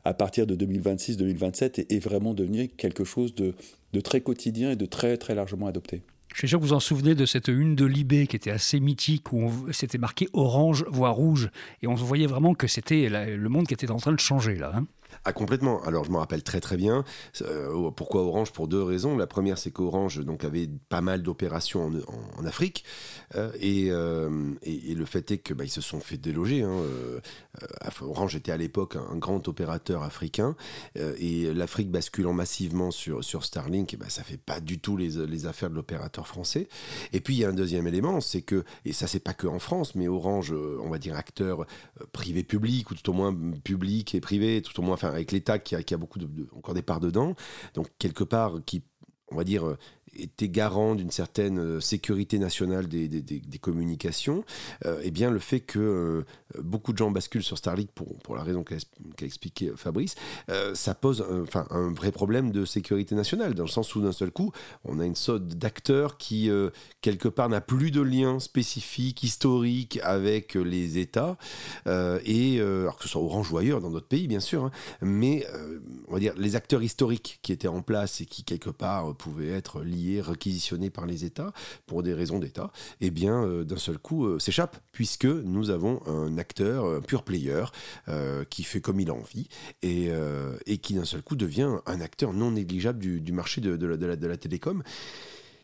à 0.05 0.15
partir 0.15 0.47
de 0.47 0.55
2026-2027, 0.55 1.81
est, 1.81 1.93
est, 1.93 1.99
vraiment 1.99 2.35
devenu 2.35 2.69
quelque 2.69 3.05
chose 3.05 3.35
de, 3.35 3.55
de 3.93 4.01
très 4.01 4.21
quotidien 4.21 4.73
et 4.73 4.77
de 4.77 4.87
très 4.87 5.17
très 5.17 5.35
largement 5.35 5.67
adopté. 5.67 6.03
Je 6.35 6.39
suis 6.39 6.49
sûr 6.49 6.59
que 6.59 6.65
vous 6.65 6.73
en 6.73 6.81
souvenez 6.81 7.15
de 7.15 7.27
cette 7.27 7.49
une 7.49 7.77
de 7.77 7.85
Libé 7.85 8.27
qui 8.27 8.37
était 8.37 8.51
assez 8.51 8.81
mythique, 8.81 9.33
où 9.33 9.51
c'était 9.71 9.99
marqué 9.99 10.29
orange, 10.33 10.85
voire 10.89 11.15
rouge, 11.15 11.51
et 11.83 11.87
on 11.87 11.95
voyait 11.95 12.27
vraiment 12.27 12.55
que 12.55 12.67
c'était 12.67 13.09
le 13.09 13.49
monde 13.49 13.67
qui 13.67 13.75
était 13.75 13.91
en 13.91 13.99
train 13.99 14.13
de 14.13 14.21
changer 14.21 14.57
là. 14.57 14.73
Hein. 14.75 14.87
Ah 15.25 15.33
complètement. 15.33 15.83
Alors 15.83 16.05
je 16.05 16.11
me 16.11 16.17
rappelle 16.17 16.43
très 16.43 16.61
très 16.61 16.77
bien. 16.77 17.05
Euh, 17.43 17.91
pourquoi 17.91 18.23
Orange? 18.23 18.53
Pour 18.53 18.69
deux 18.69 18.83
raisons. 18.83 19.17
La 19.17 19.27
première, 19.27 19.59
c'est 19.59 19.71
qu'Orange 19.71 20.21
avait 20.45 20.69
pas 20.89 21.01
mal 21.01 21.23
d'opérations 21.23 21.91
en, 22.37 22.45
Afrique, 22.45 22.85
euh, 23.37 23.53
euh, 23.63 24.55
et, 24.63 24.95
le 24.95 25.05
fait 25.05 25.31
est 25.31 25.39
que 25.39 25.55
bah, 25.55 25.67
se 25.67 25.81
sont 25.81 26.01
fait 26.01 26.17
déloger. 26.17 26.63
Hein, 26.63 26.77
Orange 28.01 28.37
était 28.37 28.53
à 28.53 28.57
l'époque 28.57 28.97
un, 28.97 29.17
grand 29.17 29.47
opérateur 29.49 30.03
africain, 30.03 30.57
et 30.97 31.53
l'Afrique 31.55 31.91
basculant 31.91 32.33
massivement 32.33 32.91
sur 32.91 33.45
Starlink, 33.45 33.95
et 33.95 33.97
bah, 33.97 34.09
ça 34.09 34.23
fait 34.23 34.37
pas 34.37 34.61
du 34.61 34.81
tout 34.81 34.97
les, 34.97 35.27
les 35.27 35.47
affaires 35.47 35.71
de 35.71 35.77
l'opérateur 35.77 36.27
français. 36.27 36.69
Et 37.13 37.21
puis 37.21 37.35
il 37.35 37.39
y 37.39 37.45
a 37.45 37.49
un 37.49 37.55
deuxième 37.55 37.87
élément, 37.87 38.21
c'est 38.21 38.43
que 38.43 38.65
et 38.85 38.93
ça 38.93 39.07
c'est 39.07 39.21
pas 39.21 39.35
que 39.35 39.47
en 39.47 39.59
France, 39.59 39.95
mais 39.95 40.09
Orange, 40.09 40.53
on 40.53 40.91
va 40.91 40.99
dire 40.99 41.17
acteur 41.17 41.67
privé 42.13 42.43
public 42.43 42.91
ou 42.91 42.95
tout 42.95 43.11
au 43.11 43.13
moins 43.13 43.35
public 43.65 44.15
et 44.15 44.21
privé, 44.21 44.63
tout 44.63 44.79
au 44.81 44.83
moins 44.83 44.97
avec 45.05 45.33
l'État 45.33 45.59
qui 45.59 45.75
a, 45.75 45.97
beaucoup 45.97 46.19
de, 46.19 46.29
encore 46.57 46.75
des 46.75 46.83
parts 46.83 47.01
dedans, 47.01 47.35
donc 47.75 47.89
quelque 47.99 48.25
part 48.25 48.61
qui, 48.65 48.83
on 49.31 49.37
va 49.37 49.45
dire, 49.45 49.77
était 50.17 50.49
garant 50.49 50.95
d'une 50.95 51.11
certaine 51.11 51.59
euh, 51.59 51.81
sécurité 51.81 52.39
nationale 52.39 52.87
des, 52.87 53.59
communications, 53.61 54.45
euh, 54.85 55.01
eh 55.03 55.11
bien 55.11 55.31
le 55.31 55.39
fait 55.39 55.61
que 55.61 55.79
euh, 55.79 56.61
beaucoup 56.61 56.93
de 56.93 56.99
gens 56.99 57.11
basculent 57.11 57.43
sur 57.43 57.59
Starlink 57.59 57.91
pour, 57.93 58.19
pour 58.19 58.35
la 58.35 58.43
raison 58.43 58.65
qu'a 58.65 58.77
expliqué 59.25 59.71
Fabrice, 59.77 60.15
ça 60.75 60.95
pose 60.95 61.25
enfin, 61.43 61.67
un 61.71 61.93
vrai 61.93 62.13
problème 62.13 62.51
de 62.51 62.65
sécurité 62.65 63.15
nationale, 63.15 63.55
dans 63.55 63.63
le 63.63 63.69
sens 63.69 63.95
où 63.95 64.03
d'un 64.03 64.13
seul 64.13 64.31
coup, 64.31 64.53
on 64.85 64.99
a 64.99 65.07
une 65.07 65.15
sorte 65.15 65.45
d'acteur 65.45 66.19
qui, 66.19 66.51
quelque 67.01 67.29
part, 67.29 67.49
n'a 67.49 67.61
plus 67.61 67.91
de 67.91 68.01
lien 68.01 68.39
spécifique, 68.41 69.23
historique 69.23 69.99
avec 70.03 70.55
les 70.55 70.99
États, 70.99 71.37
et 71.87 72.61
alors 72.61 72.97
que 72.97 73.05
ce 73.05 73.09
soit 73.09 73.23
Orange 73.23 73.51
ou 73.53 73.59
ailleurs, 73.59 73.81
dans 73.81 73.91
d'autres 73.91 74.09
pays, 74.09 74.29
bien 74.29 74.41
sûr, 74.41 74.65
hein, 74.65 74.71
mais 75.01 75.47
on 76.09 76.15
va 76.15 76.21
dire 76.21 76.35
les 76.37 76.57
acteurs 76.57 76.83
historiques 76.83 77.39
qui 77.43 77.53
étaient 77.53 77.69
en 77.69 77.83
place 77.83 78.21
et 78.21 78.27
qui, 78.27 78.45
quelque 78.45 78.71
part, 78.71 79.15
pouvaient 79.15 79.51
être 79.51 79.83
liés 79.83 80.02
réquisitionné 80.21 80.91
par 80.91 81.07
les 81.07 81.25
États 81.25 81.53
pour 81.87 82.03
des 82.03 82.15
raisons 82.15 82.39
d'État, 82.39 82.71
eh 83.01 83.11
bien, 83.11 83.45
euh, 83.45 83.65
d'un 83.65 83.77
seul 83.77 83.99
coup, 83.99 84.27
euh, 84.27 84.39
s'échappe, 84.39 84.77
puisque 84.93 85.25
nous 85.25 85.71
avons 85.71 86.01
un 86.07 86.39
acteur, 86.39 86.87
un 86.87 87.01
pur 87.01 87.23
player, 87.23 87.65
euh, 88.09 88.45
qui 88.45 88.65
fait 88.65 88.81
comme 88.81 89.01
il 89.01 89.11
a 89.11 89.15
envie, 89.15 89.49
et, 89.83 90.11
qui 90.79 90.95
d'un 90.95 91.05
seul 91.05 91.23
coup 91.23 91.37
devient 91.37 91.77
un 91.87 92.01
acteur 92.01 92.33
non 92.33 92.53
négligeable 92.53 92.99
du, 92.99 93.33
marché 93.33 93.61
de, 93.61 94.27
la, 94.27 94.37
télécom 94.37 94.83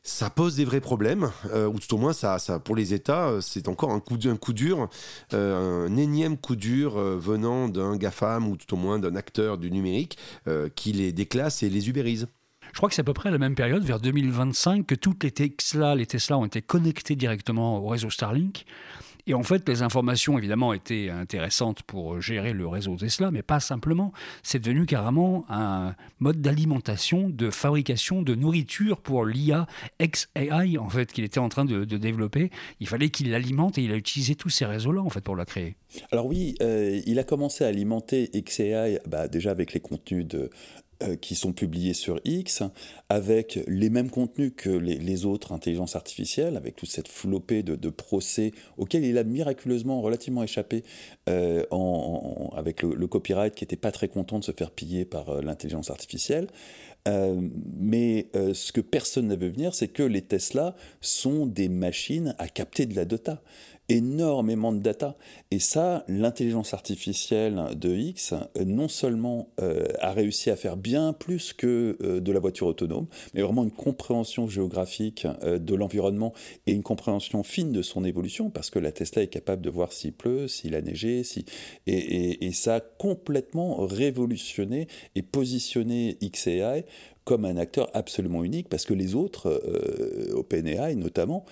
ça 0.04 0.30
pose 0.30 0.56
des 0.56 0.64
vrais 0.64 0.80
problèmes, 0.80 1.30
ou 1.54 1.78
tout 1.78 1.94
au 1.94 1.98
moins 1.98 2.12
ça, 2.12 2.38
ça 2.38 2.58
pour 2.58 2.76
les 2.76 2.94
États, 2.94 3.40
c'est 3.42 3.68
encore 3.68 3.90
un 3.90 4.00
coup, 4.00 4.16
un 4.24 4.36
coup 4.36 4.52
dur, 4.52 4.88
un 5.32 5.96
énième 5.96 6.38
coup 6.38 6.56
dur 6.56 6.96
venant 6.96 7.68
d'un 7.68 7.96
GAFAM 7.96 8.48
ou 8.48 8.56
tout 8.56 8.72
au 8.74 8.76
moins 8.76 8.98
d'un 8.98 9.16
acteur 9.16 9.58
du 9.58 9.70
numérique 9.70 10.16
qui 10.76 10.92
les 10.92 11.12
déclasse 11.12 11.62
et 11.62 11.68
les 11.68 11.88
ubérise. 11.90 12.28
Je 12.78 12.80
crois 12.80 12.90
que 12.90 12.94
c'est 12.94 13.00
à 13.00 13.04
peu 13.04 13.12
près 13.12 13.30
à 13.30 13.32
la 13.32 13.38
même 13.38 13.56
période, 13.56 13.82
vers 13.82 13.98
2025, 13.98 14.86
que 14.86 14.94
toutes 14.94 15.24
les 15.24 15.32
Tesla, 15.32 15.96
les 15.96 16.06
Tesla 16.06 16.38
ont 16.38 16.44
été 16.44 16.62
connectés 16.62 17.16
directement 17.16 17.78
au 17.84 17.88
réseau 17.88 18.08
Starlink. 18.08 18.66
Et 19.26 19.34
en 19.34 19.42
fait, 19.42 19.68
les 19.68 19.82
informations, 19.82 20.38
évidemment, 20.38 20.72
étaient 20.72 21.10
intéressantes 21.10 21.82
pour 21.82 22.20
gérer 22.20 22.52
le 22.52 22.68
réseau 22.68 22.94
Tesla, 22.94 23.32
mais 23.32 23.42
pas 23.42 23.58
simplement. 23.58 24.12
C'est 24.44 24.60
devenu 24.60 24.86
carrément 24.86 25.44
un 25.48 25.96
mode 26.20 26.40
d'alimentation, 26.40 27.28
de 27.28 27.50
fabrication 27.50 28.22
de 28.22 28.36
nourriture 28.36 29.00
pour 29.00 29.26
l'IA 29.26 29.66
XAI, 30.00 30.78
en 30.78 30.88
fait, 30.88 31.12
qu'il 31.12 31.24
était 31.24 31.40
en 31.40 31.48
train 31.48 31.64
de, 31.64 31.84
développer. 31.84 32.52
Il 32.78 32.86
fallait 32.86 33.10
qu'il 33.10 33.32
l'alimente 33.32 33.76
et 33.78 33.82
il 33.82 33.90
a 33.90 33.96
utilisé 33.96 34.36
tous 34.36 34.50
ces 34.50 34.66
réseaux-là, 34.66 35.02
en 35.02 35.10
fait, 35.10 35.22
pour 35.22 35.34
la 35.34 35.46
créer. 35.46 35.74
Alors 36.12 36.26
oui, 36.26 36.54
euh, 36.62 37.00
il 37.06 37.18
a 37.18 37.24
commencé 37.24 37.64
à 37.64 37.66
alimenter 37.66 38.30
XAI 38.32 39.00
bah, 39.08 39.26
déjà 39.26 39.50
avec 39.50 39.72
les 39.72 39.80
contenus 39.80 40.26
de, 40.26 40.50
qui 41.20 41.34
sont 41.34 41.52
publiés 41.52 41.94
sur 41.94 42.20
X, 42.24 42.62
avec 43.08 43.60
les 43.68 43.90
mêmes 43.90 44.10
contenus 44.10 44.52
que 44.56 44.70
les, 44.70 45.24
autres 45.24 45.52
intelligences 45.52 45.96
artificielles, 45.96 46.56
avec 46.56 46.76
toute 46.76 46.90
cette 46.90 47.08
flopée 47.08 47.62
de, 47.62 47.90
procès 47.90 48.52
auxquels 48.76 49.04
il 49.04 49.18
a 49.18 49.24
miraculeusement 49.24 50.00
relativement 50.00 50.42
échappé 50.42 50.84
euh, 51.28 51.64
avec 52.56 52.82
le, 52.82 53.06
copyright 53.06 53.54
qui 53.54 53.64
n'était 53.64 53.76
pas 53.76 53.92
très 53.92 54.08
content 54.08 54.38
de 54.38 54.44
se 54.44 54.52
faire 54.52 54.70
piller 54.70 55.04
par 55.04 55.28
euh, 55.30 55.42
l'intelligence 55.42 55.90
artificielle. 55.90 56.48
mais 57.78 58.28
ce 58.34 58.70
que 58.72 58.82
personne 58.82 59.28
n'avait 59.28 59.48
venir, 59.48 59.74
c'est 59.74 59.88
que 59.88 60.02
les 60.02 60.20
Tesla 60.20 60.76
sont 61.00 61.46
des 61.46 61.68
machines 61.68 62.34
à 62.38 62.48
capter 62.48 62.84
de 62.84 62.94
la 62.94 63.06
data 63.06 63.42
énormément 63.88 64.72
de 64.72 64.80
data. 64.80 65.16
Et 65.50 65.58
ça, 65.58 66.04
l'intelligence 66.08 66.74
artificielle 66.74 67.62
de 67.74 67.94
X, 67.94 68.34
non 68.64 68.88
seulement 68.88 69.48
euh, 69.60 69.86
a 70.00 70.12
réussi 70.12 70.50
à 70.50 70.56
faire 70.56 70.76
bien 70.76 71.12
plus 71.12 71.52
que 71.52 71.96
euh, 72.02 72.20
de 72.20 72.32
la 72.32 72.40
voiture 72.40 72.66
autonome, 72.66 73.06
mais 73.32 73.42
vraiment 73.42 73.64
une 73.64 73.70
compréhension 73.70 74.46
géographique 74.46 75.26
euh, 75.42 75.58
de 75.58 75.74
l'environnement 75.74 76.34
et 76.66 76.72
une 76.72 76.82
compréhension 76.82 77.42
fine 77.42 77.72
de 77.72 77.82
son 77.82 78.04
évolution, 78.04 78.50
parce 78.50 78.68
que 78.70 78.78
la 78.78 78.92
Tesla 78.92 79.22
est 79.22 79.28
capable 79.28 79.62
de 79.62 79.70
voir 79.70 79.92
s'il 79.92 80.12
pleut, 80.12 80.48
s'il 80.48 80.74
a 80.74 80.82
neigé, 80.82 81.22
et, 81.86 82.46
et, 82.46 82.52
ça 82.52 82.76
a 82.76 82.80
complètement 82.80 83.86
révolutionné 83.86 84.88
et 85.14 85.22
positionné 85.22 86.18
XAI 86.22 86.84
comme 87.24 87.44
un 87.44 87.56
acteur 87.56 87.90
absolument 87.92 88.42
unique, 88.42 88.68
parce 88.68 88.86
que 88.86 88.94
les 88.94 89.14
autres, 89.14 89.62
OpenAI 90.32 90.94
notamment, 90.94 91.44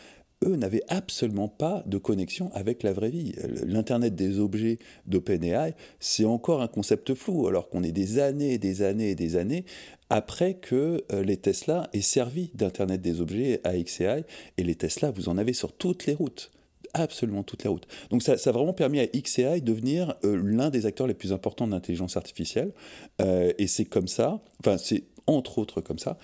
eux 0.46 0.56
n'avaient 0.56 0.82
absolument 0.88 1.48
pas 1.48 1.82
de 1.86 1.98
connexion 1.98 2.50
avec 2.54 2.82
la 2.82 2.92
vraie 2.92 3.10
vie. 3.10 3.34
L'Internet 3.64 4.14
des 4.14 4.38
objets 4.38 4.78
d'OpenAI, 5.06 5.74
c'est 6.00 6.24
encore 6.24 6.62
un 6.62 6.68
concept 6.68 7.14
flou, 7.14 7.46
alors 7.46 7.68
qu'on 7.68 7.82
est 7.82 7.92
des 7.92 8.18
années 8.18 8.54
et 8.54 8.58
des 8.58 8.82
années 8.82 9.10
et 9.10 9.14
des 9.14 9.36
années 9.36 9.64
après 10.08 10.54
que 10.54 11.04
euh, 11.12 11.24
les 11.24 11.36
Tesla 11.36 11.88
aient 11.92 12.00
servi 12.00 12.50
d'Internet 12.54 13.00
des 13.00 13.20
objets 13.20 13.60
à 13.64 13.76
XAI, 13.76 14.24
et 14.56 14.62
les 14.62 14.76
Tesla, 14.76 15.10
vous 15.10 15.28
en 15.28 15.36
avez 15.36 15.52
sur 15.52 15.72
toutes 15.72 16.06
les 16.06 16.14
routes 16.14 16.50
absolument 16.94 17.42
toutes 17.42 17.64
les 17.64 17.68
routes. 17.68 17.86
Donc 18.10 18.22
ça, 18.22 18.32
a 18.42 18.52
vraiment 18.52 18.72
permis 18.72 19.00
à 19.00 19.06
XAI 19.06 19.60
de 19.60 19.66
devenir 19.66 20.14
euh, 20.24 20.40
l'un 20.42 20.70
des 20.70 20.86
acteurs 20.86 21.06
les 21.06 21.14
plus 21.14 21.32
importants 21.32 21.66
de 21.66 21.72
l'intelligence 21.72 22.16
artificielle. 22.16 22.72
Euh, 23.20 23.52
et 23.58 23.66
c'est 23.66 23.84
comme 23.84 24.08
ça, 24.08 24.40
enfin 24.60 24.78
c'est 24.78 25.04
entre 25.26 25.58
autres 25.58 25.80
comme 25.80 25.98
ça, 25.98 26.18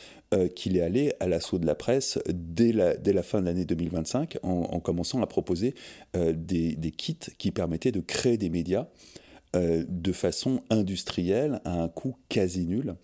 qu'il 0.54 0.76
est 0.76 0.80
allé 0.80 1.12
à 1.20 1.26
l'assaut 1.26 1.58
de 1.58 1.66
la 1.66 1.74
presse 1.74 2.18
dès 2.28 2.72
la, 2.72 3.22
fin 3.22 3.40
de 3.40 3.46
l'année 3.46 3.64
2025 3.64 4.38
en, 4.42 4.80
commençant 4.80 5.20
à 5.20 5.26
proposer 5.26 5.74
des, 6.14 6.76
des, 6.76 6.90
kits 6.90 7.18
qui 7.38 7.50
permettaient 7.50 7.92
de 7.92 8.00
créer 8.00 8.38
des 8.38 8.48
médias 8.48 8.86
de 9.54 10.12
façon 10.12 10.62
industrielle 10.70 11.60
à 11.64 11.82
un 11.82 11.88
coût 11.88 12.16
quasi 12.28 12.64
nul. 12.64 12.94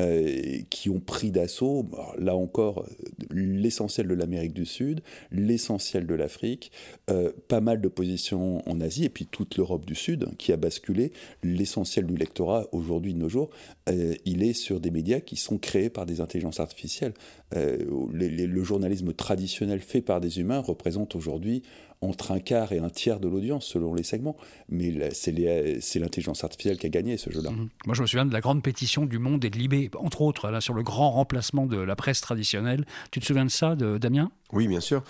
Euh, 0.00 0.58
qui 0.70 0.90
ont 0.90 0.98
pris 0.98 1.30
d'assaut, 1.30 1.86
là 2.18 2.34
encore, 2.34 2.84
l'essentiel 3.30 4.08
de 4.08 4.14
l'Amérique 4.14 4.52
du 4.52 4.66
Sud, 4.66 5.02
l'essentiel 5.30 6.04
de 6.04 6.14
l'Afrique, 6.16 6.72
euh, 7.10 7.30
pas 7.46 7.60
mal 7.60 7.80
de 7.80 7.86
positions 7.86 8.68
en 8.68 8.80
Asie, 8.80 9.04
et 9.04 9.08
puis 9.08 9.26
toute 9.26 9.56
l'Europe 9.56 9.86
du 9.86 9.94
Sud, 9.94 10.26
qui 10.36 10.52
a 10.52 10.56
basculé. 10.56 11.12
L'essentiel 11.44 12.06
du 12.06 12.16
lectorat, 12.16 12.66
aujourd'hui, 12.72 13.14
de 13.14 13.20
nos 13.20 13.28
jours, 13.28 13.50
euh, 13.88 14.14
il 14.24 14.42
est 14.42 14.52
sur 14.52 14.80
des 14.80 14.90
médias 14.90 15.20
qui 15.20 15.36
sont 15.36 15.58
créés 15.58 15.90
par 15.90 16.06
des 16.06 16.20
intelligences 16.20 16.58
artificielles. 16.58 17.14
le 17.52 18.64
journalisme 18.64 19.12
traditionnel 19.12 19.78
fait 19.78 20.00
par 20.00 20.20
des 20.20 20.40
humains 20.40 20.58
représente 20.58 21.14
aujourd'hui 21.14 21.62
entre 22.04 22.32
un 22.32 22.40
quart 22.40 22.72
et 22.72 22.78
un 22.78 22.90
tiers 22.90 23.20
de 23.20 23.28
l'audience 23.28 23.66
selon 23.66 23.94
les 23.94 24.02
segments. 24.02 24.36
Mais 24.68 25.10
c'est 25.12 25.32
l'intelligence 25.32 26.44
artificielle 26.44 26.78
qui 26.78 26.86
a 26.86 26.90
gagné 26.90 27.16
ce 27.16 27.30
jeu-là. 27.30 27.50
Mhm. 27.50 27.68
Moi, 27.86 27.94
je 27.94 28.02
me 28.02 28.06
souviens 28.06 28.26
de 28.26 28.32
la 28.32 28.40
grande 28.40 28.62
pétition 28.62 29.06
du 29.06 29.18
Monde 29.18 29.44
et 29.44 29.50
de 29.50 29.58
Libé, 29.58 29.90
entre 29.98 30.22
autres, 30.22 30.50
là, 30.50 30.60
sur 30.60 30.74
le 30.74 30.82
grand 30.82 31.10
remplacement 31.10 31.66
de 31.66 31.78
la 31.78 31.96
presse 31.96 32.20
traditionnelle. 32.20 32.84
Tu 33.10 33.20
te 33.20 33.24
souviens 33.24 33.44
de 33.44 33.50
ça, 33.50 33.74
de, 33.74 33.98
Damien? 33.98 34.30
Oui, 34.52 34.68
bien 34.68 34.80
sûr. 34.80 35.02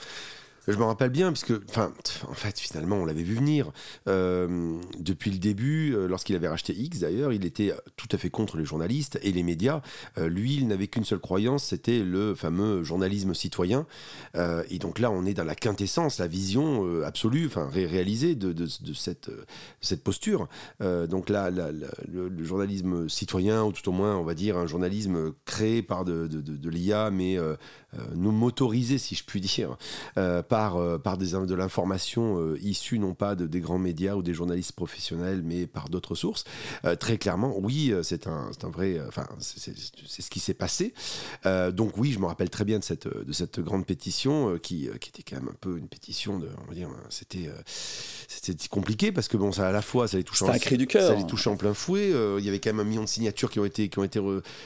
Je 0.67 0.79
me 0.79 0.85
rappelle 0.85 1.11
bien, 1.11 1.31
puisque, 1.31 1.53
enfin, 1.69 1.93
en 2.29 2.33
fait, 2.33 2.59
finalement, 2.59 2.97
on 2.97 3.05
l'avait 3.05 3.23
vu 3.23 3.35
venir. 3.35 3.71
Euh, 4.09 4.79
depuis 4.99 5.31
le 5.31 5.37
début, 5.39 5.95
euh, 5.95 6.07
lorsqu'il 6.07 6.37
avait 6.37 6.49
racheté 6.49 6.73
X, 6.73 7.01
d'ailleurs, 7.01 7.33
il 7.33 7.45
était 7.45 7.75
tout 7.97 8.09
à 8.13 8.17
fait 8.17 8.31
contre 8.31 8.57
les 8.57 8.65
journalistes 8.65 9.19
et 9.23 9.33
les 9.33 9.43
médias. 9.43 9.83
Euh, 10.17 10.29
lui, 10.29 10.55
il 10.55 10.67
n'avait 10.67 10.87
qu'une 10.87 11.05
seule 11.05 11.19
croyance, 11.19 11.65
c'était 11.65 12.01
le 12.01 12.35
fameux 12.35 12.83
journalisme 12.83 13.35
citoyen. 13.35 13.87
et 14.71 14.79
donc 14.79 14.99
là, 14.99 15.11
on 15.11 15.27
est 15.27 15.35
dans 15.35 15.45
la 15.45 15.55
quintessence, 15.55 16.19
la 16.19 16.27
vision 16.27 17.03
absolue, 17.05 17.47
enfin, 17.47 17.69
réalisée 17.73 18.35
de, 18.35 18.67
cette, 18.95 19.31
posture. 20.03 20.49
donc 20.81 21.29
là, 21.29 21.51
le, 21.51 22.45
journalisme 22.45 23.09
citoyen, 23.09 23.65
ou 23.65 23.73
tout 23.73 23.89
au 23.89 23.93
moins, 23.93 24.17
on 24.17 24.25
va 24.25 24.35
dire, 24.35 24.57
un 24.57 24.67
journalisme 24.67 25.33
créé 25.45 25.83
par 25.83 26.05
de, 26.05 26.27
de 26.27 26.71
l'IA, 26.71 27.11
mais 27.11 27.39
nous 28.15 28.33
motorisé, 28.33 28.99
si 28.99 29.15
je 29.15 29.25
puis 29.25 29.41
dire, 29.41 29.77
par, 30.15 30.54
euh, 30.55 30.99
par 30.99 31.19
des, 31.19 31.33
de 31.33 31.55
l'information 31.55 32.39
euh, 32.39 32.59
issue 32.63 32.99
non 32.99 33.15
pas 33.15 33.35
de, 33.35 33.47
des 33.47 33.61
grands 33.61 33.79
médias 33.79 34.15
ou 34.15 34.23
des 34.23 34.35
journalistes 34.35 34.73
professionnels, 34.73 35.43
mais 35.45 35.67
par 35.67 35.89
d'autres 35.89 36.15
sources. 36.15 36.45
Euh, 36.85 36.97
très 36.97 37.19
clairement, 37.19 37.57
oui, 37.59 37.93
c'est 38.03 38.27
un, 38.27 38.51
un, 38.63 38.71
vrai. 38.71 39.01
Enfin, 39.09 39.27
c'est 39.39 39.75
ce 39.77 40.31
qui 40.31 40.41
s'est 40.41 40.55
passé. 40.55 40.95
donc, 41.73 41.97
oui, 41.97 42.13
je 42.13 42.19
me 42.19 42.27
rappelle 42.27 42.51
très 42.51 42.65
bien 42.65 42.79
de 42.79 42.85
cette, 42.85 43.09
de 43.09 43.33
cette 43.33 43.61
grande 43.61 43.87
pétition 43.87 44.59
qui, 44.59 44.89
qui 45.01 45.11
était 45.11 45.23
quand 45.23 45.37
même 45.37 45.51
un 45.51 45.57
peu 45.61 45.79
une 45.79 45.89
pétition 45.89 46.39
de. 46.39 46.49
On 46.65 46.69
va 46.69 46.75
dire, 46.75 46.89
c'était 47.09 47.51
c'était 48.29 48.69
compliqué 48.69 49.13
parce 49.13 49.29
que 49.29 49.37
bon, 49.37 49.53
ça 49.53 49.69
à 49.69 49.73
la 49.73 49.83
fois, 49.83 50.09
ça 50.09 50.17
les 50.17 50.25
touchait, 50.25 50.45
en, 50.45 50.59
cri 50.59 50.77
du 50.77 50.87
cœur. 50.87 51.09
Ça 51.09 51.15
les 51.15 51.27
touchait 51.27 51.51
en 51.51 51.57
plein 51.57 51.75
fouet. 51.75 52.13
il 52.39 52.45
y 52.45 52.49
avait 52.49 52.61
quand 52.61 52.71
même 52.71 52.81
un 52.81 52.89
million 52.89 53.03
de 53.03 53.09
signatures 53.09 53.51
qui 53.51 53.61
ont 53.61 53.65
été, 53.65 53.89
qui 53.89 53.99
ont 53.99 54.05
été 54.05 54.21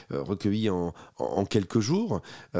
recueillies 0.09 0.69
en, 0.69 0.93
en, 1.17 1.45
quelques 1.45 1.79
jours. 1.79 2.21
mais 2.53 2.59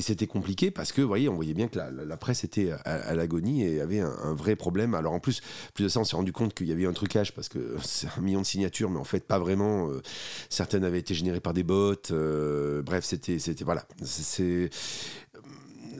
c'était 0.00 0.26
compliqué 0.26 0.70
parce 0.70 0.92
que, 0.92 1.02
vous 1.02 1.08
on 1.28 1.34
voyait 1.34 1.54
bien 1.54 1.68
que 1.68 1.78
la, 1.78 2.16
presse 2.16 2.44
était 2.44 2.72
à, 2.84 3.14
l'agonie 3.14 3.64
et 3.64 3.80
avait 3.80 4.00
un, 4.00 4.34
vrai 4.34 4.56
problème. 4.56 4.94
Alors 4.94 5.12
en 5.12 5.20
plus, 5.20 5.40
plus 5.74 5.84
de 5.84 5.88
ça, 5.88 6.00
on 6.00 6.04
s'est 6.04 6.16
rendu 6.16 6.32
compte 6.32 6.54
qu'il 6.54 6.68
y 6.68 6.72
avait 6.72 6.86
un 6.86 6.92
trucage 6.92 7.34
parce 7.34 7.48
que 7.48 7.76
c'est 7.82 8.08
un 8.16 8.20
million 8.20 8.40
de 8.40 8.46
signatures, 8.46 8.90
mais 8.90 8.98
en 8.98 9.04
fait 9.04 9.26
pas 9.26 9.38
vraiment. 9.38 9.88
Euh, 9.88 10.02
certaines 10.48 10.84
avaient 10.84 10.98
été 10.98 11.14
générées 11.14 11.40
par 11.40 11.54
des 11.54 11.62
bots. 11.62 11.94
Euh, 12.10 12.82
bref, 12.82 13.04
c'était, 13.04 13.38
c'était 13.38 13.64
voilà. 13.64 13.86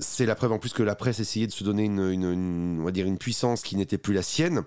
C'est 0.00 0.26
la 0.26 0.34
preuve 0.34 0.52
en 0.52 0.58
plus 0.58 0.72
que 0.72 0.82
la 0.82 0.94
presse 0.94 1.20
essayait 1.20 1.46
de 1.46 1.52
se 1.52 1.64
donner 1.64 1.84
une, 1.84 2.80
on 2.80 2.84
va 2.84 2.90
dire 2.90 3.06
une 3.06 3.18
puissance 3.18 3.62
qui 3.62 3.76
n'était 3.76 3.98
plus 3.98 4.14
la 4.14 4.22
sienne. 4.22 4.62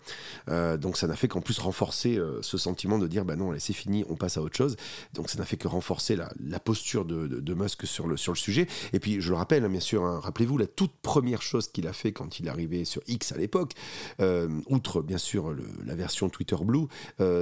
Euh, 0.50 0.78
donc 0.78 0.98
ça 0.98 1.08
n'a 1.08 1.16
fait 1.16 1.28
qu'en 1.28 1.42
plus 1.42 1.60
renforcer 1.60 2.18
euh, 2.18 2.42
ce 2.42 2.58
sentiment 2.58 2.98
de 2.98 3.08
dire 3.08 3.26
bah 3.26 3.36
non, 3.36 3.54
c'est 3.60 3.74
fini, 3.74 4.06
on 4.10 4.16
passe 4.16 4.38
à 4.38 4.42
autre 4.42 4.56
chose. 4.56 4.76
Donc 5.14 5.30
ça 5.30 5.38
n'a 5.38 5.46
fait 5.46 5.58
que 5.58 5.68
renforcer 5.68 6.16
la, 6.16 6.60
posture 6.60 7.06
de, 7.06 7.54
Musk 7.54 7.86
sur 7.86 8.08
le, 8.08 8.18
sur 8.18 8.32
le 8.32 8.38
sujet. 8.38 8.68
Et 8.94 9.00
puis 9.00 9.22
je 9.22 9.30
le 9.30 9.36
rappelle, 9.36 9.66
hein, 9.66 9.70
bien 9.70 9.80
sûr, 9.80 10.04
hein, 10.04 10.20
rappelez-vous 10.22 10.58
la 10.58 10.68
toute 10.68 10.94
première 11.02 11.42
chose 11.42 11.68
qu'il 11.68 11.88
a 11.88 11.94
fait 11.94 12.12
quand 12.12 12.40
il 12.40 12.48
est 12.48 12.50
arrivé 12.50 12.86
sur 12.86 13.02
X 13.08 13.32
à 13.32 13.38
l'époque, 13.38 13.74
euh, 14.22 14.48
outre 14.68 15.02
bien 15.02 15.18
sûr 15.18 15.56
la 15.86 15.96
version 15.96 16.30
Twitter 16.30 16.56
Blue, 16.62 16.88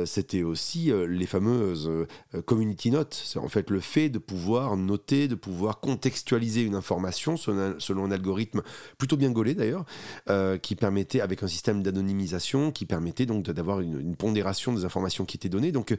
c'était 0.05 0.43
aussi 0.43 0.91
les 1.07 1.25
fameuses 1.25 1.89
community 2.45 2.91
notes. 2.91 3.21
C'est 3.25 3.39
en 3.39 3.47
fait 3.47 3.69
le 3.69 3.79
fait 3.79 4.09
de 4.09 4.19
pouvoir 4.19 4.77
noter, 4.77 5.27
de 5.27 5.35
pouvoir 5.35 5.79
contextualiser 5.79 6.61
une 6.61 6.75
information 6.75 7.37
selon 7.81 8.05
un 8.05 8.11
algorithme 8.11 8.61
plutôt 8.97 9.17
bien 9.17 9.31
gaulé 9.31 9.53
d'ailleurs, 9.53 9.85
euh, 10.29 10.57
qui 10.57 10.75
permettait, 10.75 11.21
avec 11.21 11.43
un 11.43 11.47
système 11.47 11.83
d'anonymisation, 11.83 12.71
qui 12.71 12.85
permettait 12.85 13.25
donc 13.25 13.43
d'avoir 13.43 13.81
une, 13.81 13.99
une, 13.99 14.15
pondération 14.15 14.73
des 14.73 14.85
informations 14.85 15.25
qui 15.25 15.37
étaient 15.37 15.49
données. 15.49 15.71
Donc 15.71 15.95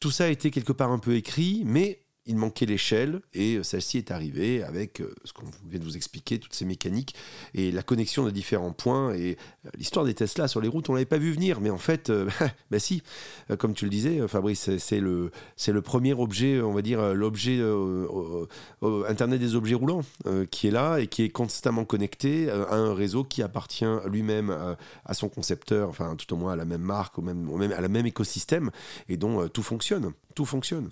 tout 0.00 0.10
ça 0.10 0.24
a 0.24 0.28
été 0.28 0.50
quelque 0.50 0.72
part 0.72 0.92
un 0.92 0.98
peu 0.98 1.14
écrit, 1.14 1.62
mais 1.64 2.05
il 2.26 2.36
manquait 2.36 2.66
l'échelle 2.66 3.20
et 3.34 3.62
celle-ci 3.62 3.98
est 3.98 4.10
arrivée 4.10 4.62
avec 4.62 5.00
euh, 5.00 5.14
ce 5.24 5.32
qu'on 5.32 5.46
vient 5.68 5.78
de 5.78 5.84
vous 5.84 5.96
expliquer, 5.96 6.38
toutes 6.38 6.54
ces 6.54 6.64
mécaniques 6.64 7.14
et 7.54 7.70
la 7.70 7.82
connexion 7.82 8.24
de 8.24 8.30
différents 8.30 8.72
points. 8.72 9.14
Et 9.14 9.36
euh, 9.66 9.70
l'histoire 9.78 10.04
des 10.04 10.14
Tesla 10.14 10.48
sur 10.48 10.60
les 10.60 10.68
routes, 10.68 10.90
on 10.90 10.94
l'avait 10.94 11.04
pas 11.04 11.18
vu 11.18 11.32
venir, 11.32 11.60
mais 11.60 11.70
en 11.70 11.78
fait, 11.78 12.12
ben 12.70 12.80
si, 12.80 13.02
comme 13.58 13.74
tu 13.74 13.84
le 13.84 13.90
disais, 13.90 14.26
Fabrice, 14.28 14.76
c'est 14.78 15.00
le, 15.00 15.30
c'est 15.56 15.72
le 15.72 15.82
premier 15.82 16.14
objet, 16.14 16.60
on 16.60 16.72
va 16.72 16.82
dire, 16.82 17.14
l'objet 17.14 17.60
Internet 19.08 19.40
des 19.40 19.54
objets 19.54 19.74
roulants 19.74 20.02
qui 20.50 20.68
est 20.68 20.70
là 20.70 20.98
et 20.98 21.06
qui 21.06 21.22
est 21.22 21.28
constamment 21.28 21.84
connecté 21.84 22.50
à 22.50 22.74
un 22.74 22.94
réseau 22.94 23.24
qui 23.24 23.42
appartient 23.42 23.84
lui-même 24.06 24.56
à, 25.04 25.14
son 25.14 25.28
concepteur, 25.28 25.88
enfin 25.88 26.16
tout 26.16 26.32
au 26.34 26.36
moins 26.36 26.52
à 26.52 26.56
la 26.56 26.64
même 26.64 26.82
marque, 26.82 27.18
au 27.18 27.22
même, 27.22 27.50
même 27.56 27.72
à 27.72 27.80
la 27.80 27.88
même 27.88 28.06
écosystème 28.06 28.70
et 29.08 29.16
dont 29.16 29.48
tout 29.48 29.62
fonctionne. 29.62 30.12
Tout 30.34 30.44
fonctionne. 30.44 30.90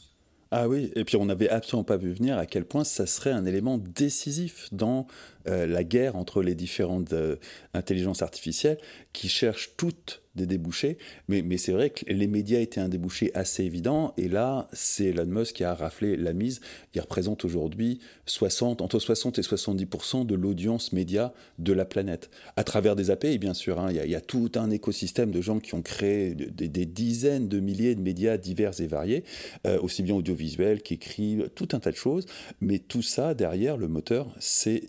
Ah 0.56 0.68
oui, 0.68 0.92
et 0.94 1.04
puis 1.04 1.16
on 1.16 1.24
n'avait 1.24 1.48
absolument 1.48 1.82
pas 1.82 1.96
vu 1.96 2.12
venir 2.12 2.38
à 2.38 2.46
quel 2.46 2.64
point 2.64 2.84
ça 2.84 3.06
serait 3.06 3.32
un 3.32 3.44
élément 3.44 3.76
décisif 3.76 4.68
dans 4.70 5.08
euh, 5.46 5.66
la 5.66 5.84
guerre 5.84 6.16
entre 6.16 6.42
les 6.42 6.54
différentes 6.54 7.12
euh, 7.12 7.36
intelligences 7.74 8.22
artificielles 8.22 8.78
qui 9.12 9.28
cherchent 9.28 9.72
toutes 9.76 10.22
des 10.34 10.46
débouchés. 10.46 10.98
Mais, 11.28 11.58
c'est 11.58 11.72
vrai 11.72 11.90
que 11.90 12.04
les 12.12 12.26
médias 12.26 12.60
étaient 12.60 12.80
un 12.80 12.88
débouché 12.88 13.30
assez 13.34 13.64
évident. 13.64 14.14
Et 14.16 14.28
là, 14.28 14.68
c'est 14.72 15.06
Elon 15.06 15.26
Musk 15.26 15.56
qui 15.56 15.64
a 15.64 15.74
raflé 15.74 16.16
la 16.16 16.32
mise. 16.32 16.60
Il 16.94 17.00
représente 17.00 17.44
aujourd'hui 17.44 18.00
60, 18.26 18.82
entre 18.82 18.98
60 18.98 19.38
et 19.38 19.42
70% 19.42 20.26
de 20.26 20.34
l'audience 20.34 20.92
média 20.92 21.32
de 21.58 21.72
la 21.72 21.84
planète. 21.84 22.30
À 22.56 22.64
travers 22.64 22.96
des 22.96 23.10
API, 23.10 23.38
bien 23.38 23.54
sûr. 23.54 23.78
Hein. 23.78 23.88
Il, 23.90 24.10
y 24.10 24.14
a, 24.14 24.20
tout 24.20 24.50
un 24.56 24.70
écosystème 24.70 25.30
de 25.30 25.40
gens 25.40 25.60
qui 25.60 25.74
ont 25.74 25.82
créé 25.82 26.34
des, 26.34 26.86
dizaines 26.86 27.48
de 27.48 27.60
milliers 27.60 27.94
de 27.94 28.00
médias 28.00 28.36
divers 28.36 28.80
et 28.80 28.86
variés, 28.86 29.24
euh, 29.66 29.78
aussi 29.80 30.02
bien 30.02 30.14
audiovisuels 30.14 30.82
qu'écrits, 30.82 31.38
tout 31.54 31.68
un 31.72 31.80
tas 31.80 31.90
de 31.90 31.96
choses. 31.96 32.26
Mais 32.60 32.78
tout 32.78 33.02
ça, 33.02 33.34
derrière, 33.34 33.76
le 33.76 33.88
moteur, 33.88 34.34
c'est 34.40 34.82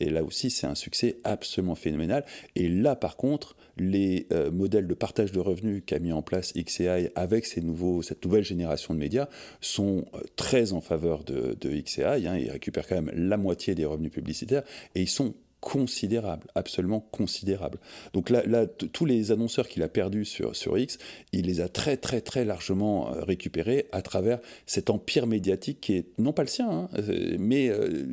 Et 0.00 0.10
là 0.10 0.24
aussi, 0.24 0.50
c'est 0.50 0.66
un 0.66 0.74
succès 0.74 1.16
absolument 1.24 1.74
phénoménal. 1.74 2.24
Et 2.54 2.68
là, 2.68 2.96
par 2.96 3.16
contre, 3.16 3.56
les 3.76 4.26
euh, 4.32 4.50
modèles 4.50 4.86
de 4.86 4.94
partage 4.94 5.32
de 5.32 5.40
revenus 5.40 5.82
qu'a 5.84 5.98
mis 5.98 6.12
en 6.12 6.22
place 6.22 6.52
XAI 6.54 7.10
avec 7.14 7.46
cette 7.46 7.64
nouvelle 7.64 8.44
génération 8.44 8.94
de 8.94 8.98
médias 8.98 9.28
sont 9.60 10.06
euh, 10.14 10.20
très 10.36 10.72
en 10.72 10.80
faveur 10.80 11.24
de, 11.24 11.56
de 11.60 11.80
XAI. 11.80 12.26
Hein. 12.26 12.38
Ils 12.38 12.50
récupèrent 12.50 12.86
quand 12.86 13.00
même 13.00 13.12
la 13.14 13.36
moitié 13.36 13.74
des 13.74 13.84
revenus 13.84 14.12
publicitaires 14.12 14.62
et 14.94 15.02
ils 15.02 15.08
sont 15.08 15.34
considérable, 15.60 16.46
absolument 16.54 17.00
considérable. 17.00 17.78
Donc 18.12 18.30
là, 18.30 18.66
tous 18.66 19.04
les 19.04 19.32
annonceurs 19.32 19.68
qu'il 19.68 19.82
a 19.82 19.88
perdus 19.88 20.24
sur, 20.24 20.54
sur 20.54 20.78
X, 20.78 20.98
il 21.32 21.46
les 21.46 21.60
a 21.60 21.68
très 21.68 21.96
très 21.96 22.20
très 22.20 22.44
largement 22.44 23.12
euh, 23.12 23.22
récupérés 23.24 23.86
à 23.92 24.02
travers 24.02 24.38
cet 24.66 24.90
empire 24.90 25.26
médiatique 25.26 25.80
qui 25.80 25.94
est 25.94 26.06
non 26.18 26.32
pas 26.32 26.42
le 26.42 26.48
sien, 26.48 26.70
hein, 26.70 26.88
euh, 26.98 27.36
mais 27.38 27.68
euh, 27.68 28.04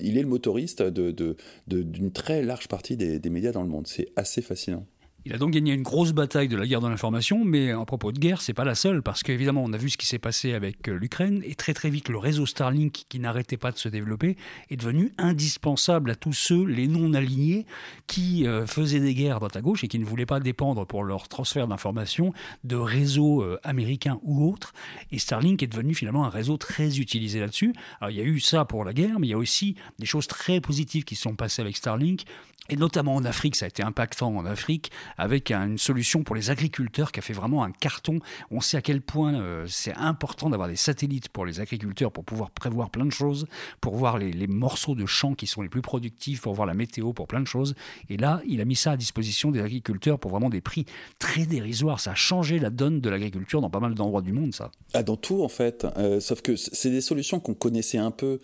il 0.00 0.16
est 0.16 0.22
le 0.22 0.28
motoriste 0.28 0.82
d'une 0.82 2.12
très 2.12 2.42
large 2.42 2.68
partie 2.68 2.96
des 2.96 3.30
médias 3.30 3.52
dans 3.52 3.62
le 3.62 3.68
monde. 3.68 3.86
C'est 3.86 4.08
assez 4.16 4.42
fascinant. 4.42 4.86
Il 5.24 5.32
a 5.32 5.38
donc 5.38 5.52
gagné 5.52 5.72
une 5.72 5.82
grosse 5.82 6.10
bataille 6.10 6.48
de 6.48 6.56
la 6.56 6.66
guerre 6.66 6.80
de 6.80 6.88
l'information, 6.88 7.44
mais 7.44 7.70
à 7.70 7.84
propos 7.84 8.10
de 8.10 8.18
guerre, 8.18 8.42
c'est 8.42 8.54
pas 8.54 8.64
la 8.64 8.74
seule, 8.74 9.02
parce 9.02 9.22
qu'évidemment, 9.22 9.62
on 9.64 9.72
a 9.72 9.76
vu 9.76 9.88
ce 9.88 9.96
qui 9.96 10.06
s'est 10.06 10.18
passé 10.18 10.52
avec 10.52 10.88
euh, 10.88 10.94
l'Ukraine, 10.94 11.42
et 11.44 11.54
très 11.54 11.74
très 11.74 11.90
vite, 11.90 12.08
le 12.08 12.18
réseau 12.18 12.44
Starlink, 12.44 13.04
qui 13.08 13.20
n'arrêtait 13.20 13.56
pas 13.56 13.70
de 13.70 13.78
se 13.78 13.88
développer, 13.88 14.36
est 14.70 14.76
devenu 14.76 15.12
indispensable 15.18 16.10
à 16.10 16.16
tous 16.16 16.32
ceux, 16.32 16.64
les 16.64 16.88
non-alignés, 16.88 17.66
qui 18.08 18.48
euh, 18.48 18.66
faisaient 18.66 18.98
des 18.98 19.14
guerres 19.14 19.38
droite 19.38 19.54
à 19.54 19.60
gauche 19.60 19.84
et 19.84 19.88
qui 19.88 20.00
ne 20.00 20.04
voulaient 20.04 20.26
pas 20.26 20.40
dépendre 20.40 20.84
pour 20.88 21.04
leur 21.04 21.28
transfert 21.28 21.68
d'informations 21.68 22.32
de 22.64 22.74
réseaux 22.74 23.42
euh, 23.42 23.60
américains 23.62 24.18
ou 24.24 24.50
autres. 24.50 24.72
Et 25.12 25.20
Starlink 25.20 25.62
est 25.62 25.68
devenu 25.68 25.94
finalement 25.94 26.24
un 26.24 26.30
réseau 26.30 26.56
très 26.56 26.98
utilisé 26.98 27.38
là-dessus. 27.38 27.74
Alors 28.00 28.10
il 28.10 28.16
y 28.16 28.20
a 28.20 28.24
eu 28.24 28.40
ça 28.40 28.64
pour 28.64 28.84
la 28.84 28.92
guerre, 28.92 29.20
mais 29.20 29.28
il 29.28 29.30
y 29.30 29.34
a 29.34 29.38
aussi 29.38 29.76
des 30.00 30.06
choses 30.06 30.26
très 30.26 30.60
positives 30.60 31.04
qui 31.04 31.14
sont 31.14 31.36
passées 31.36 31.62
avec 31.62 31.76
Starlink 31.76 32.24
et 32.68 32.76
notamment 32.76 33.16
en 33.16 33.24
Afrique, 33.24 33.56
ça 33.56 33.64
a 33.64 33.68
été 33.68 33.82
impactant 33.82 34.36
en 34.36 34.46
Afrique, 34.46 34.92
avec 35.16 35.50
une 35.50 35.78
solution 35.78 36.22
pour 36.22 36.36
les 36.36 36.50
agriculteurs 36.50 37.12
qui 37.12 37.20
a 37.20 37.22
fait 37.22 37.32
vraiment 37.32 37.64
un 37.64 37.72
carton. 37.72 38.18
On 38.50 38.60
sait 38.60 38.76
à 38.76 38.82
quel 38.82 39.00
point 39.00 39.34
euh, 39.34 39.64
c'est 39.68 39.94
important 39.94 40.50
d'avoir 40.50 40.68
des 40.68 40.76
satellites 40.76 41.28
pour 41.28 41.46
les 41.46 41.60
agriculteurs 41.60 42.12
pour 42.12 42.24
pouvoir 42.24 42.50
prévoir 42.50 42.90
plein 42.90 43.06
de 43.06 43.10
choses, 43.10 43.46
pour 43.80 43.96
voir 43.96 44.18
les, 44.18 44.46
morceaux 44.46 44.94
de 44.94 45.06
champs 45.06 45.34
qui 45.34 45.46
sont 45.46 45.62
les 45.62 45.68
plus 45.68 45.82
productifs, 45.82 46.42
pour 46.42 46.54
voir 46.54 46.66
la 46.66 46.74
météo, 46.74 47.12
pour 47.12 47.26
plein 47.26 47.40
de 47.40 47.46
choses. 47.46 47.74
Et 48.08 48.16
là, 48.16 48.42
il 48.46 48.60
a 48.60 48.64
mis 48.64 48.76
ça 48.76 48.92
à 48.92 48.96
disposition 48.96 49.50
des 49.50 49.60
agriculteurs 49.60 50.18
pour 50.18 50.30
vraiment 50.30 50.50
des 50.50 50.60
prix 50.60 50.84
très 51.18 51.46
dérisoires. 51.46 52.00
Ça 52.00 52.12
a 52.12 52.14
changé 52.14 52.58
la 52.58 52.70
donne 52.70 53.00
de 53.00 53.08
l'agriculture 53.08 53.60
dans 53.60 53.70
pas 53.70 53.80
mal 53.80 53.94
d'endroits 53.94 54.22
du 54.22 54.32
monde, 54.32 54.54
ça. 54.54 54.70
Ah, 54.94 55.02
dans 55.02 55.16
tout, 55.16 55.42
en 55.42 55.48
fait. 55.48 55.86
Euh, 55.96 56.20
sauf 56.20 56.42
que 56.42 56.56
c'est 56.56 56.90
des 56.90 57.00
solutions 57.00 57.40
qu'on 57.40 57.54
connaissait 57.54 57.98
un 57.98 58.10
peu 58.10 58.40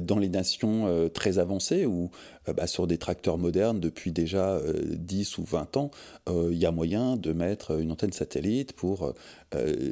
dans 0.00 0.18
les 0.18 0.28
nations 0.28 0.86
euh, 0.86 1.08
très 1.08 1.38
avancées 1.38 1.86
ou 1.86 2.10
bah, 2.46 2.66
sur 2.66 2.86
des 2.86 2.98
tracteurs 2.98 3.36
modernes 3.36 3.78
depuis 3.78 4.10
déjà 4.10 4.58
10 4.90 5.36
ou 5.36 5.44
20 5.44 5.76
ans, 5.76 5.90
il 6.30 6.56
y 6.56 6.64
a 6.64 6.70
moyen 6.70 7.16
de 7.16 7.34
mettre 7.34 7.78
une 7.78 7.92
antenne 7.92 8.12
satellite 8.12 8.72
pour 8.72 9.12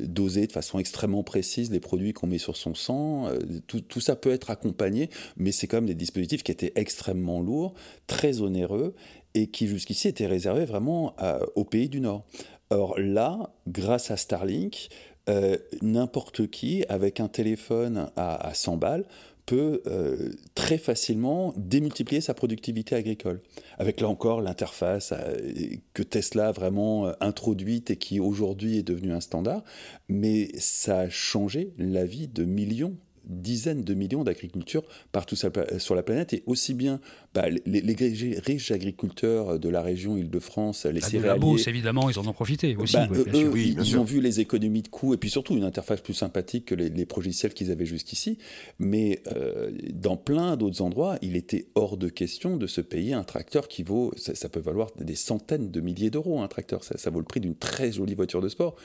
doser 0.06 0.46
de 0.46 0.52
façon 0.52 0.78
extrêmement 0.78 1.22
précise 1.22 1.70
les 1.70 1.80
produits 1.80 2.14
qu'on 2.14 2.28
met 2.28 2.38
sur 2.38 2.56
son 2.56 2.74
sang. 2.74 3.28
Tout, 3.66 4.00
ça 4.00 4.16
peut 4.16 4.30
être 4.30 4.48
accompagné, 4.48 5.11
mais 5.37 5.52
c'est 5.52 5.66
quand 5.66 5.76
même 5.76 5.87
des 5.87 5.94
dispositifs 5.94 6.42
qui 6.42 6.50
étaient 6.50 6.72
extrêmement 6.76 7.42
lourds, 7.42 7.74
très 8.06 8.40
onéreux 8.40 8.94
et 9.35 9.48
qui 9.48 9.66
jusqu'ici 9.66 10.09
étaient 10.09 10.26
réservés 10.26 10.64
vraiment 10.64 11.14
aux 11.56 11.64
pays 11.64 11.90
du 11.90 12.00
Nord. 12.00 12.24
Or 12.70 12.98
là, 12.98 13.50
grâce 13.68 14.11
à 14.11 14.16
Starlink, 14.16 14.88
euh, 15.28 15.56
n'importe 15.82 16.46
qui, 16.46 16.85
avec 16.88 17.18
un 17.18 17.26
téléphone 17.26 18.11
à, 18.16 18.54
100 18.54 18.76
balles, 18.76 19.04
peut 19.46 19.82
euh, 19.87 20.32
très 20.54 20.76
facilement 20.76 21.54
démultiplier 21.56 22.20
sa 22.20 22.35
productivité 22.35 22.96
agricole. 22.96 23.40
Avec 23.78 24.00
là 24.00 24.09
encore 24.09 24.40
l'interface 24.40 25.12
euh, 25.12 25.76
que 25.94 26.02
Tesla 26.02 26.48
a 26.48 26.52
vraiment 26.52 27.12
introduite 27.20 27.90
et 27.90 27.96
qui 27.96 28.20
aujourd'hui 28.20 28.78
est 28.78 28.82
devenue 28.82 29.12
un 29.12 29.20
standard, 29.20 29.62
mais 30.09 30.50
ça 30.59 31.00
a 31.00 31.09
changé 31.09 31.72
la 31.78 32.04
vie 32.04 32.28
de 32.28 32.44
millions 32.44 32.96
dizaines 33.27 33.83
de 33.83 33.95
millions 33.95 34.25
d'agriculteurs 34.25 34.85
partout 35.12 35.37
sur 35.37 35.95
la 35.95 36.03
planète, 36.03 36.33
et 36.33 36.43
aussi 36.47 36.75
bien 36.75 37.01
bah, 37.35 37.47
les, 37.67 38.41
riches 38.45 38.71
agriculteurs 38.71 39.59
de 39.59 39.69
la 39.69 39.83
région 39.83 40.17
Île-de-France, 40.17 40.87
les 40.87 41.01
bah, 41.01 41.07
céréaliers... 41.07 41.69
évidemment, 41.69 42.09
ils 42.11 42.19
en 42.19 42.27
ont 42.27 42.33
profité 42.33 42.77
aussi. 42.77 42.97
Bah, 42.97 43.09
eux, 43.12 43.53
ils, 43.57 43.99
ont 43.99 44.05
vu 44.05 44.21
les 44.21 44.41
économies 44.41 44.83
de 44.83 44.89
coûts, 44.89 45.15
et 45.15 45.17
puis 45.17 45.31
surtout 45.31 45.57
une 45.57 45.65
interface 45.65 46.01
plus 46.01 46.15
sympathique 46.15 46.67
que 46.67 46.75
les, 46.75 46.89
les 46.89 47.07
logiciels 47.17 47.55
qu'ils 47.55 47.71
avaient 47.71 47.87
jusqu'ici, 47.87 48.39
mais 48.79 49.23
euh, 49.35 49.71
dans 49.93 50.17
plein 50.17 50.57
d'autres 50.57 50.83
endroits, 50.83 51.19
il 51.23 51.37
était 51.37 51.67
hors 51.75 51.97
de 51.97 52.09
question 52.09 52.57
de 52.57 52.67
se 52.67 52.81
payer 52.81 53.15
un 53.15 53.25
tracteur 53.25 53.69
qui 53.69 53.83
vaut, 53.83 54.12
ça, 54.17 54.49
peut 54.49 54.61
valoir 54.61 54.91
des 54.99 55.15
centaines 55.15 55.71
de 55.71 55.81
milliers 55.81 56.11
d'euros, 56.11 56.41
un 56.41 56.49
tracteur, 56.49 56.85
ça, 56.85 56.97
ça 56.97 57.11
vaut 57.11 57.19
le 57.19 57.25
prix 57.25 57.41
d'une 57.41 57.57
très 57.57 57.93
jolie 57.93 58.15
voiture 58.15 58.41
de 58.41 58.49
sport. 58.49 58.77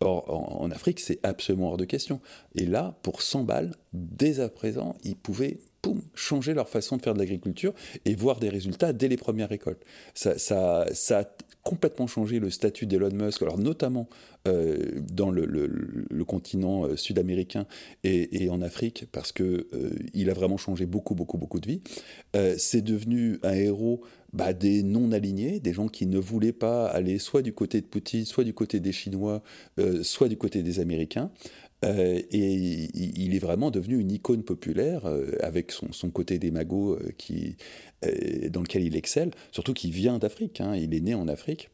Or, 0.00 0.60
en, 0.60 0.70
Afrique, 0.70 1.00
c'est 1.00 1.18
absolument 1.22 1.70
hors 1.70 1.76
de 1.76 1.86
question. 1.86 2.20
Et 2.54 2.66
là, 2.66 2.98
pour 3.02 3.22
100 3.22 3.44
balles, 3.44 3.72
dès 3.94 4.40
à 4.40 4.48
présent, 4.48 4.94
ils 5.04 5.16
pouvaient 5.16 5.58
changer 6.14 6.54
leur 6.54 6.68
façon 6.68 6.96
de 6.96 7.02
faire 7.02 7.14
de 7.14 7.18
l'agriculture 7.18 7.72
et 8.04 8.14
voir 8.14 8.38
des 8.40 8.48
résultats 8.48 8.92
dès 8.92 9.08
les 9.08 9.16
premières 9.16 9.48
récoltes. 9.48 9.82
Ça, 10.14 10.38
ça, 10.38 11.18
a 11.18 11.24
complètement 11.62 12.06
changé 12.06 12.38
le 12.38 12.50
statut 12.50 12.86
d'Elon 12.86 13.10
Musk, 13.12 13.42
alors 13.42 13.58
notamment 13.58 14.08
euh, 14.46 14.76
dans 15.12 15.30
le, 15.30 16.24
continent 16.24 16.84
euh, 16.84 16.96
sud-américain 16.96 17.66
et, 18.04 18.48
en 18.50 18.62
Afrique, 18.62 19.06
parce 19.12 19.32
que 19.32 19.66
euh, 19.72 19.90
il 20.14 20.30
a 20.30 20.34
vraiment 20.34 20.56
changé 20.56 20.86
beaucoup, 20.86 21.14
beaucoup, 21.14 21.38
beaucoup 21.38 21.60
de 21.60 21.66
vies. 21.66 21.80
c'est 22.58 22.82
devenu 22.82 23.38
un 23.42 23.54
héros 23.54 24.02
bah, 24.36 24.52
des 24.52 24.82
non-alignés, 24.82 25.60
des 25.60 25.72
gens 25.72 25.88
qui 25.88 26.06
ne 26.06 26.18
voulaient 26.18 26.52
pas 26.52 26.86
aller 26.86 27.18
soit 27.18 27.42
du 27.42 27.52
côté 27.52 27.80
de 27.80 27.86
Poutine, 27.86 28.24
soit 28.24 28.44
du 28.44 28.54
côté 28.54 28.80
des 28.80 28.92
Chinois, 28.92 29.42
soit 30.02 30.28
du 30.28 30.36
côté 30.36 30.62
des 30.62 30.80
Américains. 30.80 31.30
Euh, 31.84 32.20
et 32.30 32.88
il 32.94 33.34
est 33.34 33.38
vraiment 33.38 33.70
devenu 33.70 33.98
une 33.98 34.10
icône 34.10 34.42
populaire 34.42 35.06
euh, 35.06 35.32
avec 35.40 35.72
son, 35.72 36.10
côté 36.10 36.38
démago 36.38 36.94
euh, 36.94 37.12
qui, 37.18 37.56
dans 38.50 38.62
lequel 38.62 38.82
il 38.82 38.96
excelle, 38.96 39.30
surtout 39.52 39.74
qu'il 39.74 39.90
vient 39.90 40.18
d'Afrique, 40.18 40.60
hein. 40.60 40.74
il 40.74 40.94
est 40.94 41.00
né 41.00 41.14
en 41.14 41.28
Afrique. 41.28 41.70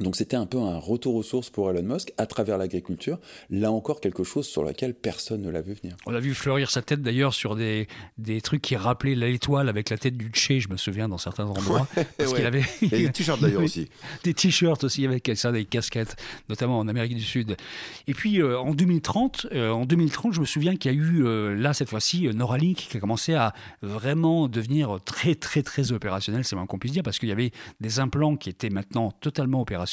Donc 0.00 0.14
c'était 0.14 0.36
un 0.36 0.46
peu 0.46 0.58
un 0.58 0.78
retour 0.78 1.16
aux 1.16 1.24
sources 1.24 1.50
pour 1.50 1.70
Elon 1.70 1.82
Musk 1.82 2.12
à 2.18 2.26
travers 2.26 2.56
l'agriculture. 2.56 3.18
Là 3.50 3.72
encore 3.72 4.00
quelque 4.00 4.22
chose 4.22 4.46
sur 4.46 4.62
lequel 4.62 4.94
personne 4.94 5.42
ne 5.42 5.50
l'a 5.50 5.60
vu 5.60 5.74
venir. 5.74 5.96
On 6.06 6.14
a 6.14 6.20
vu 6.20 6.34
fleurir 6.34 6.70
sa 6.70 6.82
tête 6.82 7.02
d'ailleurs 7.02 7.34
sur 7.34 7.56
des, 7.56 7.88
des 8.16 8.40
trucs 8.40 8.62
qui 8.62 8.76
rappelaient 8.76 9.16
l'étoile 9.16 9.68
avec 9.68 9.90
la 9.90 9.98
tête 9.98 10.16
du 10.16 10.28
Tché, 10.28 10.60
je 10.60 10.68
me 10.68 10.76
souviens 10.76 11.08
dans 11.08 11.18
certains 11.18 11.46
endroits. 11.46 11.88
parce 12.16 12.32
qu'il 12.32 12.46
avait 12.46 12.62
des 12.80 13.10
t-shirts 13.10 13.40
d'ailleurs 13.40 13.62
aussi. 13.64 13.88
Des 14.22 14.34
t-shirts 14.34 14.84
aussi 14.84 15.04
avec 15.04 15.28
ça, 15.34 15.50
des 15.50 15.64
casquettes, 15.64 16.14
notamment 16.48 16.78
en 16.78 16.86
Amérique 16.86 17.16
du 17.16 17.24
Sud. 17.24 17.56
Et 18.06 18.14
puis 18.14 18.40
euh, 18.40 18.58
en 18.60 18.74
2030, 18.74 19.48
euh, 19.52 19.70
en 19.70 19.84
2030, 19.84 20.32
je 20.32 20.40
me 20.40 20.46
souviens 20.46 20.76
qu'il 20.76 20.92
y 20.92 20.94
a 20.94 20.96
eu 20.96 21.24
euh, 21.24 21.56
là 21.56 21.74
cette 21.74 21.90
fois-ci 21.90 22.28
Neuralink 22.28 22.76
qui 22.76 22.96
a 22.96 23.00
commencé 23.00 23.34
à 23.34 23.52
vraiment 23.82 24.46
devenir 24.46 24.98
très 25.04 25.34
très 25.34 25.64
très 25.64 25.90
opérationnel, 25.90 26.44
c'est 26.44 26.54
moins 26.54 26.66
qu'on 26.66 26.78
puisse 26.78 26.92
dire, 26.92 27.02
parce 27.02 27.18
qu'il 27.18 27.28
y 27.28 27.32
avait 27.32 27.50
des 27.80 27.98
implants 27.98 28.36
qui 28.36 28.48
étaient 28.48 28.70
maintenant 28.70 29.10
totalement 29.10 29.60
opérationnels 29.60 29.87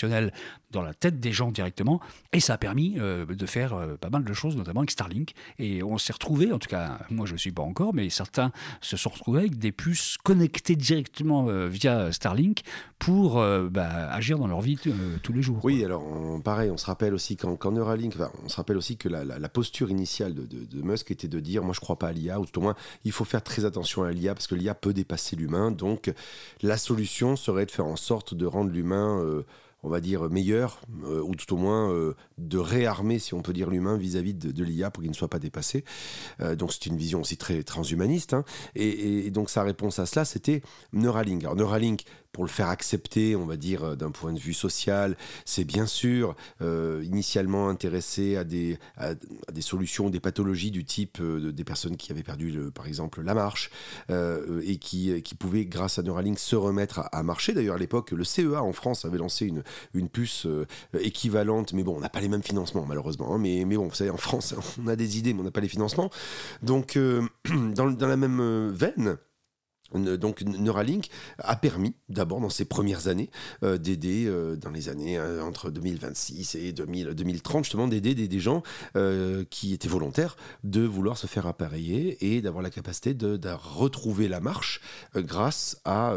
dans 0.76 0.82
la 0.82 0.94
tête 0.94 1.20
des 1.20 1.32
gens 1.32 1.52
directement. 1.52 2.00
Et 2.34 2.40
ça 2.40 2.54
a 2.54 2.58
permis 2.58 2.96
euh, 2.98 3.26
de 3.26 3.46
faire 3.46 3.74
euh, 3.74 3.96
pas 3.96 4.10
mal 4.10 4.24
de 4.24 4.34
choses, 4.34 4.56
notamment 4.56 4.82
avec 4.82 4.92
Starlink. 4.92 5.34
Et 5.58 5.82
on 5.82 5.98
s'est 5.98 6.14
retrouvé, 6.14 6.52
en 6.52 6.60
tout 6.60 6.68
cas, 6.68 7.00
moi 7.10 7.26
je 7.26 7.34
ne 7.34 7.38
suis 7.38 7.52
pas 7.52 7.64
encore, 7.64 7.94
mais 7.94 8.10
certains 8.10 8.52
se 8.82 8.98
sont 8.98 9.10
retrouvés 9.10 9.40
avec 9.40 9.58
des 9.58 9.72
puces 9.72 10.18
connectées 10.24 10.76
directement 10.76 11.48
euh, 11.48 11.68
via 11.68 12.12
Starlink 12.12 12.62
pour 13.00 13.36
bah, 13.36 14.12
agir 14.12 14.40
dans 14.40 14.48
leur 14.48 14.62
vie 14.62 14.78
tous 15.22 15.34
les 15.34 15.42
jours. 15.42 15.60
Oui, 15.64 15.86
alors 15.86 16.04
pareil, 16.44 16.72
on 16.72 16.78
se 16.78 16.86
rappelle 16.88 17.14
aussi 17.14 17.38
qu'en 17.38 17.72
Neuralink, 17.72 18.16
on 18.44 18.50
se 18.50 18.56
rappelle 18.56 18.78
aussi 18.78 18.98
que 18.98 19.08
la, 19.08 19.50
posture 19.50 19.92
initiale 19.92 20.34
de, 20.34 20.46
de, 20.46 20.82
Musk 20.82 21.12
était 21.12 21.28
de 21.28 21.40
dire, 21.40 21.64
moi 21.64 21.74
je 21.74 21.80
crois 21.80 22.00
pas 22.00 22.08
à 22.08 22.14
l'IA, 22.14 22.40
ou 22.40 22.46
tout 22.46 22.60
au 22.60 22.64
moins 22.64 22.76
il 23.04 23.12
faut 23.12 23.26
faire 23.26 23.44
très 23.44 23.64
attention 23.64 24.04
à 24.04 24.12
l'IA 24.12 24.34
parce 24.34 24.48
que 24.48 24.56
l'IA 24.56 24.74
peut 24.74 24.94
dépasser 24.94 25.36
l'humain. 25.36 25.70
Donc 25.72 26.12
la 26.64 26.78
solution 26.78 27.36
serait 27.36 27.68
de 27.68 27.72
faire 27.72 27.86
en 27.86 27.96
sorte 27.98 28.34
de 28.34 28.46
rendre 28.46 28.72
l'humain 28.72 29.22
on 29.86 29.90
va 29.90 30.02
dire, 30.02 30.30
meilleur, 30.30 30.82
euh, 31.04 31.22
ou 31.22 31.36
tout 31.36 31.54
au 31.54 31.58
moins 31.58 31.92
euh, 31.92 32.16
de 32.40 32.58
réarmer, 32.58 33.20
si 33.20 33.36
on 33.36 33.44
peut 33.44 33.54
dire, 33.54 33.70
l'humain 33.70 33.98
vis-à-vis 33.98 34.34
de, 34.34 34.64
l'IA 34.64 34.90
pour 34.90 35.04
qu'il 35.04 35.12
ne 35.12 35.16
soit 35.16 35.28
pas 35.28 35.38
dépassé. 35.38 35.84
Euh, 36.42 36.56
donc 36.56 36.74
c'est 36.74 36.88
une 36.88 36.98
vision 36.98 37.22
aussi 37.22 37.38
très 37.38 37.62
transhumaniste. 37.62 38.34
Hein. 38.34 38.44
Et, 38.74 39.28
et, 39.28 39.32
donc 39.32 39.52
sa 39.52 39.62
réponse 39.62 40.00
à 40.00 40.08
cela, 40.08 40.26
c'était 40.26 40.64
Neuralink. 40.92 41.44
Alors 41.44 41.56
Neuralink, 41.56 42.04
pour 42.36 42.44
le 42.44 42.50
faire 42.50 42.68
accepter, 42.68 43.34
on 43.38 43.46
va 43.46 43.56
dire, 43.56 43.86
euh, 43.86 43.96
d'un 43.96 44.12
point 44.12 44.34
de 44.34 44.40
vue 44.40 44.54
social. 44.54 45.16
C'est 45.46 45.64
bien 45.64 45.86
sûr 45.86 46.36
euh, 46.62 47.02
initialement 47.06 47.70
intéressé 47.70 48.36
à 48.36 48.44
des, 48.44 48.78
solutions, 49.62 50.10
des 50.10 50.20
pathologies 50.20 50.70
du 50.70 50.84
type 50.84 51.20
euh, 51.22 51.54
des 51.54 51.64
personnes 51.64 51.96
qui 51.96 52.12
avaient 52.12 52.24
perdu, 52.24 52.60
par 52.74 52.88
exemple, 52.88 53.22
la 53.22 53.34
marche 53.34 53.70
et 54.10 54.78
qui, 54.78 55.24
pouvaient, 55.40 55.66
grâce 55.66 55.98
à 55.98 56.04
Neuralink, 56.04 56.38
se 56.38 56.58
remettre 56.58 57.08
à, 57.14 57.24
marcher. 57.24 57.54
D'ailleurs, 57.54 57.76
à 57.76 57.80
l'époque, 57.80 58.12
le 58.12 58.26
CEA 58.26 58.62
en 58.62 58.74
France 58.74 59.06
avait 59.06 59.18
lancé 59.18 59.46
une, 59.46 59.64
une 59.94 60.10
puce 60.10 60.46
équivalente, 61.00 61.72
mais 61.72 61.84
bon, 61.84 61.96
on 61.96 62.02
n'a 62.02 62.10
pas 62.10 62.20
les 62.20 62.28
mêmes 62.28 62.44
financements, 62.44 62.86
malheureusement. 62.86 63.34
Hein. 63.34 63.38
mais, 63.38 63.64
mais 63.66 63.78
bon, 63.78 63.88
vous 63.88 63.96
savez, 63.96 64.10
en 64.10 64.18
France, 64.18 64.56
on 64.84 64.88
a 64.88 64.98
des 64.98 65.18
idées, 65.18 65.34
mais 65.34 65.40
on 65.40 65.46
n'a 65.46 65.52
pas 65.52 65.62
les 65.62 65.70
financements. 65.70 66.10
Donc, 66.62 67.00
dans 67.46 68.08
la 68.08 68.18
même 68.18 68.72
veine, 68.72 69.18
donc 69.94 70.42
Neuralink 70.42 71.10
a 71.38 71.56
permis, 71.56 71.94
d'abord 72.10 72.42
dans 72.42 72.50
ses 72.50 72.66
premières 72.66 73.08
années, 73.08 73.30
euh, 73.64 73.78
d'aider 73.78 74.26
euh, 74.26 74.56
dans 74.56 74.72
les 74.72 74.90
années 74.90 75.18
euh, 75.18 75.44
entre 75.44 75.70
2026 75.70 76.56
et 76.56 76.72
2030, 76.72 77.64
justement 77.64 77.88
d'aider 77.88 78.16
des, 78.16 78.40
gens 78.40 78.64
qui 79.50 79.74
étaient 79.74 79.88
volontaires 79.88 80.36
de 80.64 80.82
vouloir 80.82 81.18
se 81.18 81.26
faire 81.26 81.48
appareiller 81.48 82.18
et 82.34 82.42
d'avoir 82.42 82.62
la 82.62 82.70
capacité 82.70 83.14
de, 83.14 83.40
retrouver 83.56 84.28
la 84.28 84.40
marche 84.40 84.82
grâce 85.16 85.80
à, 85.86 86.14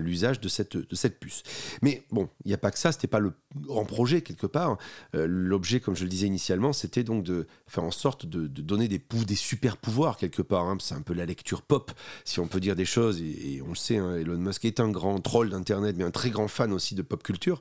l'usage 0.00 0.40
de 0.40 0.48
cette, 0.48 1.20
puce. 1.20 1.42
Mais 1.82 2.04
bon, 2.10 2.28
il 2.44 2.48
n'y 2.48 2.54
a 2.54 2.58
pas 2.58 2.70
que 2.70 2.78
ça, 2.78 2.92
c'était 2.92 3.06
pas 3.06 3.20
le 3.20 3.32
grand 3.56 3.84
projet 3.84 4.22
quelque 4.22 4.46
part. 4.46 4.78
L'objet, 5.12 5.80
comme 5.80 5.94
je 5.94 6.02
le 6.02 6.08
disais 6.08 6.26
initialement, 6.26 6.72
c'était 6.72 7.04
donc 7.04 7.22
de 7.22 7.46
faire 7.66 7.84
en 7.84 7.90
sorte 7.90 8.26
de, 8.26 8.46
donner 8.46 8.88
des, 8.88 9.00
des 9.26 9.34
super 9.36 9.76
pouvoirs 9.76 10.16
quelque 10.16 10.42
part. 10.42 10.66
Hein. 10.68 10.78
C'est 10.80 10.94
un 10.94 11.02
peu 11.02 11.14
la 11.14 11.26
lecture 11.26 11.62
pop, 11.62 11.92
si 12.24 12.40
on 12.40 12.46
peut 12.46 12.60
dire 12.60 12.76
des 12.76 12.84
choses 12.84 13.09
et, 13.18 13.62
on 13.64 13.70
le 13.70 13.74
sait, 13.74 13.96
hein, 13.96 14.16
Elon 14.16 14.38
Musk 14.38 14.64
est 14.64 14.80
un 14.80 14.88
grand 14.88 15.18
troll 15.20 15.50
d'Internet, 15.50 15.96
mais 15.98 16.04
un 16.04 16.10
très 16.10 16.30
grand 16.30 16.48
fan 16.48 16.72
aussi 16.72 16.94
de 16.94 17.02
pop 17.02 17.22
culture. 17.22 17.60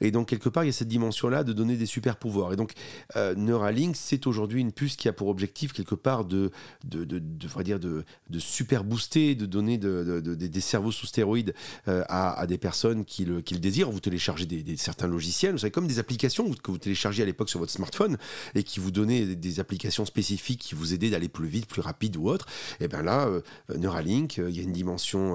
Et 0.00 0.10
donc, 0.10 0.28
quelque 0.28 0.48
part, 0.48 0.64
il 0.64 0.68
y 0.68 0.70
a 0.70 0.72
cette 0.72 0.88
dimension-là 0.88 1.44
de 1.44 1.52
donner 1.52 1.76
des 1.76 1.86
super 1.86 2.16
pouvoirs. 2.16 2.52
Et 2.52 2.56
donc, 2.56 2.72
euh, 3.16 3.34
Neuralink, 3.34 3.96
c'est 3.96 4.26
aujourd'hui 4.26 4.60
une 4.60 4.72
puce 4.72 4.96
qui 4.96 5.08
a 5.08 5.12
pour 5.12 5.28
objectif, 5.28 5.72
quelque 5.72 5.94
part, 5.94 6.24
de, 6.24 6.50
de, 6.84 7.04
de, 7.04 7.18
dire, 7.62 7.80
de, 7.80 8.04
de 8.30 8.38
super 8.38 8.84
booster, 8.84 9.34
de 9.34 9.46
donner 9.46 9.78
de, 9.78 10.20
des 10.20 10.60
cerveaux 10.60 10.92
sous 10.92 11.06
stéroïdes 11.06 11.54
euh, 11.88 12.04
à, 12.08 12.46
des 12.46 12.58
personnes 12.58 13.04
qui 13.04 13.24
le, 13.24 13.40
qui 13.40 13.54
le 13.54 13.60
désirent. 13.60 13.90
Vous 13.90 14.00
téléchargez 14.00 14.46
certains 14.76 15.06
logiciels, 15.06 15.52
vous 15.52 15.58
savez, 15.58 15.70
comme 15.70 15.86
des 15.86 15.98
applications 15.98 16.50
que 16.50 16.70
vous 16.70 16.78
téléchargez 16.78 17.22
à 17.22 17.26
l'époque 17.26 17.48
sur 17.48 17.60
votre 17.60 17.72
smartphone 17.72 18.16
et 18.54 18.62
qui 18.62 18.80
vous 18.80 18.90
donnaient 18.90 19.34
des, 19.34 19.60
applications 19.60 20.04
spécifiques 20.04 20.60
qui 20.60 20.74
vous 20.74 20.94
aidaient 20.94 21.10
d'aller 21.10 21.28
plus 21.28 21.46
vite, 21.46 21.66
plus 21.66 21.80
rapide 21.80 22.16
ou 22.16 22.28
autre. 22.28 22.46
Et 22.80 22.88
bien 22.88 23.02
là, 23.02 23.28
euh, 23.28 23.40
Neuralink, 23.76 24.38
il 24.38 24.56
y 24.56 24.60
a 24.60 24.62
une 24.62 24.72
dimension 24.72 24.83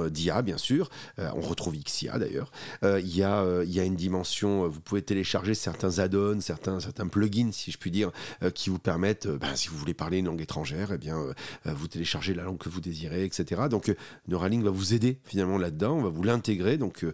d'IA, 0.10 0.42
bien 0.42 0.58
sûr. 0.58 0.90
on 1.18 1.42
retrouve 1.42 1.76
XIA 1.78 2.18
d'ailleurs. 2.18 2.52
Il 2.84 3.16
y, 3.16 3.24
a, 3.24 3.64
il 3.64 3.72
y 3.72 3.80
a 3.80 3.84
une 3.84 3.96
dimension, 3.96 4.68
vous 4.68 4.82
pouvez 4.82 5.02
télécharger 5.02 5.54
certains 5.54 6.00
add-ons, 6.00 6.42
certains, 6.42 6.80
certains 6.80 7.08
plugins, 7.08 7.52
si 7.52 7.72
je 7.72 7.78
puis 7.78 7.92
dire, 7.92 8.12
qui 8.54 8.70
vous 8.70 8.80
permettent, 8.80 9.28
ben, 9.28 9.56
si 9.56 9.70
vous 9.70 9.78
voulez 9.78 9.94
parler 9.94 10.20
une 10.20 10.26
langue 10.26 10.42
étrangère, 10.42 10.92
eh 10.94 10.98
bien, 10.98 11.18
vous 11.66 11.88
téléchargez 11.88 12.34
la 12.34 12.44
langue 12.44 12.58
que 12.58 12.70
vous 12.70 12.82
désirez, 12.82 13.24
etc. 13.26 13.64
Donc, 13.70 13.94
Neuralink 14.28 14.64
va 14.64 14.72
vous 14.72 14.94
aider 14.94 15.20
finalement 15.24 15.58
là-dedans, 15.58 15.98
on 15.98 16.04
va 16.04 16.10
vous 16.10 16.24
l'intégrer. 16.24 16.78
Donc, 16.78 17.06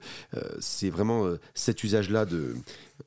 c'est 0.59 0.89
vraiment 0.89 1.27
cet 1.53 1.83
usage-là 1.83 2.25
de 2.25 2.55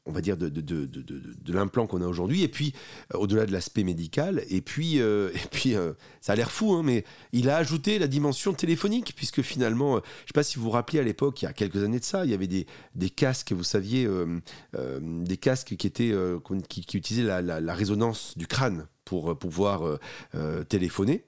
on 0.06 0.12
va 0.12 0.20
dire, 0.20 0.36
de, 0.36 0.48
de, 0.48 1.52
l'implant 1.52 1.86
qu'on 1.86 2.00
a 2.00 2.06
aujourd'hui, 2.06 2.42
et 2.42 2.48
puis 2.48 2.74
euh, 3.14 3.18
au-delà 3.18 3.46
de 3.46 3.52
l'aspect 3.52 3.84
médical, 3.84 4.42
et 4.48 4.60
puis, 4.60 5.00
euh, 5.00 5.30
et 5.34 5.48
puis 5.50 5.74
euh, 5.74 5.92
ça 6.20 6.32
a 6.32 6.36
l'air 6.36 6.50
fou, 6.50 6.72
hein, 6.72 6.82
mais 6.82 7.04
il 7.32 7.50
a 7.50 7.56
ajouté 7.56 7.98
la 7.98 8.06
dimension 8.06 8.52
téléphonique, 8.52 9.14
puisque 9.14 9.42
finalement, 9.42 9.96
je 9.96 9.98
ne 9.98 10.26
sais 10.26 10.32
pas 10.34 10.42
si 10.42 10.56
vous 10.56 10.64
vous 10.64 10.70
rappelez 10.70 11.00
à 11.00 11.02
l'époque, 11.02 11.42
il 11.42 11.46
y 11.46 11.48
a 11.48 11.52
quelques 11.52 11.82
années 11.82 12.00
de 12.00 12.04
ça, 12.04 12.24
il 12.24 12.30
y 12.30 12.34
avait 12.34 12.46
des, 12.46 12.66
des 12.94 13.10
casques, 13.10 13.52
vous 13.52 13.64
saviez, 13.64 14.08
des 15.00 15.36
casques 15.36 15.76
qui, 15.76 15.86
étaient, 15.86 16.14
qui, 16.68 16.96
utilisaient 16.96 17.26
la, 17.26 17.60
la, 17.60 17.74
résonance 17.74 18.36
du 18.36 18.46
crâne 18.46 18.86
pour 19.04 19.38
pouvoir 19.38 19.98
téléphoner. 20.68 21.27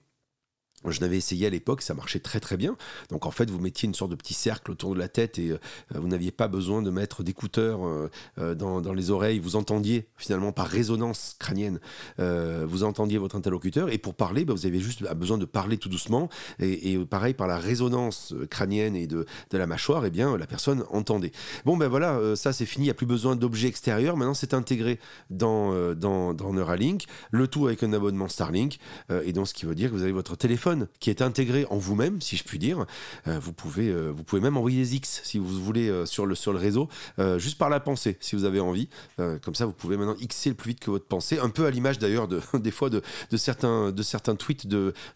Je 0.88 1.00
l'avais 1.00 1.18
essayé 1.18 1.46
à 1.46 1.50
l'époque, 1.50 1.82
ça 1.82 1.92
marchait 1.92 2.20
très 2.20 2.40
très 2.40 2.56
bien. 2.56 2.76
Donc 3.10 3.26
en 3.26 3.30
fait, 3.30 3.50
vous 3.50 3.60
mettiez 3.60 3.86
une 3.86 3.94
sorte 3.94 4.10
de 4.10 4.16
petit 4.16 4.32
cercle 4.32 4.70
autour 4.70 4.94
de 4.94 4.98
la 4.98 5.08
tête 5.08 5.38
et 5.38 5.50
euh, 5.50 5.58
vous 5.94 6.08
n'aviez 6.08 6.30
pas 6.30 6.48
besoin 6.48 6.80
de 6.80 6.90
mettre 6.90 7.22
d'écouteurs 7.22 7.86
euh, 7.86 8.10
euh, 8.38 8.54
dans, 8.54 8.80
dans, 8.80 8.94
les 8.94 9.10
oreilles. 9.10 9.40
Vous 9.40 9.56
entendiez 9.56 10.06
finalement 10.16 10.52
par 10.52 10.66
résonance 10.66 11.36
crânienne, 11.38 11.80
vous 12.18 12.84
entendiez 12.84 13.18
votre 13.18 13.36
interlocuteur 13.36 13.90
et 13.90 13.98
pour 13.98 14.14
parler, 14.14 14.44
bah, 14.44 14.54
vous 14.54 14.66
avez 14.66 14.80
juste 14.80 15.02
besoin 15.14 15.38
de 15.38 15.44
parler 15.44 15.76
tout 15.76 15.88
doucement 15.88 16.28
et, 16.58 16.98
pareil 16.98 17.34
par 17.34 17.46
la 17.46 17.58
résonance 17.58 18.34
crânienne 18.50 18.96
et 18.96 19.06
de, 19.06 19.26
de, 19.50 19.58
la 19.58 19.66
mâchoire, 19.66 20.04
eh 20.06 20.10
bien 20.10 20.36
la 20.36 20.46
personne 20.46 20.84
entendait. 20.90 21.32
Bon 21.64 21.76
ben 21.76 21.88
voilà, 21.88 22.36
ça 22.36 22.52
c'est 22.52 22.66
fini, 22.66 22.84
il 22.84 22.88
n'y 22.88 22.90
a 22.90 22.94
plus 22.94 23.06
besoin 23.06 23.36
d'objets 23.36 23.68
extérieurs. 23.68 24.16
Maintenant 24.16 24.34
c'est 24.34 24.54
intégré 24.54 24.98
dans, 25.30 25.94
dans, 25.94 26.34
dans 26.34 26.52
Neuralink, 26.52 27.04
le 27.30 27.48
tout 27.48 27.66
avec 27.66 27.82
un 27.82 27.92
abonnement 27.92 28.28
Starlink 28.28 28.78
et 29.24 29.32
donc 29.32 29.48
ce 29.48 29.54
qui 29.54 29.66
veut 29.66 29.74
dire 29.74 29.90
que 29.90 29.94
vous 29.94 30.02
avez 30.02 30.12
votre 30.12 30.36
téléphone 30.36 30.69
qui 30.98 31.10
est 31.10 31.22
intégré 31.22 31.66
en 31.70 31.76
vous-même, 31.76 32.20
si 32.20 32.36
je 32.36 32.44
puis 32.44 32.58
dire. 32.58 32.86
Euh, 33.26 33.38
vous, 33.38 33.52
pouvez, 33.52 33.88
euh, 33.88 34.10
vous 34.10 34.24
pouvez 34.24 34.40
même 34.40 34.56
envoyer 34.56 34.82
des 34.82 34.96
X 34.96 35.20
si 35.24 35.38
vous 35.38 35.46
voulez 35.46 35.88
euh, 35.88 36.06
sur, 36.06 36.26
le, 36.26 36.34
sur 36.34 36.52
le 36.52 36.58
réseau, 36.58 36.88
juste 37.36 37.58
par 37.58 37.70
la 37.70 37.80
pensée, 37.80 38.16
si 38.20 38.36
vous 38.36 38.44
avez 38.44 38.60
envie. 38.60 38.88
comme 39.16 39.54
ça, 39.54 39.66
vous 39.66 39.72
pouvez 39.72 39.96
maintenant 39.96 40.14
Xer 40.14 40.50
le 40.50 40.54
plus 40.54 40.70
vite 40.70 40.80
que 40.80 40.90
votre 40.90 41.06
pensée. 41.06 41.38
Un 41.38 41.48
peu 41.48 41.66
à 41.66 41.70
l'image 41.70 41.98
d'ailleurs 41.98 42.28
de, 42.28 42.40
des 42.58 42.70
fois 42.70 42.90
de, 42.90 43.02
de, 43.30 43.36
certains, 43.36 43.92
de 43.92 44.02
certains 44.02 44.36
tweets 44.36 44.66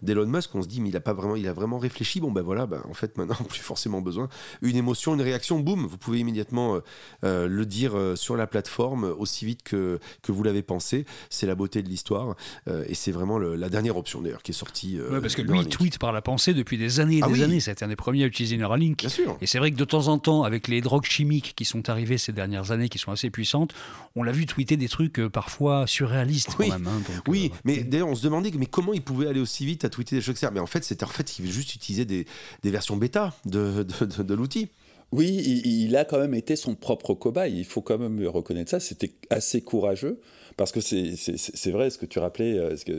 d'Elon 0.03 0.27
Musk. 0.27 0.55
On 0.55 0.62
se 0.62 0.69
dit, 0.69 0.81
mais 0.81 0.88
il 0.88 0.97
a, 0.97 1.01
pas 1.01 1.12
vraiment, 1.12 1.37
il 1.37 1.49
a 1.49 1.53
vraiment 1.53 1.79
réfléchi. 1.79 2.21
Bon, 2.21 2.33
ben 2.33 2.43
voilà, 2.43 2.67
ben, 2.67 2.83
en 2.88 2.95
fait, 2.95 3.17
maintenant, 3.19 3.37
plus 3.49 3.61
forcément 3.61 4.01
besoin. 4.01 4.29
Une 4.62 4.77
émotion, 4.77 5.14
une 5.14 5.23
réaction, 5.23 5.61
boum, 5.61 5.87
vous 5.87 5.99
pouvez 5.99 6.19
immédiatement 6.19 6.81
le 7.23 7.64
dire 7.64 7.95
sur 8.14 8.37
la 8.37 8.47
plateforme 8.47 9.05
aussi 9.05 9.47
vite 9.47 9.62
que, 9.62 9.99
que 10.23 10.33
vous 10.33 10.43
l'avez 10.43 10.62
pensé. 10.62 11.07
C'est 11.31 11.47
la 11.47 11.55
beauté 11.55 11.83
de 11.83 11.88
l'histoire. 11.88 12.37
et 12.67 12.95
c'est 12.95 13.12
vraiment 13.12 13.38
la 13.38 13.69
dernière 13.69 13.97
option 13.97 14.21
d'ailleurs 14.21 14.43
qui 14.43 14.53
est 14.53 14.55
sortie. 14.55 14.99
parce 15.21 15.35
que 15.35 15.43
lui, 15.44 15.61
il 15.61 15.68
tweet 15.68 15.98
par 15.98 16.12
la 16.12 16.22
pensée 16.22 16.54
depuis 16.54 16.78
des 16.78 17.00
années 17.00 17.18
et 17.18 17.22
ah 17.22 17.28
des 17.28 17.42
années. 17.42 17.61
C'était 17.61 17.85
un 17.85 17.88
des 17.88 17.96
premiers 17.96 18.24
à 18.24 18.26
utiliser 18.26 18.57
Neuralink. 18.57 18.98
Bien 18.98 19.09
sûr. 19.09 19.37
Et 19.40 19.46
c'est 19.46 19.59
vrai 19.59 19.70
que 19.70 19.76
de 19.76 19.85
temps 19.85 20.09
en 20.09 20.18
temps, 20.18 20.42
avec 20.42 20.68
les 20.68 20.80
drogues 20.80 21.04
chimiques 21.04 21.54
qui 21.57 21.64
sont 21.64 21.88
arrivées 21.88 22.18
ces 22.18 22.33
dernières 22.33 22.70
années, 22.70 22.88
qui 22.88 22.98
sont 22.98 23.12
assez 23.12 23.30
puissantes, 23.30 23.74
on 24.16 24.22
l'a 24.22 24.33
vu 24.33 24.46
tweeter 24.46 24.76
des 24.76 24.88
trucs 24.88 25.18
euh, 25.18 25.28
parfois 25.28 25.87
surréalistes 25.87 26.57
oui. 26.59 26.68
quand 26.68 26.78
même. 26.78 26.87
Hein, 26.87 27.22
oui, 27.28 27.50
euh, 27.52 27.59
mais 27.64 27.85
d'ailleurs, 27.85 28.09
on 28.09 28.14
se 28.14 28.22
demandait 28.22 28.50
mais 28.59 28.66
comment 28.66 28.92
il 28.92 29.02
pouvait 29.02 29.28
aller 29.28 29.40
aussi 29.40 29.66
vite 29.66 29.85
à 29.85 29.90
tweeter 29.90 30.16
des 30.16 30.22
choses 30.22 30.37
Mais 30.52 30.61
en 30.61 30.66
fait, 30.66 30.85
c'était 30.85 31.04
en 31.04 31.09
fait 31.09 31.24
qu'il 31.24 31.50
juste 31.50 31.74
utiliser 31.74 32.04
des, 32.04 32.26
des, 32.62 32.70
versions 32.70 32.96
bêta 32.96 33.35
de, 33.44 33.83
de, 33.83 34.22
de, 34.22 34.35
l'outil. 34.35 34.68
Oui, 35.12 35.28
il, 35.28 35.85
il, 35.85 35.96
a 35.96 36.04
quand 36.04 36.18
même 36.18 36.35
été 36.35 36.57
son 36.57 36.74
propre 36.74 37.14
cobaye. 37.14 37.59
Il 37.59 37.64
faut 37.64 37.83
quand 37.83 37.98
même 37.98 38.26
reconnaître 38.26 38.70
ça. 38.70 38.80
C'était 38.80 39.12
assez 39.30 39.61
courageux. 39.62 40.20
Parce 40.57 40.73
que 40.73 40.81
c'est 40.81 41.71
vrai 41.71 41.90
ce 41.90 41.99
que 41.99 42.07
tu 42.07 42.19
rappelais, 42.19 42.59
euh, 42.59 42.77
que 42.85 42.93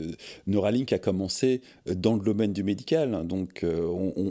Neuralink 0.46 0.92
a 0.92 0.98
commencé 0.98 1.62
euh, 1.88 1.94
dans 1.94 2.14
le 2.14 2.20
domaine 2.20 2.52
du 2.52 2.62
médical. 2.62 3.26
Donc 3.26 3.64
euh, 3.64 3.82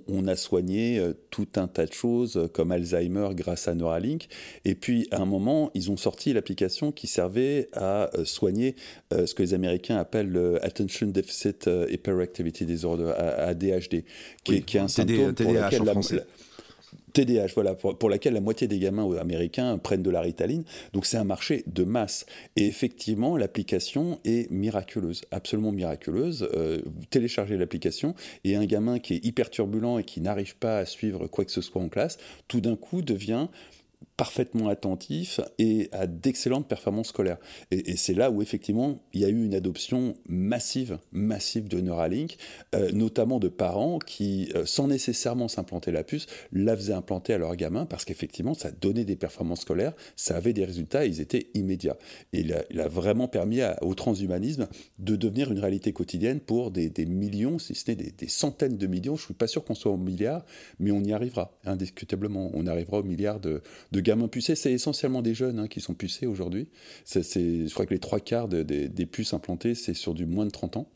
on, 0.08 0.28
a 0.28 0.36
soigné 0.36 1.02
tout 1.30 1.48
un 1.56 1.68
tas 1.68 1.86
de 1.86 1.94
choses 1.94 2.50
comme 2.54 2.72
Alzheimer 2.72 3.30
grâce 3.34 3.68
à 3.68 3.76
Neuralink. 3.76 4.28
Et 4.64 4.76
puis 4.76 5.08
à 5.12 5.22
un 5.22 5.26
moment, 5.26 5.72
ils 5.74 5.92
ont 5.92 5.98
sorti 5.98 6.34
l'application 6.34 6.92
qui 6.92 7.08
servait 7.08 7.70
à 7.74 8.10
soigner 8.24 8.76
ce 9.12 9.34
que 9.36 9.44
les 9.44 9.54
Américains 9.54 9.98
appellent 9.98 10.32
le 10.32 10.64
Attention 10.66 11.08
Deficit 11.08 11.70
Hyperactivity 11.90 12.66
Disorder, 12.66 13.14
ADHD, 13.18 14.04
qui, 14.44 14.56
est, 14.56 14.76
un 14.78 14.88
symptôme 14.88 15.36
pour 15.36 15.54
lequel 15.54 15.84
la, 15.84 15.94
TDAH, 17.16 17.54
voilà, 17.56 17.76
pour, 17.76 18.10
laquelle 18.10 18.34
la 18.34 18.42
moitié 18.42 18.68
des 18.68 18.78
gamins 18.78 19.10
américains 19.16 19.78
prennent 19.78 20.04
de 20.04 20.10
la 20.10 20.20
ritaline. 20.20 20.66
Donc 20.92 21.06
c'est 21.06 21.16
un 21.16 21.24
marché 21.24 21.64
de 21.66 21.86
masse. 21.86 22.26
Et 22.58 22.68
effectivement, 22.68 23.38
l'application 23.38 24.20
est 24.26 24.52
miraculeuse, 24.52 25.22
absolument 25.32 25.72
miraculeuse. 25.72 26.50
Euh, 26.54 26.82
téléchargez 27.10 27.56
l'application 27.56 28.16
et 28.44 28.58
un 28.58 28.66
gamin 28.66 29.00
qui 29.00 29.14
est 29.14 29.26
hyper 29.26 29.50
turbulent 29.50 29.98
et 29.98 30.04
qui 30.04 30.20
n'arrive 30.20 30.58
pas 30.58 30.80
à 30.80 30.86
suivre 30.86 31.28
quoi 31.28 31.46
que 31.46 31.52
ce 31.52 31.62
soit 31.62 31.82
en 31.82 31.88
classe, 31.88 32.18
tout 32.50 32.60
d'un 32.60 32.76
coup 32.76 33.02
devient 33.02 33.48
parfaitement 34.18 34.70
attentif 34.70 35.42
et 35.60 35.90
à 35.92 36.08
d'excellentes 36.08 36.68
performances 36.68 37.10
scolaires. 37.10 37.38
Et, 37.72 37.96
c'est 37.98 38.14
là 38.14 38.32
où 38.32 38.42
effectivement 38.42 39.02
il 39.14 39.22
y 39.22 39.26
a 39.26 39.30
eu 39.30 39.46
une 39.46 39.56
adoption 39.56 40.16
massive, 40.28 41.00
massive 41.12 41.68
de 41.68 41.80
Neuralink, 41.82 42.38
euh, 42.74 42.92
notamment 42.92 43.40
de 43.40 43.48
parents 43.48 44.00
qui, 44.00 44.52
euh, 44.56 44.66
sans 44.66 44.88
nécessairement 44.88 45.48
s'implanter 45.48 45.92
la 45.92 46.04
puce, 46.04 46.28
la 46.52 46.76
faisaient 46.76 46.94
implanter 46.94 47.34
à 47.34 47.38
leurs 47.38 47.56
gamins 47.56 47.86
parce 47.86 48.06
qu'effectivement 48.06 48.54
ça 48.54 48.72
donnait 48.72 49.06
des 49.06 49.16
performances 49.16 49.62
scolaires, 49.62 49.94
ça 50.16 50.38
avait 50.38 50.54
des 50.54 50.66
résultats, 50.66 51.06
ils 51.06 51.20
étaient 51.20 51.48
immédiats. 51.54 51.98
Et 52.34 52.42
il 52.42 52.82
a, 52.82 52.88
vraiment 52.88 53.28
permis 53.28 53.62
au 53.82 53.96
transhumanisme 53.96 54.68
de 55.00 55.16
devenir 55.16 55.52
une 55.52 55.60
réalité 55.60 55.92
quotidienne 55.92 56.40
pour 56.40 56.72
des, 56.72 56.92
millions, 57.06 57.60
si 57.60 57.76
ce 57.76 57.92
n'est 57.92 57.96
des, 57.96 58.28
centaines 58.28 58.78
de 58.78 58.88
millions. 58.88 59.16
Je 59.16 59.24
ne 59.24 59.26
suis 59.26 59.34
pas 59.34 59.48
sûr 59.48 59.64
qu'on 59.64 59.76
soit 59.76 59.92
au 59.92 59.98
milliard, 59.98 60.46
mais 60.80 60.92
on 60.92 61.04
y 61.04 61.12
arrivera, 61.12 61.58
indiscutablement. 61.66 62.52
On 62.54 62.68
arrivera 62.68 63.00
au 63.00 63.04
milliard 63.04 63.40
de, 63.40 63.62
de 63.92 64.02
gamins 64.06 64.30
pucés, 64.30 64.56
c'est 64.56 64.72
essentiellement 64.72 65.22
des 65.22 65.34
jeunes 65.34 65.60
hein, 65.60 65.68
qui 65.68 65.82
sont 65.82 65.94
pucés 65.94 66.28
aujourd'hui. 66.28 66.70
Je 67.14 67.74
crois 67.74 67.86
que 67.86 67.94
les 67.94 68.00
trois 68.00 68.20
quarts 68.20 68.48
des 68.48 69.06
puces 69.06 69.34
implantées, 69.34 69.76
c'est 69.76 69.94
sur 69.94 70.14
du 70.14 70.26
moins 70.26 70.46
de 70.46 70.52
30 70.52 70.78
ans. 70.78 70.90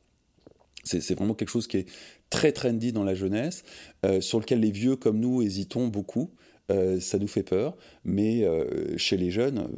C'est 0.84 1.14
vraiment 1.14 1.34
quelque 1.34 1.50
chose 1.50 1.68
qui 1.68 1.78
est 1.78 1.90
très 2.30 2.52
trendy 2.52 2.94
dans 2.94 3.04
la 3.04 3.14
jeunesse, 3.14 3.64
euh, 4.06 4.22
sur 4.22 4.40
lequel 4.40 4.62
les 4.62 4.72
vieux 4.72 4.96
comme 4.96 5.20
nous 5.20 5.42
hésitons 5.42 5.88
beaucoup. 5.88 6.32
Euh, 6.72 7.00
ça 7.00 7.18
nous 7.18 7.28
fait 7.28 7.42
peur, 7.42 7.76
mais 8.06 8.44
euh, 8.44 8.96
chez 8.96 9.18
les 9.18 9.32
jeunes, 9.32 9.70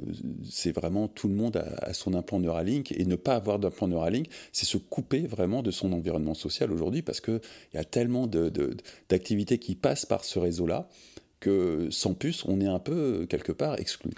c'est 0.44 0.74
vraiment 0.74 1.08
tout 1.08 1.30
le 1.30 1.34
monde 1.34 1.56
a, 1.56 1.94
son 1.94 2.14
implant 2.14 2.42
Neuralink 2.42 2.92
et 2.92 3.06
ne 3.06 3.16
pas 3.16 3.36
avoir 3.36 3.60
d'implant 3.60 3.88
Neuralink, 3.88 4.28
c'est 4.52 4.66
se 4.66 4.76
couper 4.76 5.22
vraiment 5.22 5.64
de 5.64 5.72
son 5.72 5.94
environnement 5.94 6.34
social 6.34 6.70
aujourd'hui 6.70 7.02
parce 7.02 7.22
qu'il 7.22 7.40
y 7.74 7.78
a 7.78 7.86
tellement 7.86 8.28
d'activités 8.28 9.58
qui 9.58 9.76
passent 9.76 10.06
par 10.06 10.26
ce 10.26 10.38
réseau-là 10.38 10.90
que 11.42 11.90
sans 11.92 12.14
puce, 12.14 12.46
on 12.46 12.62
est 12.62 12.68
un 12.68 12.80
peu 12.80 13.26
quelque 13.30 13.52
part 13.52 13.78
exclu. 13.78 14.12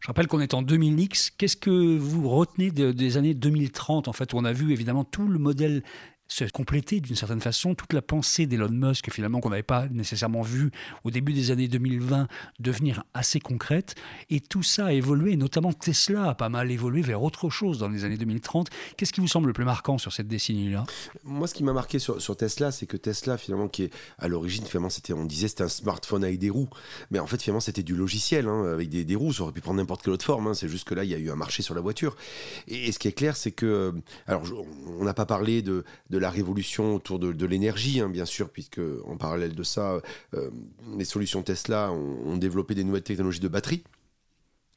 Je 0.00 0.08
rappelle 0.08 0.26
qu'on 0.26 0.40
est 0.40 0.52
en 0.52 0.62
2000X. 0.62 1.30
Qu'est-ce 1.38 1.56
que 1.56 1.96
vous 1.96 2.28
retenez 2.28 2.70
des 2.70 3.16
années 3.16 3.32
2030, 3.32 4.06
en 4.06 4.12
fait, 4.12 4.34
on 4.34 4.44
a 4.44 4.52
vu 4.52 4.70
évidemment 4.70 5.04
tout 5.04 5.26
le 5.26 5.38
modèle 5.38 5.82
se 6.28 6.44
compléter 6.44 7.00
d'une 7.00 7.16
certaine 7.16 7.40
façon 7.40 7.74
toute 7.74 7.92
la 7.92 8.02
pensée 8.02 8.46
d'Elon 8.46 8.70
Musk, 8.70 9.10
finalement, 9.10 9.40
qu'on 9.40 9.50
n'avait 9.50 9.62
pas 9.62 9.86
nécessairement 9.90 10.42
vu 10.42 10.70
au 11.04 11.10
début 11.10 11.32
des 11.32 11.50
années 11.50 11.68
2020 11.68 12.28
devenir 12.60 13.04
assez 13.14 13.40
concrète. 13.40 13.94
Et 14.30 14.40
tout 14.40 14.62
ça 14.62 14.86
a 14.86 14.92
évolué, 14.92 15.36
notamment 15.36 15.72
Tesla 15.72 16.30
a 16.30 16.34
pas 16.34 16.48
mal 16.48 16.70
évolué 16.70 17.02
vers 17.02 17.22
autre 17.22 17.50
chose 17.50 17.78
dans 17.78 17.88
les 17.88 18.04
années 18.04 18.16
2030. 18.16 18.68
Qu'est-ce 18.96 19.12
qui 19.12 19.20
vous 19.20 19.28
semble 19.28 19.48
le 19.48 19.52
plus 19.52 19.64
marquant 19.64 19.98
sur 19.98 20.12
cette 20.12 20.28
décennie-là? 20.28 20.84
Moi, 21.24 21.46
ce 21.46 21.54
qui 21.54 21.62
m'a 21.62 21.72
marqué 21.72 21.98
sur, 21.98 22.20
sur 22.20 22.36
Tesla, 22.36 22.72
c'est 22.72 22.86
que 22.86 22.96
Tesla, 22.96 23.36
finalement, 23.36 23.68
qui 23.68 23.84
est 23.84 23.94
à 24.18 24.28
l'origine, 24.28 24.64
finalement, 24.64 24.90
c'était, 24.90 25.12
on 25.12 25.24
disait 25.24 25.48
c'était 25.48 25.64
un 25.64 25.68
smartphone 25.68 26.24
avec 26.24 26.38
des 26.38 26.50
roues. 26.50 26.70
Mais 27.10 27.18
en 27.18 27.26
fait, 27.26 27.40
finalement, 27.40 27.60
c'était 27.60 27.82
du 27.82 27.94
logiciel 27.94 28.48
hein, 28.48 28.72
avec 28.72 28.88
des, 28.88 29.04
des, 29.04 29.16
roues. 29.16 29.32
Ça 29.32 29.42
aurait 29.42 29.52
pu 29.52 29.60
prendre 29.60 29.78
n'importe 29.78 30.02
quelle 30.02 30.12
autre 30.12 30.24
forme. 30.24 30.48
Hein. 30.48 30.54
C'est 30.54 30.68
juste 30.68 30.88
que 30.88 30.94
là, 30.94 31.04
il 31.04 31.10
y 31.10 31.14
a 31.14 31.18
eu 31.18 31.30
un 31.30 31.36
marché 31.36 31.62
sur 31.62 31.74
la 31.74 31.80
voiture. 31.80 32.16
Et, 32.66 32.92
ce 32.92 32.98
qui 32.98 33.08
est 33.08 33.12
clair, 33.12 33.36
c'est 33.36 33.52
que. 33.52 33.92
Alors, 34.26 34.42
on 34.98 35.04
n'a 35.04 35.14
pas 35.14 35.26
parlé 35.26 35.62
de 35.62 35.84
la 36.18 36.30
révolution 36.30 36.94
autour 36.94 37.18
de, 37.18 37.46
l'énergie, 37.46 38.00
hein, 38.00 38.08
bien 38.08 38.24
sûr, 38.24 38.50
puisque 38.50 38.80
en 39.06 39.16
parallèle 39.16 39.54
de 39.54 39.62
ça, 39.62 40.00
euh, 40.34 40.50
les 40.96 41.04
solutions 41.04 41.42
Tesla 41.42 41.92
ont, 41.92 42.36
développé 42.36 42.74
des 42.74 42.84
nouvelles 42.84 43.02
technologies 43.02 43.40
de 43.40 43.48
batterie. 43.48 43.84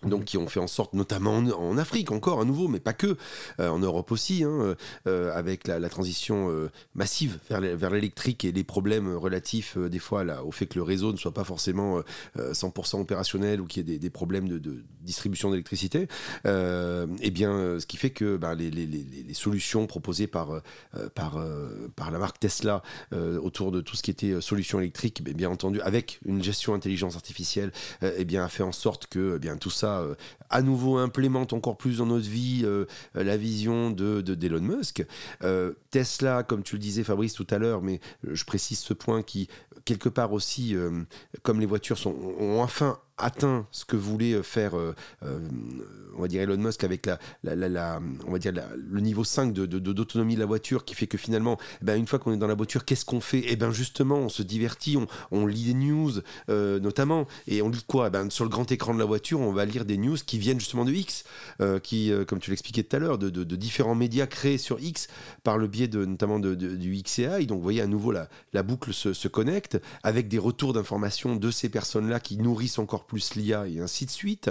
Donc 0.04 0.26
qui 0.26 0.38
ont 0.38 0.48
fait 0.48 0.60
en 0.60 0.68
sorte, 0.68 0.94
notamment 0.94 1.38
en, 1.38 1.78
Afrique 1.78 2.12
encore 2.12 2.40
à 2.40 2.46
nouveau, 2.46 2.68
mais 2.68 2.80
pas 2.80 2.94
que, 2.94 3.18
euh, 3.60 3.70
en 3.70 3.80
Europe 3.80 4.12
aussi, 4.12 4.44
hein, 4.44 4.76
euh, 5.08 5.32
avec 5.34 5.68
la, 5.68 5.90
transition 5.90 6.52
euh, 6.52 6.70
massive 6.94 7.40
vers 7.50 7.90
l'électrique 7.90 8.46
et 8.46 8.52
les 8.52 8.64
problèmes 8.64 9.16
relatifs 9.16 9.78
des 9.78 10.00
fois 10.00 10.24
au 10.44 10.52
fait 10.52 10.68
que 10.68 10.76
le 10.76 10.84
réseau 10.84 11.14
ne 11.14 11.18
soit 11.18 11.34
pas 11.34 11.44
forcément 11.44 12.02
100% 12.38 13.00
opérationnel 13.00 13.62
ou 13.62 13.66
qu'il 13.66 13.90
y 13.90 13.96
ait 13.96 13.98
des, 13.98 14.10
problèmes 14.10 14.48
de, 14.48 14.84
distribution 15.02 15.50
d'électricité, 15.50 16.08
et 16.46 17.32
bien 17.32 17.80
ce 17.80 17.86
qui 17.86 17.98
fait 17.98 18.10
que 18.10 18.38
ben, 18.38 18.54
les, 18.54 19.34
solutions 19.34 19.88
proposées 19.88 20.28
par, 20.28 20.62
la 20.94 22.20
marque 22.20 22.40
Tesla 22.40 22.84
autour 23.14 23.72
de 23.72 23.82
tout 23.82 23.96
ce 23.96 24.04
qui 24.04 24.12
était 24.12 24.40
solution 24.42 24.80
électrique, 24.80 25.24
bien, 25.24 25.34
bien 25.34 25.50
entendu 25.50 25.82
avec 25.82 26.20
une 26.26 26.44
gestion 26.44 26.74
intelligence 26.74 27.16
artificielle, 27.16 27.72
et 28.02 28.26
bien 28.26 28.44
a 28.44 28.50
fait 28.50 28.64
en 28.64 28.74
sorte 28.74 29.08
que 29.08 29.34
eh 29.38 29.40
bien 29.40 29.58
tout 29.58 29.70
ça 29.70 29.87
euh, 29.88 30.16
à 30.50 30.62
nouveau 30.62 30.98
implémente 30.98 31.54
encore 31.54 31.78
plus 31.78 31.98
dans 31.98 32.06
notre 32.06 32.28
vie 32.28 32.62
euh, 32.64 32.86
la 33.14 33.38
vision 33.38 33.92
de 33.92 34.22
d'Elon 34.22 34.62
Musk. 34.62 35.06
Euh, 35.44 35.74
Tesla, 35.92 36.44
comme 36.44 36.64
tu 36.64 36.76
le 36.76 36.80
disais 36.80 37.04
Fabrice 37.04 37.34
tout 37.34 37.48
à 37.50 37.58
l'heure, 37.58 37.82
mais 37.82 38.00
je 38.24 38.44
précise 38.46 38.80
ce 38.80 38.94
point 38.94 39.24
qui 39.24 39.48
quelque 39.86 40.10
part 40.10 40.34
aussi, 40.34 40.76
comme 41.44 41.62
les 41.62 41.66
voitures 41.66 41.98
sont, 41.98 42.14
ont 42.40 42.62
enfin 42.62 43.00
atteint 43.18 43.68
ce 43.72 43.86
que 43.86 43.96
voulait 43.96 44.34
euh, 44.34 44.44
faire, 44.44 44.78
euh, 44.78 44.96
euh, 45.24 45.40
on 46.16 46.22
va 46.22 46.28
dire 46.28 46.42
Elon 46.42 46.58
Musk 46.58 46.84
avec 46.84 47.06
la, 47.06 47.20
la, 47.44 48.00
on 48.26 48.32
va 48.32 48.40
dire 48.40 48.54
le 48.76 49.02
niveau 49.02 49.24
5 49.24 49.54
de, 49.54 49.66
d'autonomie 49.66 50.36
de, 50.36 50.40
la 50.40 50.46
voiture, 50.46 50.86
qui 50.86 50.96
fait 50.96 51.08
que 51.08 51.18
finalement, 51.18 51.58
eh 51.82 51.86
ben, 51.86 51.98
une 51.98 52.08
fois 52.08 52.20
qu'on 52.20 52.34
est 52.34 52.38
dans 52.38 52.48
la 52.48 52.56
voiture, 52.56 52.86
qu'est-ce 52.86 53.06
qu'on 53.06 53.22
fait? 53.22 53.44
Eh 53.48 53.56
bien 53.56 53.72
justement, 53.72 54.18
on 54.18 54.30
se 54.30 54.44
divertit, 54.44 54.98
on, 55.32 55.46
lit 55.46 55.66
des 55.66 55.74
news 55.74 56.12
notamment, 56.48 57.28
et 57.48 57.62
on 57.62 57.70
lit 57.70 57.84
quoi? 57.86 58.08
Eh 58.08 58.10
ben, 58.10 58.30
Sur 58.30 58.46
le 58.46 58.50
grand 58.50 58.72
écran 58.72 58.94
de 58.94 59.00
la 59.00 59.06
voiture, 59.06 59.40
on 59.40 59.52
va 59.52 59.66
lire 59.66 59.86
des 59.86 59.98
news 59.98 60.18
qui 60.18 60.38
viennent 60.40 60.60
justement 60.60 60.86
de 60.86 60.92
X, 60.92 61.24
qui, 61.84 62.12
comme 62.28 62.40
tu 62.40 62.50
l'expliquais 62.50 62.84
tout 62.84 62.96
à 62.96 63.00
l'heure, 63.00 63.18
de, 63.18 63.44
différents 63.56 63.96
médias 63.96 64.28
créés 64.28 64.58
sur 64.58 64.80
X 64.80 65.08
par 65.44 65.58
le 65.58 65.68
biais 65.68 65.88
de, 65.88 66.06
notamment 66.06 66.40
du 66.40 67.02
XAI. 67.04 67.46
Donc 67.46 67.58
vous 67.58 67.64
voyez 67.64 67.82
à 67.82 67.88
nouveau 67.88 68.12
la, 68.12 68.28
la 68.54 68.64
boucle 68.64 68.94
se, 68.94 69.14
se 69.14 69.28
connecte 69.28 69.80
avec 70.04 70.28
des 70.28 70.40
retours 70.40 70.74
d'informations 70.74 71.36
de 71.36 71.52
ces 71.52 71.70
personnes-là 71.70 72.20
qui 72.20 72.38
nourrissent 72.38 72.80
encore 72.80 73.07
plus 73.08 73.36
l'IA 73.36 73.68
et 73.68 73.80
ainsi 73.80 74.06
de 74.06 74.12
suite. 74.12 74.50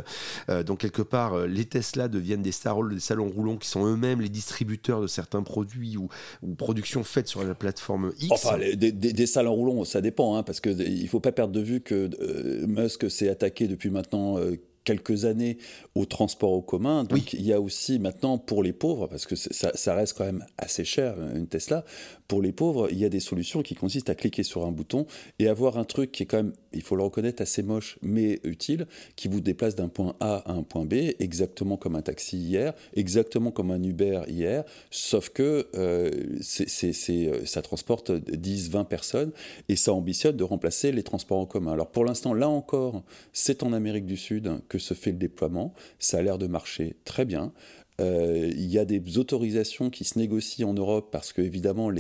Euh, 0.49 0.63
donc 0.63 0.81
quelque 0.81 1.03
part, 1.03 1.35
euh, 1.35 1.47
les 1.47 1.65
Tesla 1.65 2.09
deviennent 2.09 2.43
des, 2.43 2.51
des 2.51 3.01
salons 3.01 3.29
roulants 3.29 3.57
qui 3.57 3.69
sont 3.69 3.87
eux-mêmes 3.87 4.21
les 4.21 4.29
distributeurs 4.29 5.01
de 5.01 5.07
certains 5.07 5.43
produits 5.43 5.97
ou, 5.97 6.09
productions 6.57 7.05
faites 7.05 7.29
sur 7.29 7.45
la 7.45 7.55
plateforme 7.55 8.13
X. 8.19 8.33
Enfin, 8.33 8.59
des, 8.59 9.27
salons 9.27 9.55
roulants, 9.55 9.85
ça 9.85 10.01
dépend, 10.01 10.37
hein, 10.37 10.43
parce 10.43 10.61
qu'il 10.61 11.03
ne 11.03 11.09
faut 11.09 11.21
pas 11.21 11.33
perdre 11.33 11.53
de 11.53 11.61
vue 11.61 11.81
que 11.81 12.09
euh, 12.21 12.67
Musk 12.67 13.11
s'est 13.11 13.29
attaqué 13.29 13.69
depuis 13.69 13.91
maintenant 13.91 14.39
quelques 14.87 15.27
années 15.27 15.59
au 15.95 16.07
transport 16.07 16.53
au 16.53 16.63
commun. 16.63 17.05
Donc 17.05 17.35
il 17.35 17.43
y 17.43 17.53
a 17.53 17.61
aussi 17.61 17.99
maintenant 17.99 18.39
pour 18.39 18.63
les 18.63 18.73
pauvres, 18.73 19.07
parce 19.09 19.27
que 19.27 19.37
ça, 19.37 19.95
reste 19.95 20.17
quand 20.17 20.25
même 20.25 20.47
assez 20.57 20.85
cher 20.85 21.17
une 21.35 21.47
Tesla, 21.47 21.85
pour 22.29 22.41
les 22.41 22.53
pauvres, 22.53 22.89
il 22.91 22.99
y 22.99 23.05
a 23.05 23.09
des 23.09 23.21
solutions 23.21 23.63
qui 23.63 23.75
consistent 23.75 24.11
à 24.11 24.15
cliquer 24.15 24.43
sur 24.43 24.67
un 24.67 24.73
bouton 24.73 25.07
et 25.39 25.49
avoir 25.49 25.79
un 25.79 25.85
truc 25.85 26.13
qui 26.13 26.23
est 26.23 26.27
quand 26.27 26.39
même, 26.39 26.53
il 26.73 26.83
faut 26.83 26.97
le 26.97 27.03
reconnaître, 27.03 27.43
assez 27.43 27.63
moche 27.63 27.99
mais 28.03 28.41
utile, 28.45 28.87
qui 29.17 29.29
vous 29.29 29.41
déplace 29.41 29.75
d'un 29.75 29.89
point 29.89 30.15
A 30.21 30.37
à 30.47 30.53
un 30.53 30.63
point 30.63 30.85
B, 30.85 30.95
exactement 31.19 31.77
comme 31.77 31.97
un 31.97 32.03
taxi 32.03 32.37
hier, 32.37 32.73
exactement 32.95 33.51
comme 33.51 33.71
un 33.71 33.83
Uber 33.83 34.23
hier, 34.29 34.65
sauf 34.91 35.29
que 35.31 35.69
euh, 35.75 36.11
euh, 36.61 37.41
ça 37.45 37.63
transporte 37.63 38.13
10, 38.13 38.71
20 38.71 38.85
personnes 38.85 39.33
et 39.69 39.77
ça 39.77 39.93
ambitionne 39.93 40.37
de 40.37 40.45
remplacer 40.45 40.93
les 40.93 41.03
transports 41.03 41.39
en 41.39 41.47
commun. 41.47 41.73
Alors 41.73 41.91
pour 41.91 42.05
l'instant, 42.05 42.35
là 42.35 42.49
encore, 42.49 43.03
c'est 43.33 43.63
en 43.63 43.73
Amérique 43.73 44.07
du 44.07 44.17
Sud 44.17 44.51
que 44.69 44.76
se 44.79 44.95
fait 44.95 45.13
le 45.13 45.19
déploiement. 45.19 45.75
Ça 45.99 46.19
a 46.19 46.23
l'air 46.23 46.39
de 46.39 46.47
marcher 46.47 46.97
très 47.05 47.25
bien. 47.25 47.53
Euh, 48.01 48.51
il 48.55 48.67
y 48.67 48.79
a 48.79 48.85
des 48.85 49.19
autorisations 49.19 49.89
qui 49.89 50.05
se 50.05 50.19
négocient 50.19 50.69
en 50.69 50.75
Europe 50.75 51.09
parce 51.11 51.33
que 51.33 51.41
évidemment 51.41 51.91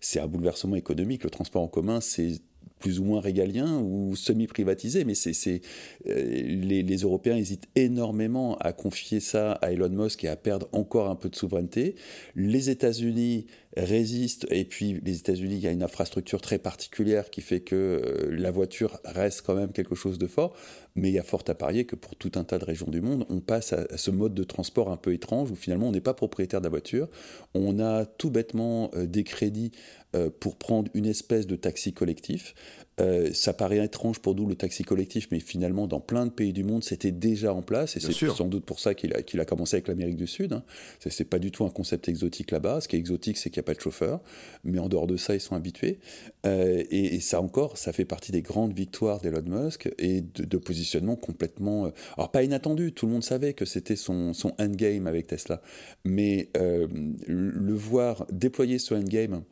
c'est 0.00 0.20
un 0.20 0.26
bouleversement 0.26 0.76
économique. 0.76 1.24
Le 1.24 1.30
transport 1.30 1.62
en 1.62 1.68
commun, 1.68 2.00
c'est 2.00 2.40
plus 2.84 3.00
ou 3.00 3.04
moins 3.04 3.22
régalien 3.22 3.78
ou 3.78 4.14
semi-privatisé, 4.14 5.06
mais 5.06 5.14
c'est, 5.14 5.62
euh, 6.06 6.12
les, 6.12 6.82
les, 6.82 6.96
Européens 6.98 7.34
hésitent 7.34 7.66
énormément 7.76 8.58
à 8.58 8.74
confier 8.74 9.20
ça 9.20 9.52
à 9.52 9.72
Elon 9.72 9.88
Musk 9.88 10.22
et 10.22 10.28
à 10.28 10.36
perdre 10.36 10.68
encore 10.72 11.08
un 11.08 11.16
peu 11.16 11.30
de 11.30 11.34
souveraineté. 11.34 11.94
Les 12.36 12.68
États-Unis 12.68 13.46
résistent, 13.76 14.46
et 14.50 14.64
puis 14.64 15.00
les 15.02 15.16
États-Unis, 15.18 15.54
il 15.54 15.60
y 15.60 15.66
a 15.66 15.72
une 15.72 15.82
infrastructure 15.82 16.40
très 16.40 16.58
particulière 16.58 17.30
qui 17.30 17.40
fait 17.40 17.60
que 17.60 17.74
euh, 17.74 18.36
la 18.36 18.50
voiture 18.50 19.00
reste 19.04 19.42
quand 19.42 19.54
même 19.54 19.72
quelque 19.72 19.94
chose 19.94 20.18
de 20.18 20.26
fort, 20.26 20.54
mais 20.94 21.08
il 21.08 21.14
y 21.14 21.18
a 21.18 21.22
fort 21.22 21.42
à 21.48 21.54
parier 21.54 21.84
que 21.84 21.96
pour 21.96 22.14
tout 22.14 22.32
un 22.36 22.44
tas 22.44 22.58
de 22.58 22.64
régions 22.64 22.88
du 22.88 23.00
monde, 23.00 23.26
on 23.28 23.40
passe 23.40 23.72
à, 23.72 23.96
ce 23.96 24.10
mode 24.10 24.34
de 24.34 24.44
transport 24.44 24.90
un 24.90 24.96
peu 24.96 25.12
étrange 25.12 25.50
où 25.50 25.56
finalement 25.56 25.88
on 25.88 25.92
n'est 25.92 26.00
pas 26.00 26.14
propriétaire 26.14 26.60
de 26.60 26.66
la 26.66 26.70
voiture, 26.70 27.08
on 27.54 27.80
a 27.80 28.04
tout 28.04 28.30
bêtement 28.30 28.90
euh, 28.94 29.06
des 29.06 29.24
crédits 29.24 29.72
euh, 30.14 30.30
pour 30.40 30.56
prendre 30.56 30.90
une 30.94 31.06
espèce 31.06 31.46
de 31.46 31.56
taxi 31.56 31.92
collectif. 31.92 32.54
Euh, 33.00 33.32
ça 33.32 33.52
paraît 33.52 33.84
étrange 33.84 34.20
pour 34.20 34.36
nous 34.36 34.46
le 34.46 34.54
taxi 34.54 34.84
collectif, 34.84 35.26
mais 35.32 35.40
finalement 35.40 35.88
dans 35.88 35.98
plein 35.98 36.26
de 36.26 36.30
pays 36.30 36.52
du 36.52 36.62
monde 36.62 36.84
c'était 36.84 37.10
déjà 37.10 37.52
en 37.52 37.62
place 37.62 37.96
et 37.96 38.00
c'est 38.00 38.12
sans 38.12 38.46
doute 38.46 38.64
pour 38.64 38.78
ça 38.78 38.94
qu'il 38.94 39.12
a, 39.12 39.44
commencé 39.44 39.74
avec 39.74 39.88
l'Amérique 39.88 40.16
du 40.16 40.28
Sud. 40.28 40.52
Hein. 40.52 40.62
C'est 41.00 41.24
pas 41.24 41.40
du 41.40 41.50
tout 41.50 41.64
un 41.64 41.70
concept 41.70 42.08
exotique 42.08 42.52
là-bas. 42.52 42.80
Ce 42.80 42.86
qui 42.86 42.94
est 42.94 43.00
exotique, 43.00 43.36
c'est 43.38 43.50
qu'il 43.50 43.58
n'y 43.58 43.64
a 43.64 43.66
pas 43.66 43.74
de 43.74 43.80
chauffeur, 43.80 44.20
mais 44.62 44.78
en 44.78 44.88
dehors 44.88 45.08
de 45.08 45.16
ça, 45.16 45.34
ils 45.34 45.40
sont 45.40 45.56
habitués. 45.56 45.98
Euh, 46.46 46.84
et, 46.90 47.18
ça 47.18 47.40
encore, 47.40 47.76
ça 47.76 47.92
fait 47.92 48.04
partie 48.04 48.30
des 48.30 48.42
grandes 48.42 48.74
victoires 48.74 49.20
d'Elon 49.20 49.42
Musk 49.44 49.90
et 49.98 50.20
de, 50.20 50.56
positionnement 50.58 51.16
complètement, 51.16 51.90
alors 52.16 52.30
pas 52.30 52.44
inattendu. 52.44 52.92
Tout 52.92 53.06
le 53.06 53.12
monde 53.12 53.24
savait 53.24 53.54
que 53.54 53.64
c'était 53.64 53.96
son, 53.96 54.34
son 54.34 54.52
endgame 54.60 55.08
avec 55.08 55.26
Tesla, 55.26 55.60
mais 56.04 56.50
le 56.56 57.74
voir 57.74 58.26
déployer 58.30 58.78
ce 58.78 58.94
endgame 58.94 59.42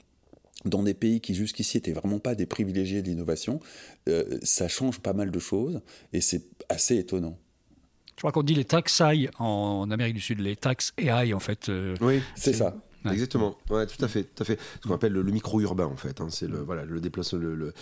dans 0.65 0.83
des 0.83 0.95
pays 0.95 1.21
qui 1.21 1.35
jusqu'ici 1.35 1.77
étaient 1.77 1.93
vraiment 1.93 2.19
pas 2.19 2.35
des 2.35 2.47
privilégiés 2.47 3.03
de 3.03 3.09
l'innovation, 3.09 3.61
euh, 4.09 4.39
ça 4.43 4.69
change 4.69 5.01
pas 5.01 5.13
mal 5.13 5.31
de 5.31 5.39
choses 5.39 5.81
et 6.13 6.21
c'est 6.21 6.45
assez 6.69 6.97
étonnant. 6.97 7.39
Je 8.17 8.21
crois 8.21 8.33
qu'on 8.33 8.43
dit 8.43 8.55
les 8.55 8.65
tax 8.65 9.01
AI 9.01 9.31
en 9.39 9.91
Amérique 9.91 10.15
du 10.15 10.21
Sud, 10.21 10.41
les 10.41 10.57
tax 10.57 10.93
AI 10.99 11.35
en 11.35 11.41
fait. 11.41 11.69
Euh, 11.69 11.97
oui, 12.01 12.23
c'est 12.37 12.53
ça. 12.53 12.77
Exactement, 13.11 13.57
ouais, 13.71 13.87
tout 13.87 14.03
à 14.05 14.09
fait, 14.09 14.25
tout 14.25 14.43
à 14.43 14.47
fait. 14.47 14.59
Ce 14.83 14.89
qu'on 14.89 14.95
appelle 14.95 15.13
le, 15.13 15.23
micro-urbain 15.23 15.87
en 15.87 15.97
fait. 15.97 16.21
Hein. 16.21 16.29
C'est 16.31 16.49
le 16.49 16.59
voilà 16.59 16.85
le 16.85 17.01
déplacement, 17.01 17.41
le, 17.41 17.73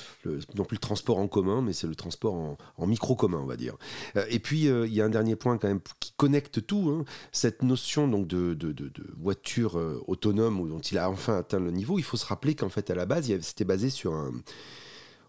non 0.55 0.65
plus 0.65 0.77
le 0.77 0.81
transport 0.81 1.19
en 1.19 1.29
commun, 1.29 1.63
mais 1.63 1.73
c'est 1.73 1.87
le 1.87 1.95
transport 1.95 2.57
en, 2.77 2.87
micro 2.87 3.15
commun, 3.15 3.39
on 3.43 3.47
va 3.47 3.57
dire. 3.57 3.77
Euh, 4.17 4.25
et 4.31 4.39
puis 4.39 4.69
euh, 4.69 4.87
il 4.87 4.95
y 4.95 5.01
a 5.01 5.05
un 5.05 5.11
dernier 5.11 5.37
point 5.37 5.59
quand 5.59 5.69
même 5.69 5.81
qui 6.01 6.13
connecte 6.17 6.67
tout. 6.67 6.91
Hein. 6.91 7.05
Cette 7.33 7.63
notion 7.63 8.09
donc 8.09 8.27
de, 8.27 8.55
de, 8.55 8.73
de, 8.73 8.91
voiture 9.19 9.79
euh, 9.79 10.03
autonome 10.07 10.69
dont 10.69 10.81
il 10.81 10.99
a 10.99 11.11
enfin 11.11 11.39
atteint 11.39 11.61
le 11.61 11.71
niveau. 11.71 11.99
Il 11.99 12.05
faut 12.05 12.17
se 12.17 12.27
rappeler 12.27 12.55
qu'en 12.55 12.69
fait 12.69 12.91
à 12.91 12.95
la 12.95 13.07
base, 13.07 13.33
c'était 13.41 13.65
basé 13.65 13.91
sur 13.91 14.15
un 14.15 14.33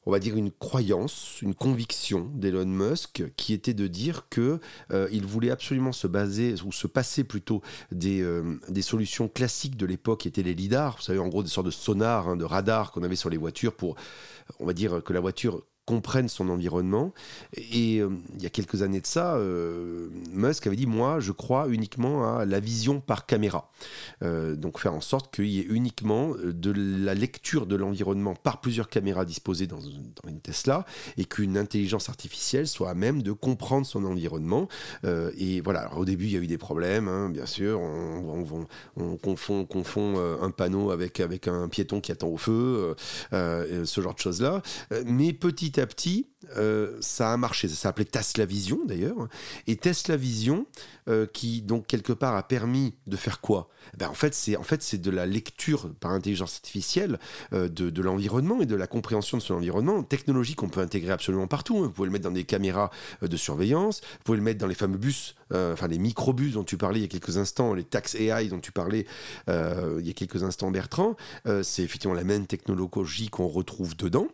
on 0.05 0.11
va 0.11 0.19
dire, 0.19 0.35
une 0.35 0.51
croyance, 0.51 1.41
une 1.41 1.53
conviction 1.53 2.31
d'Elon 2.33 2.65
Musk 2.65 3.23
qui 3.37 3.53
était 3.53 3.73
de 3.73 3.87
dire 3.87 4.27
que 4.29 4.59
euh, 4.91 5.07
il 5.11 5.25
voulait 5.25 5.51
absolument 5.51 5.91
se 5.91 6.07
baser, 6.07 6.55
ou 6.65 6.71
se 6.71 6.87
passer 6.87 7.23
plutôt 7.23 7.61
des, 7.91 8.21
euh, 8.21 8.59
des 8.69 8.81
solutions 8.81 9.27
classiques 9.27 9.77
de 9.77 9.85
l'époque 9.85 10.21
qui 10.21 10.27
étaient 10.27 10.43
les 10.43 10.55
lidars, 10.55 10.97
vous 10.97 11.03
savez, 11.03 11.19
en 11.19 11.27
gros 11.27 11.43
des 11.43 11.49
sortes 11.49 11.67
de 11.67 11.71
sonars, 11.71 12.29
hein, 12.29 12.35
de 12.35 12.45
radars 12.45 12.91
qu'on 12.91 13.03
avait 13.03 13.15
sur 13.15 13.29
les 13.29 13.37
voitures 13.37 13.73
pour, 13.73 13.95
on 14.59 14.65
va 14.65 14.73
dire, 14.73 15.03
que 15.03 15.13
la 15.13 15.19
voiture 15.19 15.63
comprenne 15.85 16.29
son 16.29 16.49
environnement. 16.49 17.13
Et 17.53 17.99
euh, 17.99 18.09
il 18.35 18.43
y 18.43 18.45
a 18.45 18.49
quelques 18.49 18.81
années 18.81 19.01
de 19.01 19.07
ça, 19.07 19.35
euh, 19.35 20.09
Musk 20.31 20.67
avait 20.67 20.75
dit, 20.75 20.85
moi, 20.85 21.19
je 21.19 21.31
crois 21.31 21.67
uniquement 21.69 22.37
à 22.37 22.45
la 22.45 22.59
vision 22.59 22.99
par 22.99 23.25
caméra. 23.25 23.71
Euh, 24.23 24.55
donc 24.55 24.79
faire 24.79 24.93
en 24.93 25.01
sorte 25.01 25.33
qu'il 25.33 25.47
y 25.47 25.59
ait 25.59 25.67
uniquement 25.69 26.33
de 26.43 26.71
la 26.71 27.13
lecture 27.13 27.65
de 27.65 27.75
l'environnement 27.75 28.35
par 28.35 28.61
plusieurs 28.61 28.89
caméras 28.89 29.25
disposées 29.25 29.67
dans, 29.67 29.79
une 29.81 30.39
Tesla 30.39 30.85
et 31.17 31.25
qu'une 31.25 31.57
intelligence 31.57 32.09
artificielle 32.09 32.67
soit 32.67 32.89
à 32.89 32.93
même 32.93 33.21
de 33.21 33.31
comprendre 33.31 33.85
son 33.85 34.05
environnement. 34.05 34.67
et 35.03 35.61
voilà, 35.61 35.81
Alors, 35.81 35.99
au 35.99 36.05
début, 36.05 36.25
il 36.25 36.31
y 36.31 36.37
a 36.37 36.39
eu 36.39 36.47
des 36.47 36.57
problèmes, 36.57 37.07
hein, 37.07 37.29
bien 37.29 37.45
sûr. 37.45 37.79
On, 37.79 38.45
on, 38.95 39.17
confond, 39.17 39.65
confond 39.65 40.19
un 40.41 40.51
panneau 40.51 40.91
avec, 40.91 41.19
avec 41.19 41.47
un 41.47 41.67
piéton 41.69 42.01
qui 42.01 42.11
attend 42.11 42.27
au 42.27 42.37
feu, 42.37 42.95
ce 43.31 44.01
genre 44.01 44.13
de 44.13 44.19
choses-là. 44.19 44.61
Mais 45.05 45.33
petit 45.33 45.71
petit 45.87 46.31
euh, 46.57 46.97
ça 47.01 47.33
a 47.33 47.37
marché. 47.37 47.67
Ça 47.67 47.75
s'appelait 47.75 48.05
Tesla 48.05 48.45
Vision 48.45 48.79
d'ailleurs. 48.85 49.27
Et 49.67 49.75
Tesla 49.75 50.17
Vision, 50.17 50.65
euh, 51.07 51.25
qui 51.25 51.61
donc 51.61 51.87
quelque 51.87 52.13
part 52.13 52.35
a 52.35 52.43
permis 52.43 52.95
de 53.07 53.15
faire 53.15 53.41
quoi? 53.41 53.69
Eh 53.93 53.97
ben, 53.97 54.09
En 54.09 54.13
fait, 54.13 54.33
c'est 54.33 54.55
en 54.55 54.63
fait, 54.63 54.95
de 54.95 55.11
la 55.11 55.25
lecture 55.25 55.93
par 55.99 56.11
intelligence 56.11 56.55
artificielle 56.55 57.19
euh, 57.53 57.69
de, 57.69 58.01
l'environnement 58.01 58.61
et 58.61 58.65
de 58.65 58.75
la 58.75 58.87
compréhension 58.87 59.37
de 59.37 59.43
son 59.43 59.55
environnement. 59.55 60.03
Technologie 60.03 60.55
qu'on 60.55 60.69
peut 60.69 60.81
intégrer 60.81 61.11
absolument 61.11 61.47
partout. 61.47 61.77
Hein. 61.77 61.83
Vous 61.83 61.91
pouvez 61.91 62.07
le 62.07 62.11
mettre 62.11 62.25
dans 62.25 62.31
des 62.31 62.43
caméras 62.43 62.89
de 63.21 63.37
surveillance, 63.37 64.01
vous 64.01 64.23
pouvez 64.23 64.37
le 64.37 64.43
mettre 64.43 64.59
dans 64.59 64.67
les 64.67 64.75
fameux 64.75 64.97
bus, 64.97 65.35
enfin 65.51 65.87
les 65.87 65.99
microbus 65.99 66.53
dont 66.53 66.63
tu 66.63 66.77
parlais 66.77 66.99
il 66.99 67.03
y 67.03 67.05
a 67.05 67.07
quelques 67.07 67.37
instants, 67.37 67.73
les 67.73 67.83
tax 67.83 68.15
AI 68.15 68.47
dont 68.47 68.59
tu 68.59 68.71
parlais 68.71 69.05
il 69.47 70.05
y 70.05 70.09
a 70.09 70.13
quelques 70.13 70.43
instants, 70.43 70.71
Bertrand. 70.71 71.15
c'est 71.63 71.83
effectivement 71.83 72.15
la 72.15 72.23
même 72.23 72.47
technologie 72.47 73.29
qu'on 73.29 73.47
retrouve 73.47 73.95
dedans. 73.95 74.27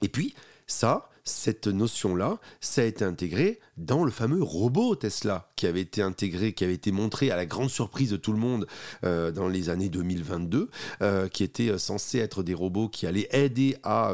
Et 0.00 0.08
puis, 0.08 0.34
ça, 0.68 1.08
cette 1.28 1.66
notion-là, 1.66 2.38
ça 2.60 2.82
a 2.82 2.84
été 2.84 3.04
intégré 3.04 3.60
dans 3.76 4.04
le 4.04 4.10
fameux 4.10 4.42
robot 4.42 4.96
Tesla 4.96 5.50
qui 5.56 5.66
avait 5.66 5.82
été 5.82 6.02
intégré, 6.02 6.52
qui 6.52 6.64
avait 6.64 6.74
été 6.74 6.90
montré 6.90 7.30
à 7.30 7.36
la 7.36 7.46
grande 7.46 7.68
surprise 7.68 8.10
de 8.10 8.16
tout 8.16 8.32
le 8.32 8.38
monde 8.38 8.66
euh, 9.04 9.30
dans 9.30 9.48
les 9.48 9.68
années 9.68 9.90
2022, 9.90 10.70
euh, 11.02 11.28
qui 11.28 11.44
était 11.44 11.68
euh, 11.68 11.78
censé 11.78 12.18
être 12.18 12.42
des 12.42 12.54
robots 12.54 12.88
qui 12.88 13.06
allaient 13.06 13.28
aider 13.30 13.76
à, 13.82 14.12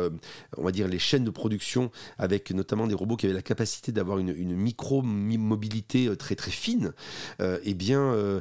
on 0.56 0.64
va 0.64 0.72
dire, 0.72 0.88
les 0.88 0.98
chaînes 0.98 1.24
de 1.24 1.30
production, 1.30 1.90
avec 2.18 2.50
notamment 2.50 2.86
des 2.86 2.94
robots 2.94 3.16
qui 3.16 3.26
avaient 3.26 3.34
la 3.34 3.42
capacité 3.42 3.92
d'avoir 3.92 4.18
une, 4.18 4.34
micro-mobilité 4.34 6.16
très 6.16 6.34
très 6.34 6.50
fine. 6.50 6.92
eh 7.40 7.74
bien, 7.74 8.40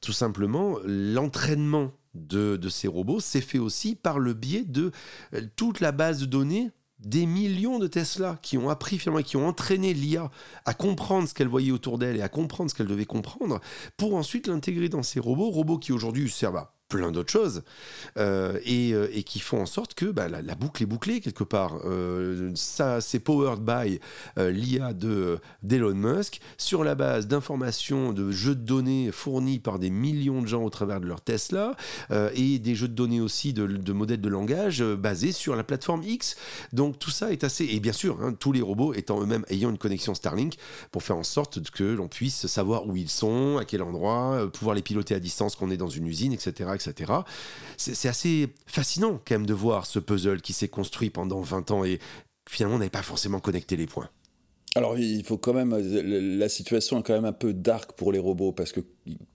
tout 0.00 0.12
simplement, 0.12 0.78
l'entraînement 0.84 1.92
de, 2.14 2.56
de, 2.56 2.68
ces 2.68 2.88
robots 2.88 3.20
s'est 3.20 3.40
fait 3.40 3.58
aussi 3.58 3.94
par 3.94 4.18
le 4.18 4.34
biais 4.34 4.64
de 4.64 4.92
toute 5.56 5.80
la 5.80 5.92
base 5.92 6.20
de 6.20 6.26
données 6.26 6.70
des 7.04 7.26
millions 7.26 7.78
de 7.78 7.86
Tesla 7.86 8.38
qui 8.42 8.58
ont 8.58 8.70
appris 8.70 8.98
finalement, 8.98 9.22
qui 9.22 9.36
ont 9.36 9.46
entraîné 9.46 9.94
l'IA 9.94 10.30
à 10.64 10.74
comprendre 10.74 11.28
ce 11.28 11.34
qu'elle 11.34 11.48
voyait 11.48 11.72
autour 11.72 11.98
d'elle 11.98 12.16
et 12.16 12.22
à 12.22 12.28
comprendre 12.28 12.70
ce 12.70 12.74
qu'elle 12.74 12.86
devait 12.86 13.04
comprendre, 13.04 13.60
pour 13.96 14.14
ensuite 14.14 14.46
l'intégrer 14.46 14.88
dans 14.88 15.02
ces 15.02 15.20
robots, 15.20 15.50
robots 15.50 15.78
qui 15.78 15.92
aujourd'hui 15.92 16.30
servent 16.30 16.56
à 16.56 16.73
plein 16.94 17.10
d'autres 17.10 17.32
choses 17.32 17.62
euh, 18.18 18.58
euh, 18.66 19.08
et, 19.12 19.22
qui 19.24 19.40
font 19.40 19.60
en 19.60 19.66
sorte 19.66 19.94
que 19.94 20.06
bah, 20.06 20.28
la, 20.28 20.54
boucle 20.54 20.82
est 20.82 20.86
bouclée 20.86 21.20
quelque 21.20 21.42
part. 21.42 21.80
Euh, 21.84 22.52
ça, 22.54 23.00
c'est 23.00 23.18
powered 23.18 23.60
by 23.60 23.98
l'IA 24.36 24.92
de 24.92 25.38
d'Elon 25.62 25.94
Musk 25.94 26.40
sur 26.56 26.84
la 26.84 26.94
base 26.94 27.26
d'informations, 27.26 28.12
de 28.12 28.30
jeux 28.30 28.54
de 28.54 28.60
données 28.60 29.10
fournis 29.10 29.58
par 29.58 29.78
des 29.78 29.90
millions 29.90 30.42
de 30.42 30.46
gens 30.46 30.62
au 30.62 30.70
travers 30.70 31.00
de 31.00 31.06
leur 31.06 31.20
Tesla 31.20 31.74
et 32.34 32.58
des 32.58 32.74
jeux 32.74 32.88
de 32.88 32.94
données 32.94 33.20
aussi 33.20 33.52
de, 33.52 33.92
modèles 33.92 34.20
de 34.20 34.28
langage 34.28 34.82
basés 34.82 35.32
sur 35.32 35.56
la 35.56 35.64
plateforme 35.64 36.02
X. 36.02 36.36
Donc 36.72 36.98
tout 36.98 37.10
ça 37.10 37.32
est 37.32 37.44
assez 37.44 37.64
et 37.64 37.80
bien 37.80 37.92
sûr 37.92 38.20
hein, 38.22 38.34
tous 38.38 38.52
les 38.52 38.62
robots 38.62 38.94
étant 38.94 39.20
eux-mêmes 39.20 39.44
ayant 39.48 39.70
une 39.70 39.78
connexion 39.78 40.14
Starlink 40.14 40.56
pour 40.90 41.02
faire 41.02 41.16
en 41.16 41.22
sorte 41.22 41.70
que 41.70 41.84
l'on 41.84 42.08
puisse 42.08 42.46
savoir 42.46 42.86
où 42.86 42.96
ils 42.96 43.10
sont, 43.10 43.58
à 43.58 43.64
quel 43.64 43.82
endroit, 43.82 44.48
pouvoir 44.52 44.74
les 44.76 44.82
piloter 44.82 45.14
à 45.14 45.20
distance 45.20 45.56
qu'on 45.56 45.70
est 45.70 45.76
dans 45.76 45.88
une 45.88 46.06
usine, 46.06 46.32
etc 46.32 46.44
etc. 46.52 46.83
C'est 47.76 48.08
assez 48.08 48.48
fascinant 48.66 49.20
quand 49.24 49.34
même 49.34 49.46
de 49.46 49.54
voir 49.54 49.86
ce 49.86 49.98
puzzle 49.98 50.40
qui 50.40 50.52
s'est 50.52 50.68
construit 50.68 51.10
pendant 51.10 51.40
20 51.40 51.70
ans 51.70 51.84
et 51.84 51.98
finalement 52.48 52.76
on 52.76 52.78
n'avait 52.78 52.90
pas 52.90 53.02
forcément 53.02 53.40
connecté 53.40 53.76
les 53.76 53.86
points. 53.86 54.08
Alors 54.76 54.98
il 54.98 55.22
faut 55.22 55.38
quand 55.38 55.52
même, 55.52 55.76
la 55.76 56.48
situation 56.48 56.98
est 56.98 57.02
quand 57.04 57.14
même 57.14 57.24
un 57.24 57.32
peu 57.32 57.52
dark 57.52 57.92
pour 57.92 58.10
les 58.10 58.18
robots 58.18 58.52
parce 58.52 58.72
que 58.72 58.80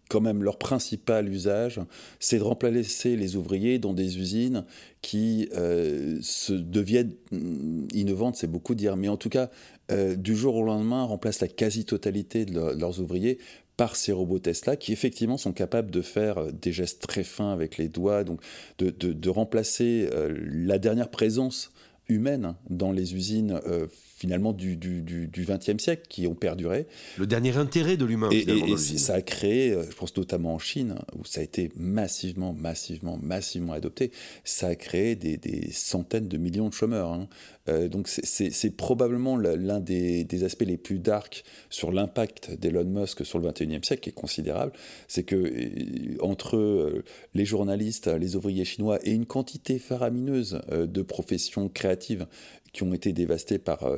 quand 0.10 0.20
même 0.20 0.44
leur 0.44 0.58
principal 0.58 1.30
usage, 1.30 1.80
c'est 2.20 2.40
de 2.40 2.44
remplacer 2.44 3.16
les 3.16 3.36
ouvriers 3.38 3.80
dans 3.80 3.94
des 3.94 4.18
usines 4.18 4.66
qui 5.02 5.48
euh, 5.56 6.18
se 6.22 6.52
deviennent 6.52 7.14
mm, 7.32 7.88
innovantes, 7.94 8.36
c'est 8.36 8.48
beaucoup 8.48 8.76
dire, 8.76 8.98
mais 8.98 9.08
en 9.08 9.18
tout 9.18 9.30
cas 9.30 9.50
euh, 9.92 10.16
du 10.16 10.36
jour 10.36 10.56
au 10.56 10.64
lendemain 10.64 11.04
remplacent 11.04 11.42
la 11.42 11.48
quasi-totalité 11.48 12.46
de, 12.46 12.60
leurs 12.78 13.00
ouvriers 13.00 13.38
par 13.80 13.96
ces 13.96 14.12
robots 14.12 14.40
Tesla 14.40 14.76
qui 14.76 14.92
effectivement 14.92 15.38
sont 15.38 15.54
capables 15.54 15.90
de 15.90 16.02
faire 16.02 16.38
euh, 16.38 16.52
des 16.52 16.74
gestes 16.74 17.08
très 17.08 17.24
fins 17.24 17.54
avec 17.54 17.78
les 17.78 17.88
doigts, 17.88 18.26
donc 18.26 18.42
de, 18.78 19.30
remplacer 19.30 20.10
euh, 20.12 20.38
la 20.44 20.78
dernière 20.80 21.10
présence 21.10 21.72
humaine 22.10 22.56
dans 22.70 22.92
les 22.92 23.16
usines 23.16 23.62
euh, 23.66 23.88
finalement 24.18 24.52
du, 24.52 24.76
du, 24.76 25.30
XXe 25.34 25.82
siècle 25.82 26.08
qui 26.10 26.28
ont 26.28 26.36
perduré. 26.36 26.88
Le 27.18 27.26
dernier 27.26 27.56
intérêt 27.56 27.96
de 27.96 28.04
l'humain. 28.04 28.28
Et, 28.34 28.40
et 28.50 28.78
ça 28.78 29.14
a 29.14 29.22
créé, 29.22 29.72
je 29.90 29.96
pense 29.96 30.18
notamment 30.18 30.56
en 30.56 30.60
Chine, 30.60 30.96
où 31.18 31.24
ça 31.24 31.40
a 31.40 31.44
été 31.44 31.72
massivement, 31.78 32.52
massivement, 32.52 33.18
massivement 33.22 33.72
adopté, 33.72 34.12
ça 34.44 34.68
a 34.68 34.76
créé 34.76 35.16
des, 35.16 35.72
centaines 35.72 36.28
de 36.28 36.38
millions 36.38 36.68
de 36.68 36.74
chômeurs. 36.74 37.14
Hein. 37.14 37.30
Euh, 37.70 37.88
donc 37.88 38.08
c'est 38.08 38.76
probablement 38.76 39.38
l'un 39.38 39.80
des, 39.80 40.44
aspects 40.44 40.66
les 40.66 40.78
plus 40.78 41.00
dark 41.00 41.44
sur 41.70 41.92
l'impact 41.92 42.52
d'Elon 42.60 42.86
Musk 42.86 43.26
sur 43.26 43.40
le 43.40 43.50
21e 43.50 43.84
siècle, 43.84 44.02
qui 44.02 44.10
est 44.10 44.14
considérable. 44.14 44.72
C'est 45.08 45.24
que 45.24 45.36
euh, 45.36 46.18
entre 46.22 46.58
euh, 46.58 47.04
les 47.34 47.46
journalistes, 47.46 48.08
les 48.08 48.36
ouvriers 48.36 48.66
chinois 48.66 49.00
et 49.04 49.12
une 49.12 49.26
quantité 49.26 49.80
faramineuse 49.80 50.62
de 50.72 51.02
professions 51.02 51.70
créatives 51.70 52.28
qui 52.72 52.84
ont 52.84 52.94
été 52.94 53.14
dévastées 53.14 53.58
par, 53.58 53.92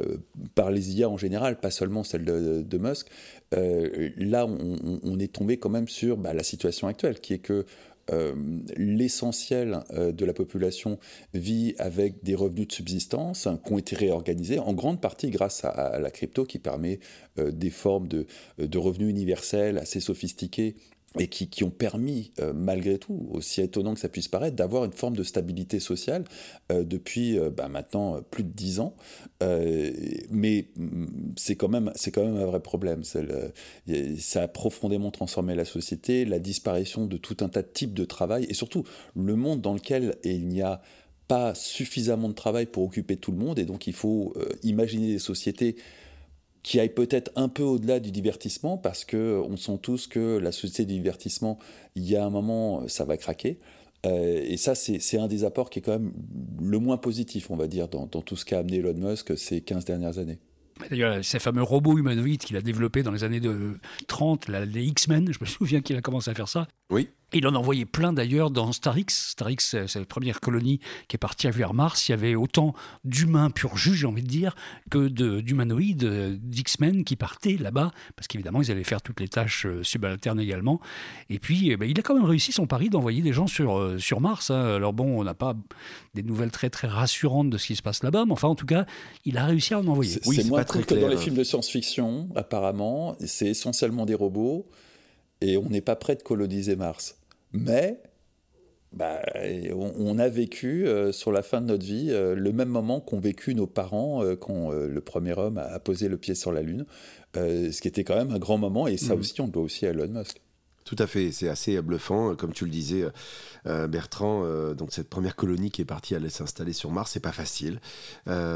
par 0.56 0.72
les 0.72 0.96
IA 0.96 1.10
en 1.10 1.18
général, 1.18 1.60
pas 1.60 1.72
seulement 1.72 2.06
celle 2.06 2.24
de, 2.24 2.78
Musk, 2.78 3.08
là 3.52 4.48
on, 4.48 5.20
est 5.20 5.34
tombé 5.34 5.58
quand 5.58 5.70
même 5.70 5.90
sur 5.90 6.16
bah, 6.16 6.34
la 6.34 6.44
situation 6.44 6.88
actuelle, 6.88 7.20
qui 7.20 7.34
est 7.34 7.40
que 7.40 7.66
l'essentiel 8.78 9.80
euh, 9.91 10.12
de 10.12 10.26
la 10.26 10.34
population 10.34 10.99
vit 11.34 11.76
avec 11.78 12.24
des 12.24 12.36
revenus 12.36 12.68
de 12.68 12.74
subsistance 12.74 13.47
qui 13.66 13.74
ont 13.74 13.78
été 13.78 13.95
réorganisés 13.95 14.60
en 14.60 14.74
grande 14.74 15.02
partie 15.02 15.30
grâce 15.30 15.64
à, 15.66 15.99
la 15.99 16.12
crypto 16.12 16.45
qui 16.45 16.60
permet 16.60 16.99
euh, 17.38 17.52
des 17.52 17.70
formes 17.70 18.08
de, 18.08 18.26
de 18.58 18.78
revenus 18.78 19.10
universels 19.10 19.78
assez 19.78 19.99
sophistiqués 19.99 20.76
et 21.20 21.28
qui, 21.28 21.64
ont 21.64 21.70
permis, 21.70 22.32
euh, 22.39 22.53
malgré 22.53 22.97
tout, 22.97 23.28
aussi 23.32 23.62
étonnant 23.62 23.93
que 23.93 23.99
ça 23.99 24.07
puisse 24.07 24.30
paraître, 24.30 24.55
d'avoir 24.55 24.86
une 24.86 24.93
forme 24.93 25.16
de 25.16 25.24
stabilité 25.24 25.82
sociale 25.82 26.24
euh, 26.72 26.84
depuis 26.84 27.38
euh, 27.38 27.49
bah, 27.49 27.68
maintenant 27.68 28.22
plus 28.32 28.43
de 28.43 28.49
dix 28.49 28.80
ans. 28.80 28.95
mais 29.41 30.68
mm, 30.78 31.05
c'est 31.36 31.55
quand, 31.55 31.68
même, 31.68 31.91
quand 32.14 32.24
même 32.24 32.38
un 32.38 32.45
vrai 32.45 32.62
problème. 32.62 33.03
ça 33.03 34.41
a 34.41 34.47
profondément 34.47 35.12
transformé 35.12 35.53
la 35.53 35.66
société, 35.66 36.24
la 36.24 36.39
disparition 36.39 37.05
de 37.05 37.18
tout 37.18 37.38
un 37.41 37.49
tas 37.49 37.62
de 37.62 37.68
types 37.68 37.93
de 37.93 38.05
travail, 38.05 38.45
et 38.49 38.53
surtout 38.53 38.86
le 39.16 39.36
monde 39.36 39.59
dans 39.59 39.74
lequel 39.74 40.16
il 40.24 40.47
n'y 40.47 40.62
a 40.62 40.82
pas 41.28 41.55
suffisamment 41.55 42.30
de 42.30 42.34
travail 42.34 42.66
pour 42.66 42.84
occuper 42.84 43.18
tout 43.18 43.32
le 43.32 43.38
monde, 43.38 43.59
et 43.59 43.66
donc 43.66 43.88
il 43.88 43.93
faut 43.93 44.34
imaginer 44.64 45.07
des 45.07 45.20
sociétés 45.20 45.76
qui 46.64 46.80
aille 46.80 46.93
peut-être 46.93 47.32
un 47.36 47.49
peu 47.49 47.64
au-delà 47.64 47.99
du 47.99 48.12
divertissement, 48.12 48.78
parce 48.78 49.05
que 49.05 49.41
on 49.47 49.57
sent 49.57 49.80
tous 49.82 50.07
que 50.07 50.38
la 50.38 50.51
société 50.51 50.86
du 50.86 50.93
divertissement, 50.93 51.57
il 51.95 52.03
y 52.09 52.16
a 52.16 52.26
un 52.26 52.30
moment, 52.30 52.88
ça 52.88 53.05
va 53.05 53.18
craquer. 53.18 53.59
Euh, 54.05 54.41
et 54.43 54.57
ça, 54.57 54.74
c'est 54.76 55.18
un 55.18 55.28
des 55.28 55.43
apports 55.43 55.70
qui 55.70 55.80
est 55.80 55.82
quand 55.82 55.91
même 55.91 56.14
le 56.59 56.80
moins 56.80 56.97
positif, 56.97 57.51
on 57.51 57.55
va 57.55 57.68
dire, 57.68 57.88
dans, 57.88 58.07
dans 58.07 58.22
tout 58.22 58.36
ce 58.36 58.45
qu'a 58.45 58.59
amené 58.59 58.78
Elon 58.78 58.93
Musk 58.93 59.38
ces 59.38 59.62
15 59.62 59.86
dernières 59.86 60.18
années. 60.18 60.39
D'ailleurs, 60.89 61.24
ces 61.24 61.39
fameux 61.39 61.62
robots 61.62 61.97
humanoïdes 61.97 62.41
qu'il 62.41 62.57
a 62.57 62.62
développés 62.62 63.03
dans 63.03 63.12
les 63.12 63.24
années 63.24 63.39
de 63.39 63.78
30, 64.07 64.47
les 64.47 64.84
X-Men, 64.84 65.32
je 65.32 65.38
me 65.39 65.45
souviens 65.45 65.82
qu'il 65.82 65.95
a 65.95 66.01
commencé 66.01 66.32
à 66.32 66.34
faire 66.34 66.47
ça. 66.47 66.68
Oui. 66.89 67.09
Il 67.34 67.48
en 67.48 67.56
a 67.56 67.58
envoyé 67.58 67.86
plein 67.86 68.12
d'ailleurs 68.12 68.52
dans 68.52 68.74
Starix. 68.74 69.06
Starix, 69.10 69.58
c'est 69.60 69.96
la 69.96 70.06
première 70.06 70.42
colonie 70.42 70.80
qui 71.08 71.16
est 71.16 71.18
partie 71.18 71.50
vers 71.50 71.74
Mars. 71.74 72.10
Il 72.10 72.12
y 72.12 72.14
avait 72.14 72.36
autant 72.36 72.74
d'humains 73.06 73.50
pur 73.50 73.78
jus, 73.78 73.96
j'ai 73.96 74.06
envie 74.06 74.22
de 74.22 74.28
dire, 74.28 74.54
que 74.90 75.08
d'humanoïdes, 75.08 76.04
euh, 76.04 76.38
d'X-Men 76.38 77.04
qui 77.04 77.16
partaient 77.16 77.58
là-bas, 77.58 77.92
parce 78.16 78.28
qu'évidemment, 78.28 78.62
ils 78.62 78.70
allaient 78.70 78.84
faire 78.84 79.02
toutes 79.02 79.20
les 79.22 79.30
tâches 79.30 79.66
euh, 79.66 79.82
subalternes 79.82 80.40
également. 80.40 80.82
Et 81.30 81.40
puis, 81.40 81.72
eh 81.72 81.78
ben, 81.78 81.90
il 81.90 81.98
a 82.00 82.04
quand 82.04 82.16
même 82.16 82.26
réussi 82.26 82.52
son 82.52 82.68
pari 82.68 82.90
d'envoyer 82.90 83.22
des 83.22 83.34
gens 83.34 83.48
sur, 83.48 83.78
euh, 83.78 83.98
sur 83.98 84.20
Mars. 84.20 84.52
Hein. 84.52 84.76
Alors 84.76 84.92
bon, 84.92 85.20
on 85.20 85.24
n'a 85.24 85.34
pas 85.34 85.56
des 86.14 86.24
nouvelles 86.24 86.52
très 86.52 86.70
très 86.70 86.88
rassurantes 86.88 87.50
de 87.50 87.58
ce 87.58 87.68
qui 87.68 87.76
se 87.76 87.82
passe 87.82 88.04
là-bas, 88.04 88.26
mais 88.26 88.34
enfin, 88.34 88.50
en 88.50 88.56
tout 88.56 88.66
cas, 88.66 88.86
il 89.26 89.38
a 89.38 89.46
réussi 89.46 89.74
à 89.74 89.80
en 89.80 89.88
envoyer. 89.88 90.20
C'est 90.22 90.46
moins 90.46 90.64
très 90.64 90.84
que 90.84 90.96
dans 90.96 91.08
les 91.08 91.18
films 91.18 91.36
de 91.36 91.44
science-fiction, 91.44 92.30
apparemment. 92.36 93.16
C'est 93.26 93.48
essentiellement 93.48 94.06
des 94.06 94.16
robots, 94.16 94.66
et 95.40 95.58
on 95.58 95.70
n'est 95.70 95.82
pas 95.82 95.96
prêt 95.96 96.16
de 96.16 96.24
coloniser 96.24 96.76
Mars. 96.76 97.21
Mais 97.54 98.02
bah, 98.93 99.22
on, 99.74 100.20
a 100.20 100.28
vécu 100.28 100.86
euh, 100.86 101.14
sur 101.14 101.32
la 101.32 101.43
fin 101.43 101.62
de 101.62 101.68
notre 101.68 101.86
vie 101.86 102.10
euh, 102.10 102.36
le 102.36 102.52
même 102.52 102.68
moment 102.68 102.99
qu'ont 102.99 103.22
vécu 103.22 103.56
nos 103.56 103.68
parents 103.68 104.22
euh, 104.22 104.36
quand 104.36 104.72
le 104.72 105.02
premier 105.02 105.38
homme 105.38 105.58
a, 105.58 105.80
posé 105.80 106.10
le 106.10 106.18
pied 106.18 106.36
sur 106.36 106.52
la 106.52 106.62
Lune, 106.62 106.86
ce 107.36 107.80
qui 107.80 107.88
était 107.88 108.04
quand 108.04 108.16
même 108.16 108.32
un 108.32 108.39
grand 108.39 108.58
moment, 108.58 108.88
et 108.88 108.97
ça 108.97 109.14
mhm. 109.14 109.22
aussi, 109.22 109.41
on 109.41 109.45
le 109.45 109.52
doit 109.52 109.64
aussi 109.64 109.86
à 109.86 109.91
Elon 109.91 110.10
Musk. 110.10 110.41
Tout 110.84 110.95
à 110.99 111.08
fait, 111.08 111.32
c'est 111.32 111.47
assez 111.47 111.80
bluffant, 111.82 112.36
comme 112.36 112.52
tu 112.52 112.66
le 112.66 112.72
disais, 112.72 113.06
Bertrand. 113.66 114.74
donc 114.74 114.91
cette 114.91 115.10
première 115.10 115.36
colonie 115.38 115.72
qui 115.72 115.82
est 115.82 115.86
partie 115.86 116.16
aller 116.16 116.30
s'installer 116.30 116.74
sur 116.74 116.91
Mars, 116.91 117.12
c'est 117.12 117.22
pas 117.22 117.32
facile. 117.32 117.80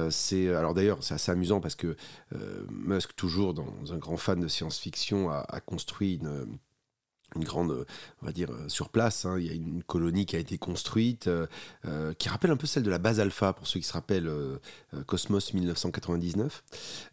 c'est 0.10 0.50
alors 0.50 0.74
d'ailleurs, 0.74 0.98
c'est 1.02 1.14
assez 1.14 1.32
amusant 1.32 1.62
parce 1.62 1.76
que 1.76 1.96
Musk, 2.72 3.16
toujours 3.16 3.54
dans 3.54 3.94
un 3.94 3.98
grand 3.98 4.18
fan 4.18 4.40
de 4.42 4.48
science-fiction, 4.48 5.30
a, 5.30 5.62
construit 5.66 6.16
une 6.16 6.58
une 7.36 7.44
grande, 7.44 7.86
on 8.22 8.26
va 8.26 8.32
dire, 8.32 8.52
euh, 8.52 8.68
sur 8.68 8.90
place. 8.90 9.26
Hein. 9.26 9.38
Il 9.40 9.46
y 9.46 9.50
a 9.50 9.54
une 9.54 9.84
colonie 9.84 10.26
qui 10.26 10.36
a 10.36 10.40
été 10.40 10.58
construite, 10.58 11.28
euh, 11.28 11.48
euh, 11.86 12.14
qui 12.14 12.30
rappelle 12.30 12.52
un 12.52 12.58
peu 12.58 12.68
celle 12.68 12.84
de 12.84 12.90
la 12.90 12.98
base 12.98 13.20
Alpha, 13.20 13.54
pour 13.54 13.68
ceux 13.68 13.80
qui 13.80 13.86
se 13.86 13.94
rappellent 13.94 14.32
Cosmos 15.06 15.54
1999. 15.54 16.64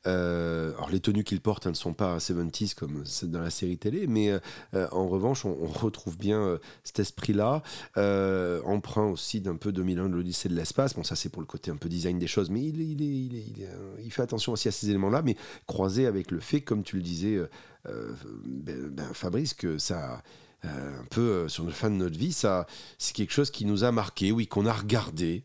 alors 0.04 0.90
les 0.90 1.00
tenues 1.00 1.24
qu'il 1.24 1.40
porte 1.40 1.66
ne 1.66 1.74
sont 1.74 1.92
pas 1.92 2.18
70s 2.18 2.74
comme 2.74 3.04
dans 3.24 3.40
la 3.40 3.50
série 3.50 3.78
télé, 3.78 4.06
mais 4.06 4.32
en 4.74 5.08
revanche, 5.08 5.44
on, 5.44 5.66
retrouve 5.72 6.16
bien 6.16 6.58
cet 6.84 7.00
esprit-là, 7.00 7.62
emprunt 7.96 9.06
aussi 9.06 9.40
d'un 9.40 9.56
peu 9.56 9.72
2001 9.72 10.08
de 10.08 10.16
l'Odyssée 10.16 10.48
de 10.48 10.54
l'espace. 10.54 10.94
Bon, 10.94 11.02
ça 11.02 11.16
c'est 11.16 11.28
pour 11.28 11.42
le 11.42 11.46
côté 11.46 11.70
un 11.70 11.76
peu 11.76 11.88
design 11.88 12.18
des 12.18 12.26
choses, 12.26 12.50
mais 12.50 12.62
il, 12.62 14.10
fait 14.10 14.22
attention 14.22 14.52
aussi 14.52 14.68
à 14.68 14.72
ces 14.72 14.90
éléments-là, 14.90 15.22
mais 15.22 15.36
croisé 15.66 16.06
avec 16.06 16.30
le 16.30 16.40
fait, 16.40 16.60
comme 16.60 16.82
tu 16.82 16.96
le 16.96 17.02
disais, 17.02 17.36
euh, 17.36 17.48
ben, 17.84 18.88
ben, 18.90 19.14
Fabrice, 19.14 19.54
que 19.54 19.78
ça, 19.78 20.22
euh, 20.64 21.00
un 21.00 21.04
peu 21.06 21.20
euh, 21.20 21.48
sur 21.48 21.64
le 21.64 21.72
fin 21.72 21.90
de 21.90 21.96
notre 21.96 22.16
vie, 22.16 22.32
ça, 22.32 22.66
c'est 22.98 23.14
quelque 23.14 23.32
chose 23.32 23.50
qui 23.50 23.64
nous 23.64 23.82
a 23.84 23.90
marqué, 23.90 24.30
oui, 24.30 24.46
qu'on 24.46 24.66
a 24.66 24.72
regardé 24.72 25.44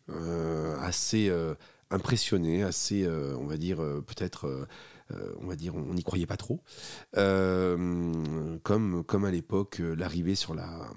assez 0.81 1.31
impressionné, 1.89 2.63
assez, 2.63 3.07
on 3.07 3.45
va 3.45 3.57
dire, 3.57 3.77
peut-être 3.77 4.67
on 5.41 5.47
va 5.47 5.55
dire, 5.55 5.75
on 5.75 5.93
n'y 5.93 6.03
croyait 6.03 6.27
pas 6.27 6.38
trop. 6.38 6.61
comme, 7.13 9.03
comme 9.05 9.25
à 9.25 9.31
l'époque, 9.31 9.79
l'arrivée 9.79 10.35
sur 10.35 10.53
la, 10.53 10.91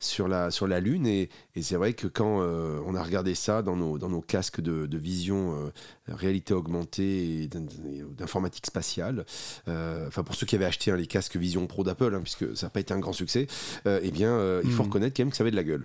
sur 0.00 0.28
la, 0.28 0.50
sur 0.50 0.66
la 0.66 0.80
Lune. 0.80 1.06
Et, 1.06 1.28
c'est 1.60 1.76
vrai 1.76 1.92
que 1.92 2.06
quand 2.06 2.40
euh, 2.40 2.80
on 2.86 2.94
a 2.94 3.02
regardé 3.02 3.34
ça 3.34 3.62
dans 3.62 3.76
nos, 3.76 3.98
dans 3.98 4.08
nos 4.08 4.20
casques 4.20 4.60
de, 4.60 4.98
vision 4.98 5.54
euh, 5.54 5.70
réalité 6.08 6.54
augmentée 6.54 7.42
et 7.42 7.48
d'informatique 7.48 8.66
spatiale, 8.66 9.24
euh, 9.68 10.06
enfin 10.08 10.22
pour 10.22 10.34
ceux 10.34 10.46
qui 10.46 10.54
avaient 10.54 10.64
acheté 10.64 10.94
les 10.96 11.06
casques 11.06 11.36
Vision 11.36 11.66
Pro 11.66 11.84
d'Apple, 11.84 12.14
hein, 12.14 12.20
puisque 12.20 12.56
ça 12.56 12.66
n'a 12.66 12.70
pas 12.70 12.80
été 12.80 12.94
un 12.94 12.98
grand 12.98 13.12
succès, 13.12 13.46
eh 13.86 14.10
bien, 14.10 14.60
il 14.62 14.70
faut 14.70 14.82
hmm. 14.82 14.86
reconnaître 14.86 15.16
quand 15.16 15.22
même 15.22 15.30
que 15.30 15.36
ça 15.36 15.42
avait 15.42 15.50
de 15.50 15.56
la 15.56 15.64
gueule. 15.64 15.84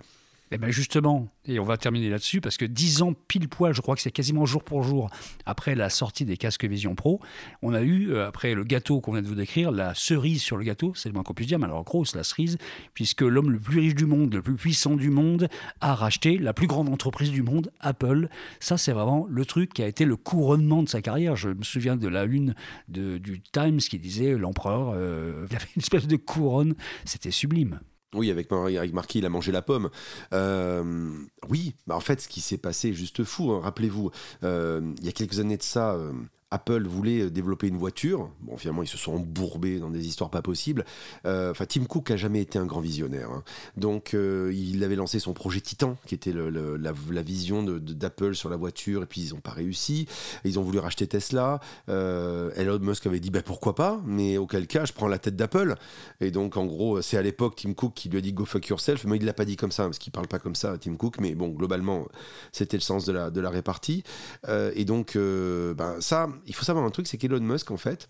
Eh 0.50 0.58
bien 0.58 0.70
justement, 0.70 1.28
et 1.46 1.58
on 1.58 1.64
va 1.64 1.76
terminer 1.78 2.10
là-dessus, 2.10 2.40
parce 2.40 2.56
que 2.56 2.64
dix 2.64 3.02
ans 3.02 3.14
pile 3.28 3.48
poil, 3.48 3.74
je 3.74 3.80
crois 3.80 3.96
que 3.96 4.02
c'est 4.02 4.10
quasiment 4.10 4.44
jour 4.44 4.62
pour 4.62 4.82
jour, 4.82 5.10
après 5.46 5.74
la 5.74 5.88
sortie 5.88 6.24
des 6.24 6.36
casques 6.36 6.64
Vision 6.64 6.94
Pro, 6.94 7.20
on 7.62 7.72
a 7.72 7.80
eu, 7.80 8.10
euh, 8.10 8.28
après 8.28 8.54
le 8.54 8.62
gâteau 8.62 9.00
qu'on 9.00 9.12
vient 9.12 9.22
de 9.22 9.26
vous 9.26 9.34
décrire, 9.34 9.72
la 9.72 9.94
cerise 9.94 10.42
sur 10.42 10.56
le 10.56 10.64
gâteau, 10.64 10.92
c'est 10.94 11.08
le 11.08 11.14
moins 11.14 11.22
qu'on 11.22 11.34
puisse 11.34 11.48
dire, 11.48 11.58
mais 11.58 11.64
alors 11.64 11.82
grosse 11.82 12.14
la 12.14 12.24
cerise, 12.24 12.58
puisque 12.92 13.22
l'homme 13.22 13.50
le 13.50 13.58
plus 13.58 13.80
riche 13.80 13.94
du 13.94 14.06
monde, 14.06 14.34
le 14.34 14.42
plus 14.42 14.54
puissant 14.54 14.96
du 14.96 15.10
monde, 15.10 15.48
a 15.80 15.94
racheté 15.94 16.38
la 16.38 16.52
plus 16.52 16.66
grande 16.66 16.88
entreprise 16.88 17.30
du 17.30 17.42
monde, 17.42 17.70
Apple. 17.80 18.28
Ça, 18.60 18.76
c'est 18.76 18.92
vraiment 18.92 19.26
le 19.28 19.44
truc 19.46 19.72
qui 19.72 19.82
a 19.82 19.86
été 19.86 20.04
le 20.04 20.16
couronnement 20.16 20.82
de 20.82 20.88
sa 20.88 21.00
carrière. 21.00 21.36
Je 21.36 21.48
me 21.48 21.62
souviens 21.62 21.96
de 21.96 22.08
la 22.08 22.24
une 22.24 22.54
de, 22.88 23.18
du 23.18 23.40
Times 23.40 23.78
qui 23.78 23.98
disait 23.98 24.36
l'empereur, 24.36 24.92
euh, 24.94 25.46
il 25.50 25.56
avait 25.56 25.68
une 25.74 25.82
espèce 25.82 26.06
de 26.06 26.16
couronne, 26.16 26.74
c'était 27.04 27.30
sublime. 27.30 27.80
Oui, 28.14 28.30
avec, 28.30 28.50
avec 28.52 28.92
Marquis, 28.92 29.18
il 29.18 29.26
a 29.26 29.28
mangé 29.28 29.52
la 29.52 29.62
pomme. 29.62 29.90
Euh, 30.32 31.10
oui, 31.48 31.74
bah 31.86 31.96
en 31.96 32.00
fait, 32.00 32.20
ce 32.20 32.28
qui 32.28 32.40
s'est 32.40 32.58
passé 32.58 32.92
juste 32.92 33.24
fou. 33.24 33.52
Hein. 33.52 33.60
Rappelez-vous, 33.62 34.10
euh, 34.42 34.80
il 34.98 35.04
y 35.04 35.08
a 35.08 35.12
quelques 35.12 35.40
années 35.40 35.56
de 35.56 35.62
ça, 35.62 35.94
euh, 35.94 36.12
Apple 36.54 36.86
voulait 36.86 37.22
euh, 37.22 37.30
développer 37.30 37.66
une 37.66 37.76
voiture. 37.76 38.30
Bon, 38.42 38.56
finalement, 38.56 38.82
ils 38.82 38.88
se 38.88 38.96
sont 38.96 39.14
embourbés 39.14 39.80
dans 39.80 39.90
des 39.90 40.06
histoires 40.06 40.30
pas 40.30 40.40
possibles. 40.40 40.84
Euh, 41.26 41.50
enfin, 41.50 41.66
Tim 41.66 41.84
Cook 41.84 42.10
a 42.12 42.16
jamais 42.16 42.40
été 42.40 42.58
un 42.58 42.64
grand 42.64 42.80
visionnaire. 42.80 43.30
Hein. 43.30 43.42
Donc, 43.76 44.14
euh, 44.14 44.52
il 44.54 44.84
avait 44.84 44.94
lancé 44.94 45.18
son 45.18 45.32
projet 45.32 45.60
Titan, 45.60 45.96
qui 46.06 46.14
était 46.14 46.32
la, 46.32 47.22
vision 47.22 47.62
d'Apple 47.64 48.34
sur 48.34 48.48
la 48.48 48.56
voiture, 48.56 49.02
et 49.02 49.06
puis 49.06 49.22
ils 49.22 49.34
n'ont 49.34 49.40
pas 49.40 49.50
réussi. 49.50 50.06
Ils 50.44 50.58
ont 50.58 50.62
voulu 50.62 50.78
racheter 50.78 51.06
Tesla. 51.06 51.58
Elon 51.88 52.78
Musk 52.80 53.06
avait 53.06 53.20
dit 53.20 53.30
bah, 53.30 53.42
pourquoi 53.42 53.74
pas, 53.74 54.00
mais 54.04 54.36
auquel 54.36 54.66
cas, 54.66 54.84
je 54.84 54.92
prends 54.92 55.08
la 55.08 55.18
tête 55.18 55.36
d'Apple. 55.36 55.74
Et 56.20 56.30
donc, 56.30 56.56
en 56.56 56.66
gros, 56.66 57.02
c'est 57.02 57.16
à 57.16 57.22
l'époque 57.22 57.56
Tim 57.56 57.72
Cook 57.72 57.94
qui 57.94 58.08
lui 58.08 58.18
a 58.18 58.20
dit 58.20 58.32
go 58.32 58.44
fuck 58.44 58.68
yourself, 58.68 59.04
mais 59.06 59.16
il 59.16 59.24
l'a 59.24 59.32
pas 59.32 59.44
dit 59.44 59.56
comme 59.56 59.72
ça, 59.72 59.84
parce 59.84 59.98
qu'il 59.98 60.12
parle 60.12 60.28
pas 60.28 60.38
comme 60.38 60.54
ça, 60.54 60.76
Tim 60.78 60.94
Cook. 60.94 61.18
Mais 61.18 61.34
bon, 61.34 61.48
globalement, 61.48 62.06
c'était 62.52 62.76
le 62.76 62.82
sens 62.82 63.06
de 63.06 63.12
la, 63.12 63.30
de 63.30 63.40
la 63.40 63.50
répartie. 63.50 64.04
et 64.48 64.84
donc, 64.84 65.14
ben, 65.16 65.96
ça, 66.00 66.28
il 66.46 66.54
faut 66.54 66.64
savoir 66.64 66.84
un 66.84 66.90
truc, 66.90 67.06
c'est 67.06 67.18
qu'Elon 67.18 67.40
Musk, 67.40 67.70
en 67.70 67.76
fait, 67.76 68.08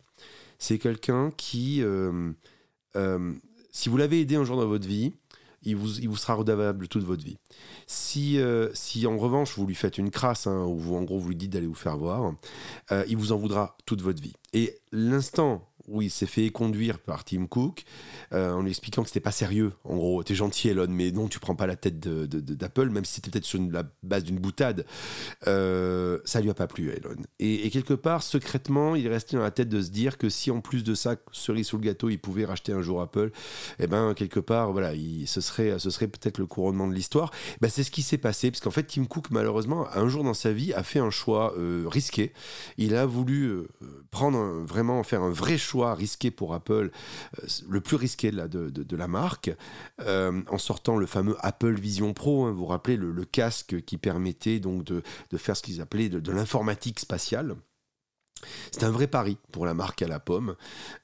c'est 0.58 0.78
quelqu'un 0.78 1.30
qui, 1.36 1.82
euh, 1.82 2.32
euh, 2.96 3.32
si 3.70 3.88
vous 3.88 3.96
l'avez 3.96 4.20
aidé 4.20 4.36
un 4.36 4.44
jour 4.44 4.56
dans 4.56 4.66
votre 4.66 4.86
vie, 4.86 5.12
il 5.62 5.76
vous, 5.76 5.98
il 5.98 6.08
vous 6.08 6.16
sera 6.16 6.34
redevable 6.34 6.88
toute 6.88 7.04
votre 7.04 7.24
vie. 7.24 7.38
Si, 7.86 8.38
euh, 8.38 8.68
si 8.74 9.06
en 9.06 9.16
revanche 9.16 9.56
vous 9.56 9.66
lui 9.66 9.74
faites 9.74 9.96
une 9.96 10.10
crasse, 10.10 10.46
hein, 10.46 10.64
ou 10.64 10.78
vous, 10.78 10.94
en 10.94 11.02
gros 11.02 11.18
vous 11.18 11.30
lui 11.30 11.36
dites 11.36 11.52
d'aller 11.52 11.66
vous 11.66 11.74
faire 11.74 11.96
voir, 11.96 12.34
il 13.08 13.16
vous 13.16 13.32
en 13.32 13.38
voudra 13.38 13.76
toute 13.86 14.02
votre 14.02 14.22
vie. 14.22 14.34
Et 14.52 14.78
l'instant 14.92 15.66
où 15.94 16.02
il 16.02 16.10
s'est 16.10 16.26
fait 16.26 16.50
conduire 16.50 16.98
par 16.98 17.24
Tim 17.24 17.46
Cook 17.46 17.84
euh, 18.32 18.52
en 18.52 18.62
lui 18.62 18.70
expliquant 18.70 19.02
que 19.02 19.08
c'était 19.08 19.20
pas 19.20 19.30
sérieux. 19.30 19.72
En 19.84 19.96
gros, 19.96 20.22
t'es 20.24 20.34
gentil 20.34 20.68
Elon, 20.68 20.88
mais 20.90 21.12
non, 21.12 21.28
tu 21.28 21.38
prends 21.38 21.54
pas 21.54 21.66
la 21.66 21.76
tête 21.76 22.00
d'Apple, 22.00 22.90
même 22.90 23.04
si 23.04 23.14
c'était 23.14 23.30
peut-être 23.30 23.44
sur 23.44 23.60
la 23.70 23.84
base 24.02 24.24
d'une 24.24 24.38
boutade. 24.38 24.84
Euh, 25.46 26.18
ça 26.24 26.40
lui 26.40 26.50
a 26.50 26.54
pas 26.54 26.66
plu 26.66 26.90
Elon. 26.90 27.16
Et, 27.38 27.70
quelque 27.70 27.94
part, 27.94 28.22
secrètement, 28.22 28.96
il 28.96 29.06
est 29.06 29.10
resté 29.10 29.36
dans 29.36 29.42
la 29.42 29.52
tête 29.52 29.68
de 29.68 29.80
se 29.80 29.90
dire 29.90 30.18
que 30.18 30.28
si 30.28 30.50
en 30.50 30.60
plus 30.60 30.82
de 30.82 30.94
ça, 30.94 31.16
cerise 31.30 31.68
sous 31.68 31.78
le 31.78 31.84
gâteau, 31.84 32.08
il 32.08 32.18
pouvait 32.18 32.44
racheter 32.44 32.72
un 32.72 32.82
jour 32.82 33.00
Apple, 33.00 33.30
eh 33.78 33.86
ben 33.86 34.14
quelque 34.14 34.40
part, 34.40 34.72
voilà, 34.72 34.94
il, 34.94 35.28
ce 35.28 35.40
serait, 35.40 35.78
ce 35.78 35.90
serait 35.90 36.08
peut-être 36.08 36.38
le 36.38 36.46
couronnement 36.46 36.88
de 36.88 36.94
l'histoire. 36.94 37.30
Ben, 37.60 37.70
c'est 37.70 37.84
ce 37.84 37.90
qui 37.90 38.02
s'est 38.02 38.18
passé, 38.18 38.50
parce 38.50 38.60
qu'en 38.60 38.70
fait, 38.70 38.84
Tim 38.84 39.04
Cook, 39.04 39.30
malheureusement, 39.30 39.86
un 39.94 40.08
jour 40.08 40.24
dans 40.24 40.34
sa 40.34 40.52
vie, 40.52 40.72
a 40.72 40.82
fait 40.82 40.98
un 40.98 41.10
choix 41.10 41.54
euh, 41.56 41.84
risqué. 41.86 42.32
Il 42.78 42.96
a 42.96 43.06
voulu 43.06 43.62
prendre 44.10 44.64
vraiment 44.64 45.02
faire 45.04 45.22
un 45.22 45.30
vrai 45.30 45.58
choix 45.58 45.83
risqué 45.92 46.30
pour 46.30 46.54
Apple, 46.54 46.90
euh, 47.42 47.46
le 47.68 47.80
plus 47.82 47.96
risqué 47.96 48.30
de 48.30 48.96
la, 48.96 49.08
marque, 49.08 49.50
euh, 50.00 50.40
en 50.48 50.58
sortant 50.58 50.96
le 50.96 51.06
fameux 51.06 51.36
Apple 51.40 51.74
Vision 51.74 52.14
Pro, 52.14 52.46
hein, 52.46 52.52
vous 52.52 52.58
vous 52.58 52.66
rappelez, 52.66 52.96
le, 52.96 53.24
casque 53.24 53.82
qui 53.82 53.98
permettait 53.98 54.60
donc 54.60 54.84
de, 54.84 55.02
faire 55.36 55.56
ce 55.56 55.62
qu'ils 55.62 55.80
appelaient 55.82 56.08
de 56.08 56.32
l'informatique 56.32 57.00
spatiale. 57.00 57.56
C'est 58.70 58.84
un 58.84 58.90
vrai 58.90 59.06
pari 59.06 59.36
pour 59.52 59.66
la 59.66 59.74
marque 59.74 60.02
à 60.02 60.08
la 60.08 60.20
pomme, 60.20 60.56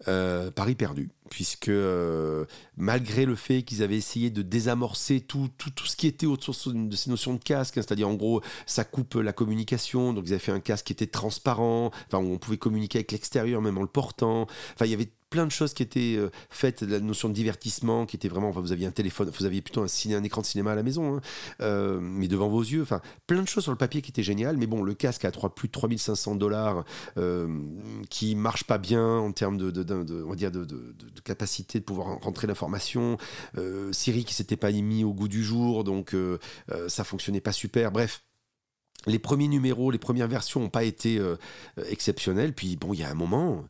euh, 0.09 0.51
pari 0.51 0.74
perdu, 0.74 1.11
puisque 1.28 1.68
euh, 1.68 2.45
malgré 2.76 3.24
le 3.24 3.34
fait 3.34 3.62
qu'ils 3.62 3.82
avaient 3.82 3.97
essayé 3.97 4.30
de 4.30 4.43
désamorcer 4.43 5.20
tout, 5.20 5.49
tout, 5.59 5.70
tout, 5.70 5.86
ce 5.86 5.97
qui 5.97 6.07
était 6.07 6.26
autour 6.26 6.55
de 6.66 6.97
ces 6.97 7.11
notions 7.11 7.34
de 7.34 7.43
casque, 7.43 7.78
hein, 7.78 7.82
c'est-à-dire 7.82 8.09
en 8.09 8.14
gros 8.14 8.43
ça 8.66 8.84
coupe 8.84 9.14
la 9.14 9.32
communication, 9.32 10.12
donc 10.12 10.24
ils 10.26 10.32
avaient 10.32 10.38
fait 10.38 10.53
un 10.53 10.61
casque 10.61 10.86
qui 10.86 10.93
était 10.93 11.07
transparent, 11.07 11.91
enfin 12.07 12.18
on 12.18 12.38
pouvait 12.38 12.59
communiquer 12.59 12.99
avec 12.99 13.12
l'extérieur 13.12 13.62
même 13.62 13.78
en 13.78 13.82
le 13.82 13.88
portant, 13.88 14.43
enfin 14.74 14.86
il 14.86 14.91
y 14.91 14.95
avait 14.95 15.11
plein 15.31 15.47
de 15.47 15.51
choses 15.51 15.72
qui 15.72 15.83
étaient 15.83 16.16
euh, 16.16 16.31
faites, 16.51 16.83
la 16.83 17.01
notion 17.01 17.28
de 17.28 17.35
divertissement 17.35 18.05
qui 18.05 18.16
était 18.16 18.28
vraiment, 18.28 18.49
enfin, 18.49 18.61
vous 18.61 18.72
aviez 18.72 18.87
un 18.87 18.91
téléphone, 18.91 19.31
vous 19.31 19.47
aviez 19.47 19.62
plutôt 19.62 19.83
un, 19.83 20.24
écran 20.24 20.41
de 20.43 20.47
cinéma 20.47 20.72
à 20.72 20.74
la 20.74 20.83
maison, 20.83 21.16
hein, 21.16 21.20
euh, 21.62 22.01
mais 22.01 22.28
devant 22.28 22.49
vos 22.49 22.62
yeux, 22.62 22.83
enfin 22.83 23.01
plein 23.26 23.43
de 23.43 23.49
choses 23.49 23.62
sur 23.62 23.72
le 23.72 23.78
papier 23.78 24.03
qui 24.03 24.11
étaient 24.11 24.24
géniales, 24.24 24.57
mais 24.57 24.66
bon, 24.66 24.83
le 24.83 24.95
casque 24.95 25.24
à 25.24 25.31
3, 25.31 25.55
plus 25.55 25.68
de 25.68 25.72
3500 25.72 26.35
dollars, 26.35 26.85
euh, 27.16 27.49
qui 28.11 28.35
marche 28.35 28.64
pas 28.64 28.78
bien 28.78 29.18
en 29.18 29.33
termes 29.33 29.57
de, 29.57 30.24
on 30.24 30.31
va 30.31 30.37
dire 30.37 30.51
de, 30.51 30.66
capacité 31.24 31.78
de 31.78 31.85
pouvoir 31.85 32.18
rentrer 32.20 32.47
l'information, 32.47 33.16
euh, 33.57 33.93
Siri 33.93 34.24
qui 34.24 34.35
s'était 34.35 34.57
pas 34.57 34.72
mis 34.72 35.05
au 35.05 35.12
goût 35.12 35.28
du 35.28 35.45
jour, 35.45 35.85
donc 35.85 36.14
ça 36.89 37.05
fonctionnait 37.05 37.41
pas 37.41 37.53
super, 37.53 37.93
bref 37.93 38.22
les 39.07 39.18
premiers 39.18 39.49
numéros, 39.49 39.91
les 39.91 39.99
premières 39.99 40.28
versions 40.28 40.61
n'ont 40.61 40.68
pas 40.68 40.85
été 40.85 41.18
euh, 41.18 41.37
exceptionnelles. 41.89 42.53
Puis 42.53 42.76
bon, 42.76 42.93
il 42.93 43.01
y 43.01 43.03
a 43.03 43.11
un 43.11 43.14
moment, 43.14 43.64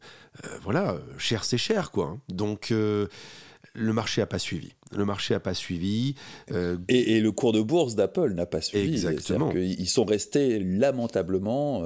voilà, 0.62 0.96
cher 1.18 1.44
c'est 1.44 1.58
cher, 1.58 1.90
quoi. 1.90 2.16
Donc 2.28 2.70
euh, 2.70 3.06
le 3.74 3.92
marché 3.92 4.20
n'a 4.20 4.26
pas 4.26 4.38
suivi. 4.38 4.72
Le 4.92 5.04
marché 5.04 5.34
n'a 5.34 5.40
pas 5.40 5.54
suivi. 5.54 6.16
Et, 6.88 7.20
le 7.20 7.32
cours 7.32 7.52
de 7.52 7.60
bourse 7.60 7.94
d'Apple 7.94 8.32
n'a 8.34 8.46
pas 8.46 8.60
suivi. 8.60 8.92
Exactement. 8.92 9.52
Ils 9.52 9.88
sont 9.88 10.04
restés 10.04 10.58
lamentablement 10.58 11.84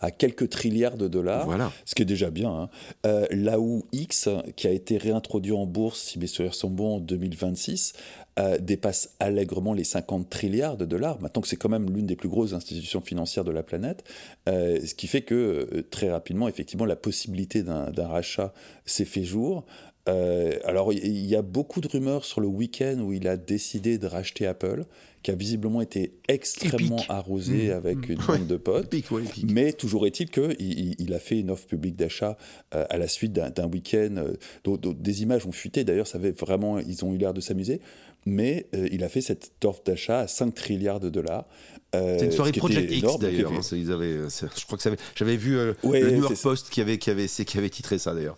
à 0.00 0.10
quelques 0.10 0.48
trilliards 0.48 0.96
de 0.96 1.08
dollars, 1.08 1.44
voilà. 1.44 1.70
ce 1.84 1.94
qui 1.94 2.02
est 2.02 2.06
déjà 2.06 2.30
bien. 2.30 2.68
Hein. 3.04 3.26
là 3.30 3.60
où 3.60 3.84
X, 3.92 4.30
qui 4.56 4.66
a 4.66 4.70
été 4.70 4.96
réintroduit 4.96 5.52
en 5.52 5.66
bourse, 5.66 6.00
si 6.00 6.18
mes 6.18 6.26
souvenirs 6.26 6.54
sont 6.54 6.70
bons, 6.70 6.96
en 6.96 7.00
2026, 7.00 7.92
euh, 8.38 8.58
dépasse 8.58 9.14
allègrement 9.18 9.72
les 9.72 9.82
50 9.82 10.28
trilliards 10.28 10.76
de 10.76 10.84
dollars, 10.84 11.18
maintenant 11.22 11.40
que 11.40 11.48
c'est 11.48 11.56
quand 11.56 11.70
même 11.70 11.88
l'une 11.88 12.04
des 12.04 12.16
plus 12.16 12.28
grosses 12.28 12.52
institutions 12.52 13.00
financières 13.00 13.44
de 13.44 13.50
la 13.50 13.62
planète, 13.62 14.04
euh, 14.46 14.78
ce 14.84 14.94
qui 14.94 15.06
fait 15.06 15.22
que 15.22 15.34
euh, 15.34 15.82
très 15.90 16.10
rapidement, 16.10 16.46
effectivement, 16.46 16.84
la 16.84 16.96
possibilité 16.96 17.62
d'un 17.62 18.08
rachat 18.08 18.52
s'est 18.84 19.06
fait 19.06 19.24
jour. 19.24 19.64
Alors, 20.06 20.92
il 20.92 21.26
y 21.26 21.36
a 21.36 21.42
beaucoup 21.42 21.80
de 21.80 21.88
rumeurs 21.88 22.24
sur 22.24 22.40
le 22.40 22.46
week-end 22.46 22.98
où 23.00 23.12
il 23.12 23.26
a 23.28 23.36
décidé 23.36 23.98
de 23.98 24.06
racheter 24.06 24.46
Apple, 24.46 24.84
qui 25.22 25.32
a 25.32 25.34
visiblement 25.34 25.80
été 25.80 26.12
extrêmement 26.28 27.02
arrosé 27.08 27.68
mmh. 27.68 27.72
avec 27.72 28.08
une 28.08 28.18
bande 28.18 28.46
de 28.46 28.56
potes. 28.56 28.94
Mais 29.48 29.72
toujours 29.72 30.06
est-il 30.06 30.30
qu'il 30.30 30.56
il 30.98 31.14
a 31.14 31.18
fait 31.18 31.40
une 31.40 31.50
offre 31.50 31.66
publique 31.66 31.96
d'achat 31.96 32.36
à 32.70 32.96
la 32.96 33.08
suite 33.08 33.32
d'un 33.32 33.68
week-end. 33.68 34.24
dont, 34.64 34.76
des 34.76 35.22
images 35.22 35.46
ont 35.46 35.52
fuité, 35.52 35.82
d'ailleurs, 35.82 36.06
ça 36.06 36.18
avait 36.18 36.32
vraiment, 36.32 36.78
ils 36.78 37.04
ont 37.04 37.12
eu 37.12 37.18
l'air 37.18 37.34
de 37.34 37.40
s'amuser 37.40 37.80
mais 38.26 38.66
euh, 38.74 38.88
il 38.90 39.04
a 39.04 39.08
fait 39.08 39.20
cette 39.20 39.52
offre 39.64 39.82
d'achat 39.86 40.20
à 40.20 40.26
5 40.26 40.52
trilliards 40.52 41.00
de 41.00 41.08
dollars. 41.08 41.46
Euh, 41.94 42.16
c'est 42.18 42.26
une 42.26 42.32
soirée 42.32 42.52
Project 42.52 42.90
X 42.90 43.18
d'ailleurs. 43.18 43.52
Hein, 43.52 43.60
je 43.62 44.66
crois 44.66 44.76
que 44.76 44.90
j'avais 45.14 45.36
vu 45.36 45.56
euh, 45.56 45.72
le 45.84 46.10
New 46.10 46.22
York 46.22 46.36
Post 46.42 46.68
qui 46.68 46.80
avait, 46.80 46.98
qui, 46.98 47.10
avait, 47.10 47.28
qui 47.28 47.58
avait 47.58 47.70
titré 47.70 47.98
ça 47.98 48.12
d'ailleurs. 48.12 48.36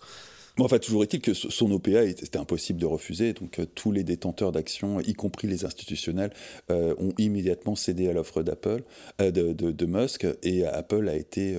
Enfin, 0.59 0.79
toujours 0.79 1.03
est-il 1.03 1.21
que 1.21 1.35
son 1.35 1.71
OPA 1.71 2.05
était 2.05 2.37
impossible 2.37 2.81
de 2.81 2.87
refuser, 2.87 3.33
donc 3.33 3.61
tous 3.75 3.93
les 3.93 4.05
détenteurs 4.05 4.53
d'actions, 4.53 5.01
y 5.01 5.15
compris 5.15 5.47
les 5.47 5.65
institutionnels, 5.65 6.33
ont 6.69 7.13
immédiatement 7.19 7.77
cédé 7.77 8.09
à 8.09 8.13
l'offre 8.13 8.43
d'Apple, 8.43 8.83
de, 9.19 9.53
de, 9.53 9.87
Musk, 9.87 10.27
et 10.43 10.67
Apple 10.67 11.09
a 11.09 11.15
été 11.15 11.59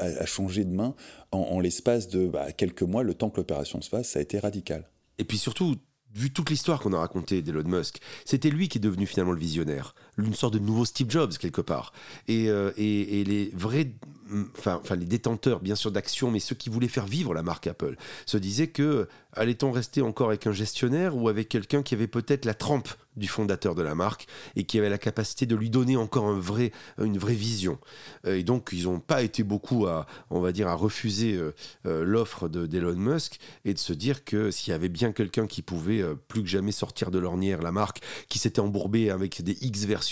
a, 0.00 0.26
changé 0.26 0.64
de 0.64 0.72
main 0.72 0.94
en, 1.32 1.60
l'espace 1.60 2.08
de 2.08 2.26
bah, 2.26 2.52
quelques 2.52 2.82
mois, 2.82 3.02
le 3.02 3.14
temps 3.14 3.30
que 3.30 3.38
l'opération 3.38 3.80
se 3.80 3.88
fasse, 3.88 4.08
ça 4.10 4.18
a 4.18 4.22
été 4.22 4.38
radical. 4.38 4.88
Et 5.18 5.24
puis 5.24 5.38
surtout, 5.38 5.76
vu 6.14 6.32
toute 6.32 6.50
l'histoire 6.50 6.80
qu'on 6.80 6.92
a 6.92 6.98
racontée 6.98 7.42
d'Elon 7.42 7.68
Musk, 7.68 7.98
c'était 8.24 8.50
lui 8.50 8.68
qui 8.68 8.78
est 8.78 8.80
devenu 8.80 9.06
finalement 9.06 9.32
le 9.32 9.40
visionnaire, 9.40 9.94
une 10.18 10.34
sorte 10.34 10.54
de 10.54 10.58
nouveau 10.58 10.84
Steve 10.84 11.10
Jobs 11.10 11.36
quelque 11.36 11.60
part. 11.60 11.92
Et, 12.28 12.48
euh, 12.48 12.72
et, 12.76 13.24
les 13.24 13.50
vrais, 13.54 13.90
enfin, 14.56 14.80
enfin 14.82 14.96
les 14.96 15.06
détenteurs 15.06 15.60
bien 15.60 15.74
sûr 15.74 15.90
d'actions, 15.90 16.30
mais 16.30 16.40
ceux 16.40 16.54
qui 16.54 16.70
voulaient 16.70 16.88
faire 16.88 17.06
vivre 17.06 17.34
la 17.34 17.42
marque 17.42 17.66
Apple, 17.66 17.96
se 18.26 18.36
disaient 18.36 18.68
que 18.68 19.08
allait-on 19.32 19.72
rester 19.72 20.00
encore 20.00 20.28
avec 20.28 20.46
un 20.46 20.52
gestionnaire 20.52 21.16
ou 21.16 21.28
avec 21.28 21.48
quelqu'un 21.48 21.82
qui 21.82 21.94
avait 21.94 22.06
peut-être 22.06 22.44
la 22.44 22.54
trempe 22.54 22.88
du 23.16 23.26
fondateur 23.26 23.74
de 23.74 23.82
la 23.82 23.94
marque 23.94 24.26
et 24.54 24.64
qui 24.64 24.78
avait 24.78 24.88
la 24.88 24.98
capacité 24.98 25.46
de 25.46 25.56
lui 25.56 25.70
donner 25.70 25.96
encore 25.96 26.26
un 26.26 26.38
vrai, 26.38 26.70
une 26.98 27.18
vraie 27.18 27.34
vision? 27.34 27.78
Et 28.24 28.44
donc, 28.44 28.70
ils 28.72 28.84
n'ont 28.84 29.00
pas 29.00 29.22
été 29.22 29.42
beaucoup 29.42 29.86
à, 29.86 30.06
on 30.30 30.40
va 30.40 30.52
dire, 30.52 30.68
à 30.68 30.74
refuser 30.74 31.34
euh, 31.34 31.52
euh, 31.86 32.04
l'offre 32.04 32.48
d'Elon 32.48 32.94
Musk 32.94 33.38
et 33.64 33.74
de 33.74 33.78
se 33.78 33.92
dire 33.92 34.24
que 34.24 34.52
s'il 34.52 34.70
y 34.70 34.74
avait 34.74 34.88
bien 34.88 35.10
quelqu'un 35.10 35.48
qui 35.48 35.62
pouvait 35.62 36.04
plus 36.28 36.42
que 36.42 36.48
jamais 36.48 36.72
sortir 36.72 37.10
de 37.10 37.18
l'ornière 37.18 37.60
la 37.60 37.72
marque, 37.72 38.02
qui 38.28 38.38
s'était 38.38 38.60
embourbée 38.60 39.10
avec 39.10 39.42
des 39.42 39.56
X 39.60 39.84
versions 39.84 40.03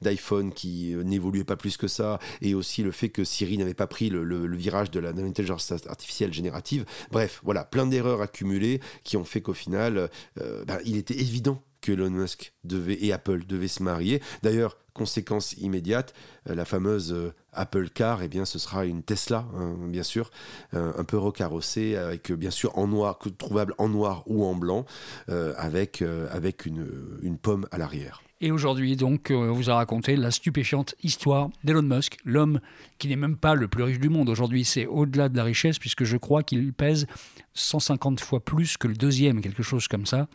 d'iPhone 0.00 0.52
qui 0.52 0.94
n'évoluaient 1.04 1.44
pas 1.44 1.56
plus 1.56 1.76
que 1.76 1.88
ça, 1.88 2.18
et 2.40 2.54
aussi 2.54 2.82
le 2.82 2.92
fait 2.92 3.08
que 3.08 3.24
Siri 3.24 3.58
n'avait 3.58 3.74
pas 3.74 3.86
pris 3.86 4.10
le, 4.10 4.56
virage 4.56 4.90
de 4.90 5.00
l'intelligence 5.00 5.72
artificielle 5.88 6.32
générative. 6.32 6.84
Bref, 7.10 7.40
voilà, 7.42 7.64
plein 7.64 7.86
d'erreurs 7.86 8.20
accumulées 8.20 8.80
qui 9.04 9.16
ont 9.16 9.24
fait 9.24 9.40
qu'au 9.40 9.54
final, 9.54 10.10
ben, 10.36 10.78
il 10.84 10.96
était 10.96 11.18
évident 11.18 11.62
que 11.82 11.92
Elon 11.92 12.10
Musk 12.10 12.54
devait, 12.64 13.04
et 13.04 13.12
Apple 13.12 13.44
devaient 13.44 13.68
se 13.68 13.82
marier. 13.82 14.22
D'ailleurs, 14.42 14.78
conséquence 14.94 15.52
immédiate, 15.54 16.14
euh, 16.48 16.54
la 16.54 16.64
fameuse 16.64 17.12
euh, 17.12 17.34
Apple 17.52 17.90
Car, 17.90 18.22
eh 18.22 18.28
bien, 18.28 18.44
ce 18.44 18.58
sera 18.58 18.86
une 18.86 19.02
Tesla, 19.02 19.46
hein, 19.54 19.74
bien 19.88 20.02
sûr, 20.02 20.30
euh, 20.74 20.92
un 20.96 21.04
peu 21.04 21.18
recarrossée, 21.18 21.96
avec 21.96 22.32
bien 22.32 22.50
sûr 22.50 22.78
en 22.78 22.86
noir, 22.86 23.18
trouvable 23.36 23.74
en 23.78 23.88
noir 23.88 24.22
ou 24.26 24.44
en 24.44 24.54
blanc, 24.54 24.86
avec, 25.28 26.02
avec 26.30 26.66
une 26.66 27.38
pomme 27.40 27.66
à 27.72 27.78
l'arrière. 27.78 28.22
Et 28.44 28.50
aujourd'hui, 28.50 28.96
donc, 28.96 29.28
on 29.30 29.52
vous 29.52 29.70
a 29.70 29.76
raconté 29.76 30.16
la 30.16 30.32
stupéfiante 30.32 30.96
histoire 31.04 31.48
d'Elon 31.62 31.82
Musk, 31.82 32.16
l'homme 32.24 32.60
qui 32.98 33.06
n'est 33.06 33.14
même 33.14 33.36
pas 33.36 33.54
le 33.54 33.68
plus 33.68 33.84
riche 33.84 34.00
du 34.00 34.08
monde. 34.08 34.28
Aujourd'hui, 34.28 34.64
c'est 34.64 34.84
au-delà 34.84 35.28
de 35.28 35.36
la 35.36 35.44
richesse, 35.44 35.78
puisque 35.78 36.02
je 36.02 36.16
crois 36.16 36.42
qu'il 36.42 36.72
pèse 36.72 37.06
150 37.54 38.18
fois 38.18 38.40
plus 38.44 38.76
que 38.76 38.88
le 38.88 38.94
deuxième, 38.94 39.40
quelque 39.40 39.62
chose 39.62 39.86
comme 39.86 40.06
ça 40.06 40.28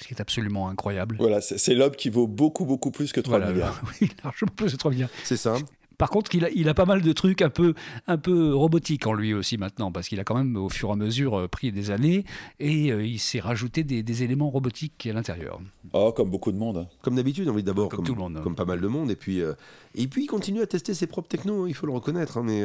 ce 0.00 0.08
qui 0.08 0.14
est 0.14 0.20
absolument 0.20 0.68
incroyable. 0.68 1.16
Voilà, 1.18 1.40
c'est 1.40 1.74
l'homme 1.74 1.94
qui 1.94 2.10
vaut 2.10 2.26
beaucoup, 2.26 2.66
beaucoup 2.66 2.90
plus 2.90 3.12
que 3.12 3.20
3 3.20 3.38
milliards. 3.38 3.80
Oui, 4.00 4.10
largement 4.22 4.52
plus 4.54 4.72
que 4.72 4.76
3 4.76 4.90
milliards. 4.90 5.08
C'est 5.24 5.38
ça. 5.38 5.56
Par 5.98 6.10
contre, 6.10 6.34
il 6.34 6.44
a, 6.44 6.50
il 6.50 6.68
a, 6.68 6.74
pas 6.74 6.84
mal 6.84 7.02
de 7.02 7.12
trucs 7.12 7.42
un 7.42 7.48
peu, 7.48 7.74
un 8.06 8.18
peu 8.18 8.54
robotiques 8.54 9.06
en 9.06 9.14
lui 9.14 9.32
aussi 9.34 9.56
maintenant, 9.56 9.92
parce 9.92 10.08
qu'il 10.08 10.20
a 10.20 10.24
quand 10.24 10.34
même, 10.34 10.56
au 10.56 10.68
fur 10.68 10.90
et 10.90 10.92
à 10.92 10.96
mesure, 10.96 11.38
euh, 11.38 11.48
pris 11.48 11.72
des 11.72 11.90
années 11.90 12.24
et 12.60 12.92
euh, 12.92 13.04
il 13.04 13.18
s'est 13.18 13.40
rajouté 13.40 13.82
des, 13.84 14.22
éléments 14.22 14.48
robotiques 14.48 15.06
à 15.06 15.12
l'intérieur. 15.12 15.60
Oh, 15.92 16.12
comme 16.12 16.30
beaucoup 16.30 16.52
de 16.52 16.56
monde. 16.56 16.88
Comme 17.02 17.16
d'habitude, 17.16 17.48
envie 17.48 17.62
d'abord, 17.62 17.90
comme, 17.90 18.04
comme, 18.04 18.40
comme, 18.42 18.54
pas 18.54 18.64
mal 18.64 18.80
de 18.80 18.86
monde. 18.86 19.10
Et 19.10 19.16
puis, 19.16 19.40
euh, 19.40 19.54
et 19.94 20.06
puis, 20.08 20.24
il 20.24 20.26
continue 20.26 20.62
à 20.62 20.66
tester 20.66 20.94
ses 20.94 21.06
propres 21.06 21.28
technos, 21.28 21.64
hein, 21.64 21.68
il 21.68 21.74
faut 21.74 21.86
le 21.86 21.92
reconnaître. 21.92 22.38
Hein, 22.38 22.44
mais, 22.44 22.62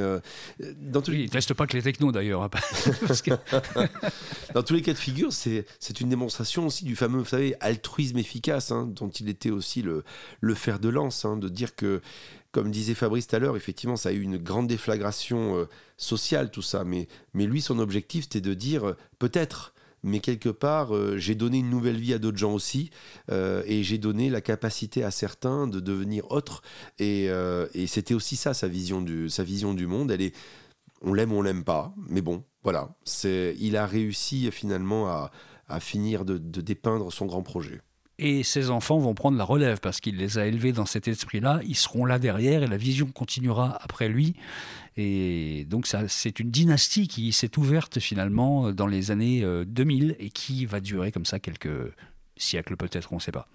dans 0.81 1.01
tous... 1.01 1.13
il 1.13 1.23
ne 1.23 1.27
teste 1.27 1.53
pas 1.53 1.67
que 1.67 1.75
les 1.75 1.83
technos 1.83 2.11
d'ailleurs. 2.11 2.43
Hein, 2.43 2.49
dans 4.53 4.63
tous 4.63 4.73
les 4.73 4.81
cas 4.81 4.93
de 4.93 4.97
figure, 4.97 5.31
c'est 5.31 5.65
une 5.99 6.09
démonstration 6.09 6.67
aussi 6.67 6.85
du 6.85 6.95
fameux, 6.95 7.19
vous 7.19 7.25
savez, 7.25 7.55
altruisme 7.59 8.17
efficace, 8.17 8.71
dont 8.71 9.09
il 9.09 9.29
était 9.29 9.51
aussi 9.51 9.81
le, 9.81 10.03
le 10.39 10.55
fer 10.55 10.79
de 10.79 10.89
lance, 10.89 11.25
de 11.25 11.49
dire 11.49 11.75
que 11.75 12.01
comme 12.51 12.71
disait 12.71 12.93
Fabrice 12.93 13.27
tout 13.27 13.35
à 13.35 13.39
l'heure, 13.39 13.55
effectivement, 13.55 13.95
ça 13.95 14.09
a 14.09 14.11
eu 14.11 14.21
une 14.21 14.37
grande 14.37 14.67
déflagration 14.67 15.57
euh, 15.57 15.65
sociale, 15.97 16.51
tout 16.51 16.61
ça. 16.61 16.83
Mais, 16.83 17.07
lui, 17.33 17.61
son 17.61 17.79
objectif, 17.79 18.23
c'était 18.25 18.41
de 18.41 18.53
dire 18.53 18.89
euh, 18.89 18.97
peut-être, 19.19 19.73
mais 20.03 20.19
quelque 20.19 20.49
part, 20.49 20.95
euh, 20.95 21.17
j'ai 21.17 21.35
donné 21.35 21.59
une 21.59 21.69
nouvelle 21.69 21.97
vie 21.97 22.13
à 22.13 22.19
d'autres 22.19 22.37
gens 22.37 22.53
aussi, 22.53 22.89
et 23.31 23.83
j'ai 23.83 23.97
donné 23.97 24.29
la 24.29 24.41
capacité 24.41 25.03
à 25.03 25.11
certains 25.11 25.67
de 25.67 25.79
devenir 25.79 26.29
autres. 26.31 26.61
Et, 26.99 27.29
c'était 27.87 28.13
aussi 28.13 28.35
ça, 28.35 28.53
sa 28.53 28.67
vision 28.67 29.01
du, 29.01 29.29
sa 29.29 29.43
vision 29.43 29.73
du 29.73 29.87
monde. 29.87 30.11
Elle 30.11 30.21
est, 30.21 30.35
on 31.01 31.13
l'aime, 31.13 31.31
on 31.31 31.41
l'aime 31.41 31.63
pas, 31.63 31.93
mais 32.09 32.21
bon, 32.21 32.43
voilà. 32.63 32.89
Il 33.23 33.77
a 33.77 33.85
réussi 33.85 34.51
finalement 34.51 35.07
à, 35.07 35.31
finir 35.79 36.25
de 36.25 36.37
dépeindre 36.61 37.13
son 37.13 37.25
grand 37.27 37.43
projet 37.43 37.79
et 38.21 38.43
ses 38.43 38.69
enfants 38.69 38.99
vont 38.99 39.15
prendre 39.15 39.37
la 39.37 39.43
relève 39.43 39.79
parce 39.79 39.99
qu'il 39.99 40.17
les 40.17 40.37
a 40.37 40.45
élevés 40.45 40.73
dans 40.73 40.85
cet 40.85 41.07
esprit-là. 41.07 41.59
Ils 41.65 41.75
seront 41.75 42.05
là 42.05 42.19
derrière 42.19 42.61
et 42.61 42.67
la 42.67 42.77
vision 42.77 43.07
continuera 43.07 43.77
après 43.81 44.07
lui. 44.07 44.35
Et 44.95 45.65
donc 45.69 45.87
c'est 46.07 46.39
une 46.39 46.51
dynastie 46.51 47.07
qui 47.07 47.31
s'est 47.33 47.57
ouverte 47.57 47.99
finalement 47.99 48.71
dans 48.71 48.85
les 48.85 49.09
années 49.09 49.43
2000 49.65 50.11
euh, 50.11 50.15
et 50.19 50.29
qui 50.29 50.67
va 50.67 50.79
durer 50.79 51.11
comme 51.11 51.25
ça 51.25 51.39
quelques 51.39 51.91
siècles 52.37 52.77
peut-être, 52.77 53.11
on 53.11 53.15
ne 53.15 53.21
sait 53.21 53.31
pas. 53.31 53.47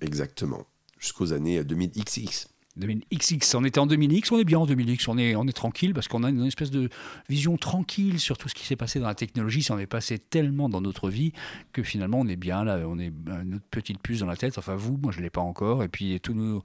Exactement, 0.00 0.64
jusqu'aux 0.98 1.34
années 1.34 1.62
2000XX. 1.62 2.46
2000XX. 2.78 3.56
On 3.56 3.64
était 3.64 3.78
en 3.78 3.86
2000X, 3.86 4.28
on 4.32 4.38
est 4.38 4.44
bien 4.44 4.58
en 4.58 4.66
2000X, 4.66 5.04
on 5.08 5.18
est, 5.18 5.34
on 5.34 5.46
est 5.46 5.52
tranquille 5.52 5.94
parce 5.94 6.08
qu'on 6.08 6.24
a 6.24 6.28
une 6.28 6.44
espèce 6.44 6.70
de 6.70 6.88
vision 7.28 7.56
tranquille 7.56 8.20
sur 8.20 8.38
tout 8.38 8.48
ce 8.48 8.54
qui 8.54 8.64
s'est 8.64 8.76
passé 8.76 9.00
dans 9.00 9.06
la 9.06 9.14
technologie. 9.14 9.62
Ça 9.62 9.74
en 9.74 9.78
est 9.78 9.86
passé 9.86 10.18
tellement 10.18 10.68
dans 10.68 10.80
notre 10.80 11.08
vie 11.08 11.32
que 11.72 11.82
finalement 11.82 12.20
on 12.20 12.26
est 12.26 12.36
bien 12.36 12.64
là, 12.64 12.80
on 12.86 12.98
est 12.98 13.12
notre 13.44 13.64
petite 13.70 14.00
puce 14.00 14.20
dans 14.20 14.26
la 14.26 14.36
tête. 14.36 14.58
Enfin, 14.58 14.74
vous, 14.74 14.96
moi 14.96 15.12
je 15.12 15.18
ne 15.18 15.22
l'ai 15.22 15.30
pas 15.30 15.40
encore. 15.40 15.82
Et 15.82 15.88
puis 15.88 16.20
tous 16.20 16.34
nos, 16.34 16.62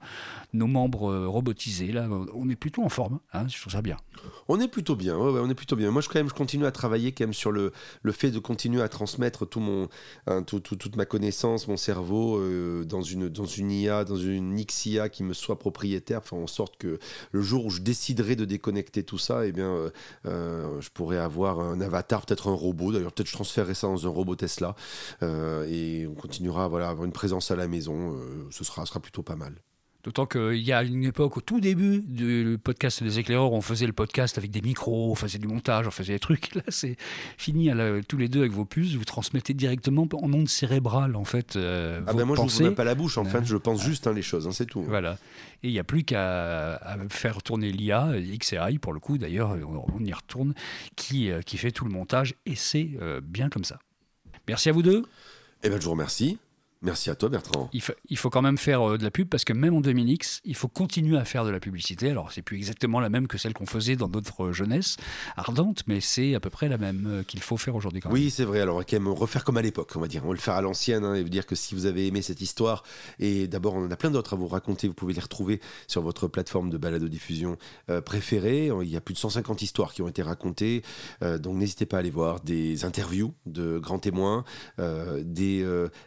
membres 0.52 1.10
euh, 1.10 1.28
robotisés, 1.28 1.92
là, 1.92 2.08
on 2.34 2.48
est 2.48 2.56
plutôt 2.56 2.82
en 2.82 2.88
forme. 2.88 3.20
Hein, 3.32 3.46
je 3.48 3.58
trouve 3.60 3.72
ça 3.72 3.82
bien. 3.82 3.96
On 4.48 4.60
est 4.60 4.68
plutôt 4.68 4.96
bien, 4.96 5.16
on 5.16 5.48
est 5.48 5.54
plutôt 5.54 5.76
bien. 5.76 5.90
Moi, 5.90 6.02
je, 6.02 6.08
quand 6.08 6.18
même, 6.18 6.28
je 6.28 6.34
continue 6.34 6.66
à 6.66 6.72
travailler 6.72 7.12
quand 7.12 7.24
même 7.24 7.34
sur 7.34 7.50
le, 7.50 7.72
le 8.02 8.12
fait 8.12 8.30
de 8.30 8.38
continuer 8.38 8.82
à 8.82 8.88
transmettre 8.88 9.48
tout 9.48 9.60
mon, 9.60 9.88
hein, 10.26 10.42
tout, 10.42 10.60
toute 10.60 10.96
ma 10.96 11.06
connaissance, 11.06 11.68
mon 11.68 11.76
cerveau 11.76 12.38
euh, 12.38 12.84
dans, 12.84 13.02
une, 13.02 13.28
dans 13.28 13.46
une 13.46 13.70
IA, 13.70 14.04
dans 14.04 14.16
une 14.16 14.54
XIA 14.54 15.08
qui 15.08 15.24
me 15.24 15.32
soit 15.32 15.58
propriétaire 15.58 16.01
en 16.32 16.46
sorte 16.46 16.76
que 16.76 16.98
le 17.30 17.42
jour 17.42 17.66
où 17.66 17.70
je 17.70 17.80
déciderai 17.80 18.36
de 18.36 18.44
déconnecter 18.44 19.02
tout 19.02 19.18
ça, 19.18 19.46
eh 19.46 19.52
bien, 19.52 19.70
euh, 19.70 19.90
euh, 20.26 20.80
je 20.80 20.90
pourrais 20.90 21.18
avoir 21.18 21.60
un 21.60 21.80
avatar, 21.80 22.24
peut-être 22.24 22.48
un 22.48 22.54
robot. 22.54 22.92
D'ailleurs, 22.92 23.12
peut-être 23.12 23.28
je 23.28 23.34
transférerai 23.34 23.74
ça 23.74 23.86
dans 23.86 24.06
un 24.06 24.10
robot 24.10 24.36
Tesla 24.36 24.74
euh, 25.22 25.66
et 25.68 26.06
on 26.06 26.14
continuera 26.14 26.62
à 26.62 26.64
avoir 26.66 27.04
une 27.04 27.12
présence 27.12 27.50
à 27.50 27.56
la 27.56 27.68
maison. 27.68 28.16
ce 28.50 28.64
sera 28.64 28.84
plutôt 29.00 29.22
pas 29.22 29.36
mal. 29.36 29.54
D'autant 30.04 30.26
qu'il 30.26 30.56
y 30.56 30.72
a 30.72 30.82
une 30.82 31.04
époque, 31.04 31.36
au 31.36 31.40
tout 31.40 31.60
début 31.60 32.00
du 32.00 32.58
podcast 32.62 33.04
des 33.04 33.20
éclaireurs, 33.20 33.52
on 33.52 33.60
faisait 33.60 33.86
le 33.86 33.92
podcast 33.92 34.36
avec 34.36 34.50
des 34.50 34.60
micros, 34.60 35.12
on 35.12 35.14
faisait 35.14 35.38
du 35.38 35.46
montage, 35.46 35.86
on 35.86 35.92
faisait 35.92 36.14
des 36.14 36.18
trucs. 36.18 36.52
Là, 36.56 36.62
c'est 36.68 36.96
fini 37.38 37.70
tous 38.08 38.16
les 38.16 38.28
deux 38.28 38.40
avec 38.40 38.50
vos 38.50 38.64
puces, 38.64 38.94
vous 38.94 39.04
transmettez 39.04 39.54
directement 39.54 40.08
en 40.12 40.32
ondes 40.32 40.48
cérébrales, 40.48 41.14
en 41.14 41.24
fait. 41.24 41.54
Euh, 41.54 42.00
ah 42.08 42.14
ben 42.14 42.24
moi, 42.24 42.36
je 42.36 42.42
ne 42.64 42.68
vous 42.70 42.74
pas 42.74 42.82
la 42.82 42.96
bouche, 42.96 43.16
en 43.16 43.24
fait, 43.24 43.44
je 43.44 43.56
pense 43.56 43.80
juste 43.84 44.08
hein, 44.08 44.12
les 44.12 44.22
choses, 44.22 44.48
hein, 44.48 44.52
c'est 44.52 44.66
tout. 44.66 44.82
Voilà. 44.82 45.18
Et 45.62 45.68
il 45.68 45.72
n'y 45.72 45.78
a 45.78 45.84
plus 45.84 46.02
qu'à 46.02 46.80
faire 47.08 47.40
tourner 47.42 47.70
l'IA, 47.70 48.12
XRI 48.18 48.78
pour 48.78 48.92
le 48.92 48.98
coup, 48.98 49.18
d'ailleurs, 49.18 49.56
on 49.96 50.04
y 50.04 50.12
retourne, 50.12 50.54
qui, 50.96 51.30
euh, 51.30 51.42
qui 51.42 51.58
fait 51.58 51.70
tout 51.70 51.84
le 51.84 51.92
montage, 51.92 52.34
et 52.44 52.56
c'est 52.56 52.90
euh, 53.00 53.20
bien 53.22 53.48
comme 53.48 53.64
ça. 53.64 53.78
Merci 54.48 54.68
à 54.68 54.72
vous 54.72 54.82
deux. 54.82 55.04
Eh 55.62 55.68
ben, 55.68 55.80
je 55.80 55.84
vous 55.84 55.92
remercie. 55.92 56.38
Merci 56.82 57.10
à 57.10 57.14
toi 57.14 57.28
Bertrand. 57.28 57.70
Il, 57.72 57.80
il 58.08 58.18
faut 58.18 58.28
quand 58.28 58.42
même 58.42 58.58
faire 58.58 58.82
euh, 58.82 58.98
de 58.98 59.04
la 59.04 59.12
pub 59.12 59.28
parce 59.28 59.44
que 59.44 59.52
même 59.52 59.72
en 59.72 59.80
2000X, 59.80 60.40
il 60.44 60.56
faut 60.56 60.66
continuer 60.66 61.16
à 61.16 61.24
faire 61.24 61.44
de 61.44 61.50
la 61.50 61.60
publicité. 61.60 62.10
Alors 62.10 62.32
c'est 62.32 62.42
plus 62.42 62.56
exactement 62.56 62.98
la 62.98 63.08
même 63.08 63.28
que 63.28 63.38
celle 63.38 63.54
qu'on 63.54 63.66
faisait 63.66 63.94
dans 63.94 64.08
notre 64.08 64.50
jeunesse 64.50 64.96
ardente, 65.36 65.84
mais 65.86 66.00
c'est 66.00 66.34
à 66.34 66.40
peu 66.40 66.50
près 66.50 66.68
la 66.68 66.78
même 66.78 67.06
euh, 67.06 67.22
qu'il 67.22 67.40
faut 67.40 67.56
faire 67.56 67.76
aujourd'hui. 67.76 68.02
Oui, 68.10 68.30
c'est 68.30 68.44
vrai. 68.44 68.60
Alors 68.60 68.74
on 68.74 68.78
va 68.78 68.84
quand 68.84 68.98
même 68.98 69.08
refaire 69.08 69.44
comme 69.44 69.58
à 69.58 69.62
l'époque, 69.62 69.92
on 69.94 70.00
va 70.00 70.08
dire. 70.08 70.24
On 70.24 70.28
va 70.28 70.34
le 70.34 70.40
faire 70.40 70.54
à 70.54 70.60
l'ancienne 70.60 71.04
hein, 71.04 71.14
et 71.14 71.22
vous 71.22 71.28
dire 71.28 71.46
que 71.46 71.54
si 71.54 71.76
vous 71.76 71.86
avez 71.86 72.08
aimé 72.08 72.20
cette 72.20 72.40
histoire, 72.40 72.82
et 73.20 73.46
d'abord 73.46 73.74
on 73.74 73.84
en 73.86 73.90
a 73.92 73.96
plein 73.96 74.10
d'autres 74.10 74.32
à 74.32 74.36
vous 74.36 74.48
raconter, 74.48 74.88
vous 74.88 74.94
pouvez 74.94 75.14
les 75.14 75.20
retrouver 75.20 75.60
sur 75.86 76.02
votre 76.02 76.26
plateforme 76.26 76.68
de 76.68 76.78
balado-diffusion 76.78 77.58
euh, 77.90 78.00
préférée. 78.00 78.70
Il 78.82 78.88
y 78.88 78.96
a 78.96 79.00
plus 79.00 79.14
de 79.14 79.20
150 79.20 79.62
histoires 79.62 79.92
qui 79.92 80.02
ont 80.02 80.08
été 80.08 80.22
racontées, 80.22 80.82
donc 81.20 81.56
n'hésitez 81.56 81.86
pas 81.86 81.98
à 81.98 82.00
aller 82.00 82.10
voir 82.10 82.40
des 82.40 82.84
interviews 82.84 83.34
de 83.46 83.78
grands 83.78 83.98
témoins, 83.98 84.44
des, 84.78 85.64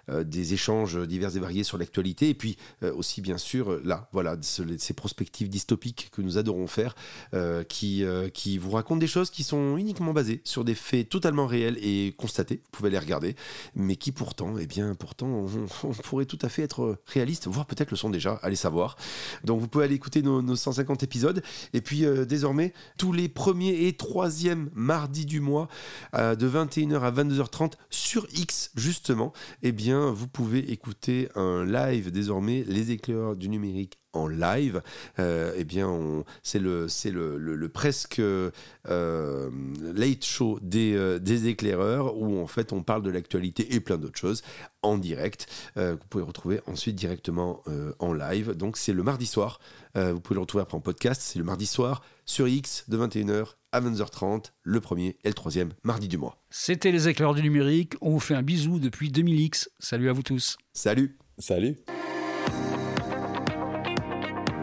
des 0.10 0.54
échanges 0.54 0.65
divers 1.08 1.36
et 1.36 1.40
variés 1.40 1.64
sur 1.64 1.78
l'actualité, 1.78 2.30
et 2.30 2.34
puis 2.34 2.58
euh, 2.84 2.94
aussi 2.94 3.22
bien 3.22 3.38
sûr 3.38 3.72
euh, 3.72 3.82
là, 3.86 4.10
voilà, 4.12 4.36
ces 4.42 4.94
prospectives 4.94 5.50
dystopiques 5.50 6.10
que 6.12 6.22
nous 6.22 6.38
adorons 6.38 6.68
faire, 6.68 6.96
euh, 7.34 7.64
qui, 7.64 8.04
qui 8.34 8.58
vous 8.58 8.72
racontent 8.72 9.00
des 9.00 9.08
choses 9.08 9.30
qui 9.30 9.44
sont 9.44 9.78
uniquement 9.78 10.14
basées 10.14 10.42
sur 10.44 10.64
des 10.64 10.76
faits 10.76 11.10
totalement 11.10 11.48
réels 11.48 11.78
et 11.82 12.14
constatés, 12.18 12.62
vous 12.64 12.70
pouvez 12.72 12.90
les 12.90 13.00
regarder, 13.00 13.36
mais 13.76 13.96
qui 13.96 14.12
pourtant, 14.12 14.58
et 14.58 14.64
eh 14.64 14.68
bien 14.68 14.96
pourtant, 14.96 15.46
on, 15.84 15.92
pourrait 16.04 16.26
tout 16.26 16.40
à 16.42 16.50
fait 16.50 16.64
être 16.64 16.98
réaliste, 17.06 17.48
voire 17.48 17.66
peut-être 17.66 17.92
le 17.92 17.98
sont 17.98 18.10
déjà, 18.10 18.40
allez 18.42 18.56
savoir. 18.56 18.96
Donc 19.44 19.60
vous 19.60 19.68
pouvez 19.68 19.86
aller 19.86 19.96
écouter 19.96 20.22
nos, 20.22 20.56
150 20.56 21.04
épisodes, 21.04 21.42
et 21.74 21.82
puis 21.82 22.06
désormais, 22.28 22.74
tous 22.98 23.12
les 23.12 23.30
premiers 23.30 23.88
et 23.88 23.94
troisièmes 23.94 24.70
mardis 24.74 25.26
du 25.26 25.40
mois, 25.40 25.68
de 26.14 26.50
21h 26.50 27.00
à 27.00 27.12
22h30 27.12 27.74
sur 27.90 28.28
X 28.34 28.72
justement, 28.76 29.34
et 29.62 29.70
eh 29.70 29.72
bien 29.72 30.12
vous 30.12 30.28
pouvez 30.28 30.55
écouter 30.60 31.30
un 31.36 31.66
live 31.66 32.12
désormais, 32.12 32.64
les 32.68 32.92
éclaireurs 32.92 33.36
du 33.36 33.50
numérique 33.50 34.00
en 34.16 34.28
live, 34.28 34.82
euh, 35.20 35.54
eh 35.56 35.64
bien, 35.64 36.24
c'est 36.44 36.60
le, 36.60 36.88
c'est 36.88 37.12
le, 37.12 37.38
le, 37.38 37.70
presque 37.70 38.20
euh, 38.20 38.52
late 38.86 40.24
show 40.24 40.60
des, 40.62 40.94
euh, 40.96 41.20
des, 41.20 41.48
éclaireurs 41.48 42.18
où 42.18 42.42
en 42.42 42.48
fait 42.48 42.74
on 42.74 42.82
parle 42.82 43.04
de 43.04 43.10
l'actualité 43.10 43.76
et 43.76 43.80
plein 43.80 43.98
d'autres 43.98 44.20
choses 44.20 44.42
en 44.82 44.98
direct. 44.98 45.48
vous 45.76 45.98
pouvez 46.10 46.24
retrouver 46.24 46.62
ensuite 46.68 46.96
directement 46.96 47.64
en 48.00 48.14
live. 48.14 48.52
Donc 48.52 48.78
c'est 48.78 48.94
le 48.94 49.04
mardi 49.04 49.26
soir. 49.26 49.60
vous 49.96 50.20
pouvez 50.20 50.36
le 50.36 50.42
retrouver 50.42 50.62
après 50.62 50.78
en 50.78 50.82
podcast. 50.82 51.22
C'est 51.24 51.40
le 51.40 51.46
mardi 51.46 51.66
soir 51.66 52.04
sur 52.26 52.48
X 52.48 52.86
de 52.88 52.98
21h 52.98 53.56
à 53.76 53.82
20h30, 53.82 54.52
le 54.64 54.80
premier 54.80 55.18
et 55.26 55.28
le 55.28 55.34
troisième 55.34 55.74
mardi 55.84 56.08
du 56.08 56.18
mois. 56.18 56.38
C'était 56.50 56.94
les 56.94 57.10
éclairs 57.10 57.34
du 57.34 57.42
numérique. 57.42 57.96
On 58.00 58.12
vous 58.12 58.22
fait 58.22 58.36
un 58.36 58.42
bisou 58.42 58.80
depuis 58.80 59.10
2000X. 59.10 59.68
Salut 59.80 60.10
à 60.10 60.14
vous 60.14 60.24
tous. 60.24 60.58
Salut 60.72 61.18
Salut 61.38 61.76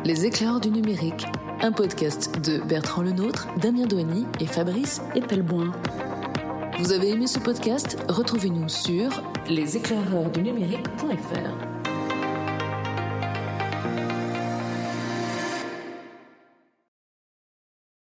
Les 0.06 0.24
éclairs 0.24 0.60
du 0.60 0.70
numérique, 0.70 1.26
un 1.60 1.72
podcast 1.72 2.40
de 2.40 2.66
Bertrand 2.66 3.02
Lenôtre, 3.02 3.48
Damien 3.60 3.84
Douany 3.86 4.24
et 4.40 4.46
Fabrice 4.46 5.02
Epelboin. 5.14 5.72
Vous 6.78 6.92
avez 6.92 7.10
aimé 7.10 7.26
ce 7.26 7.38
podcast? 7.38 7.98
Retrouvez-nous 8.08 8.70
sur 8.70 9.10
leséclaireursdunumérique.fr. 9.50 11.71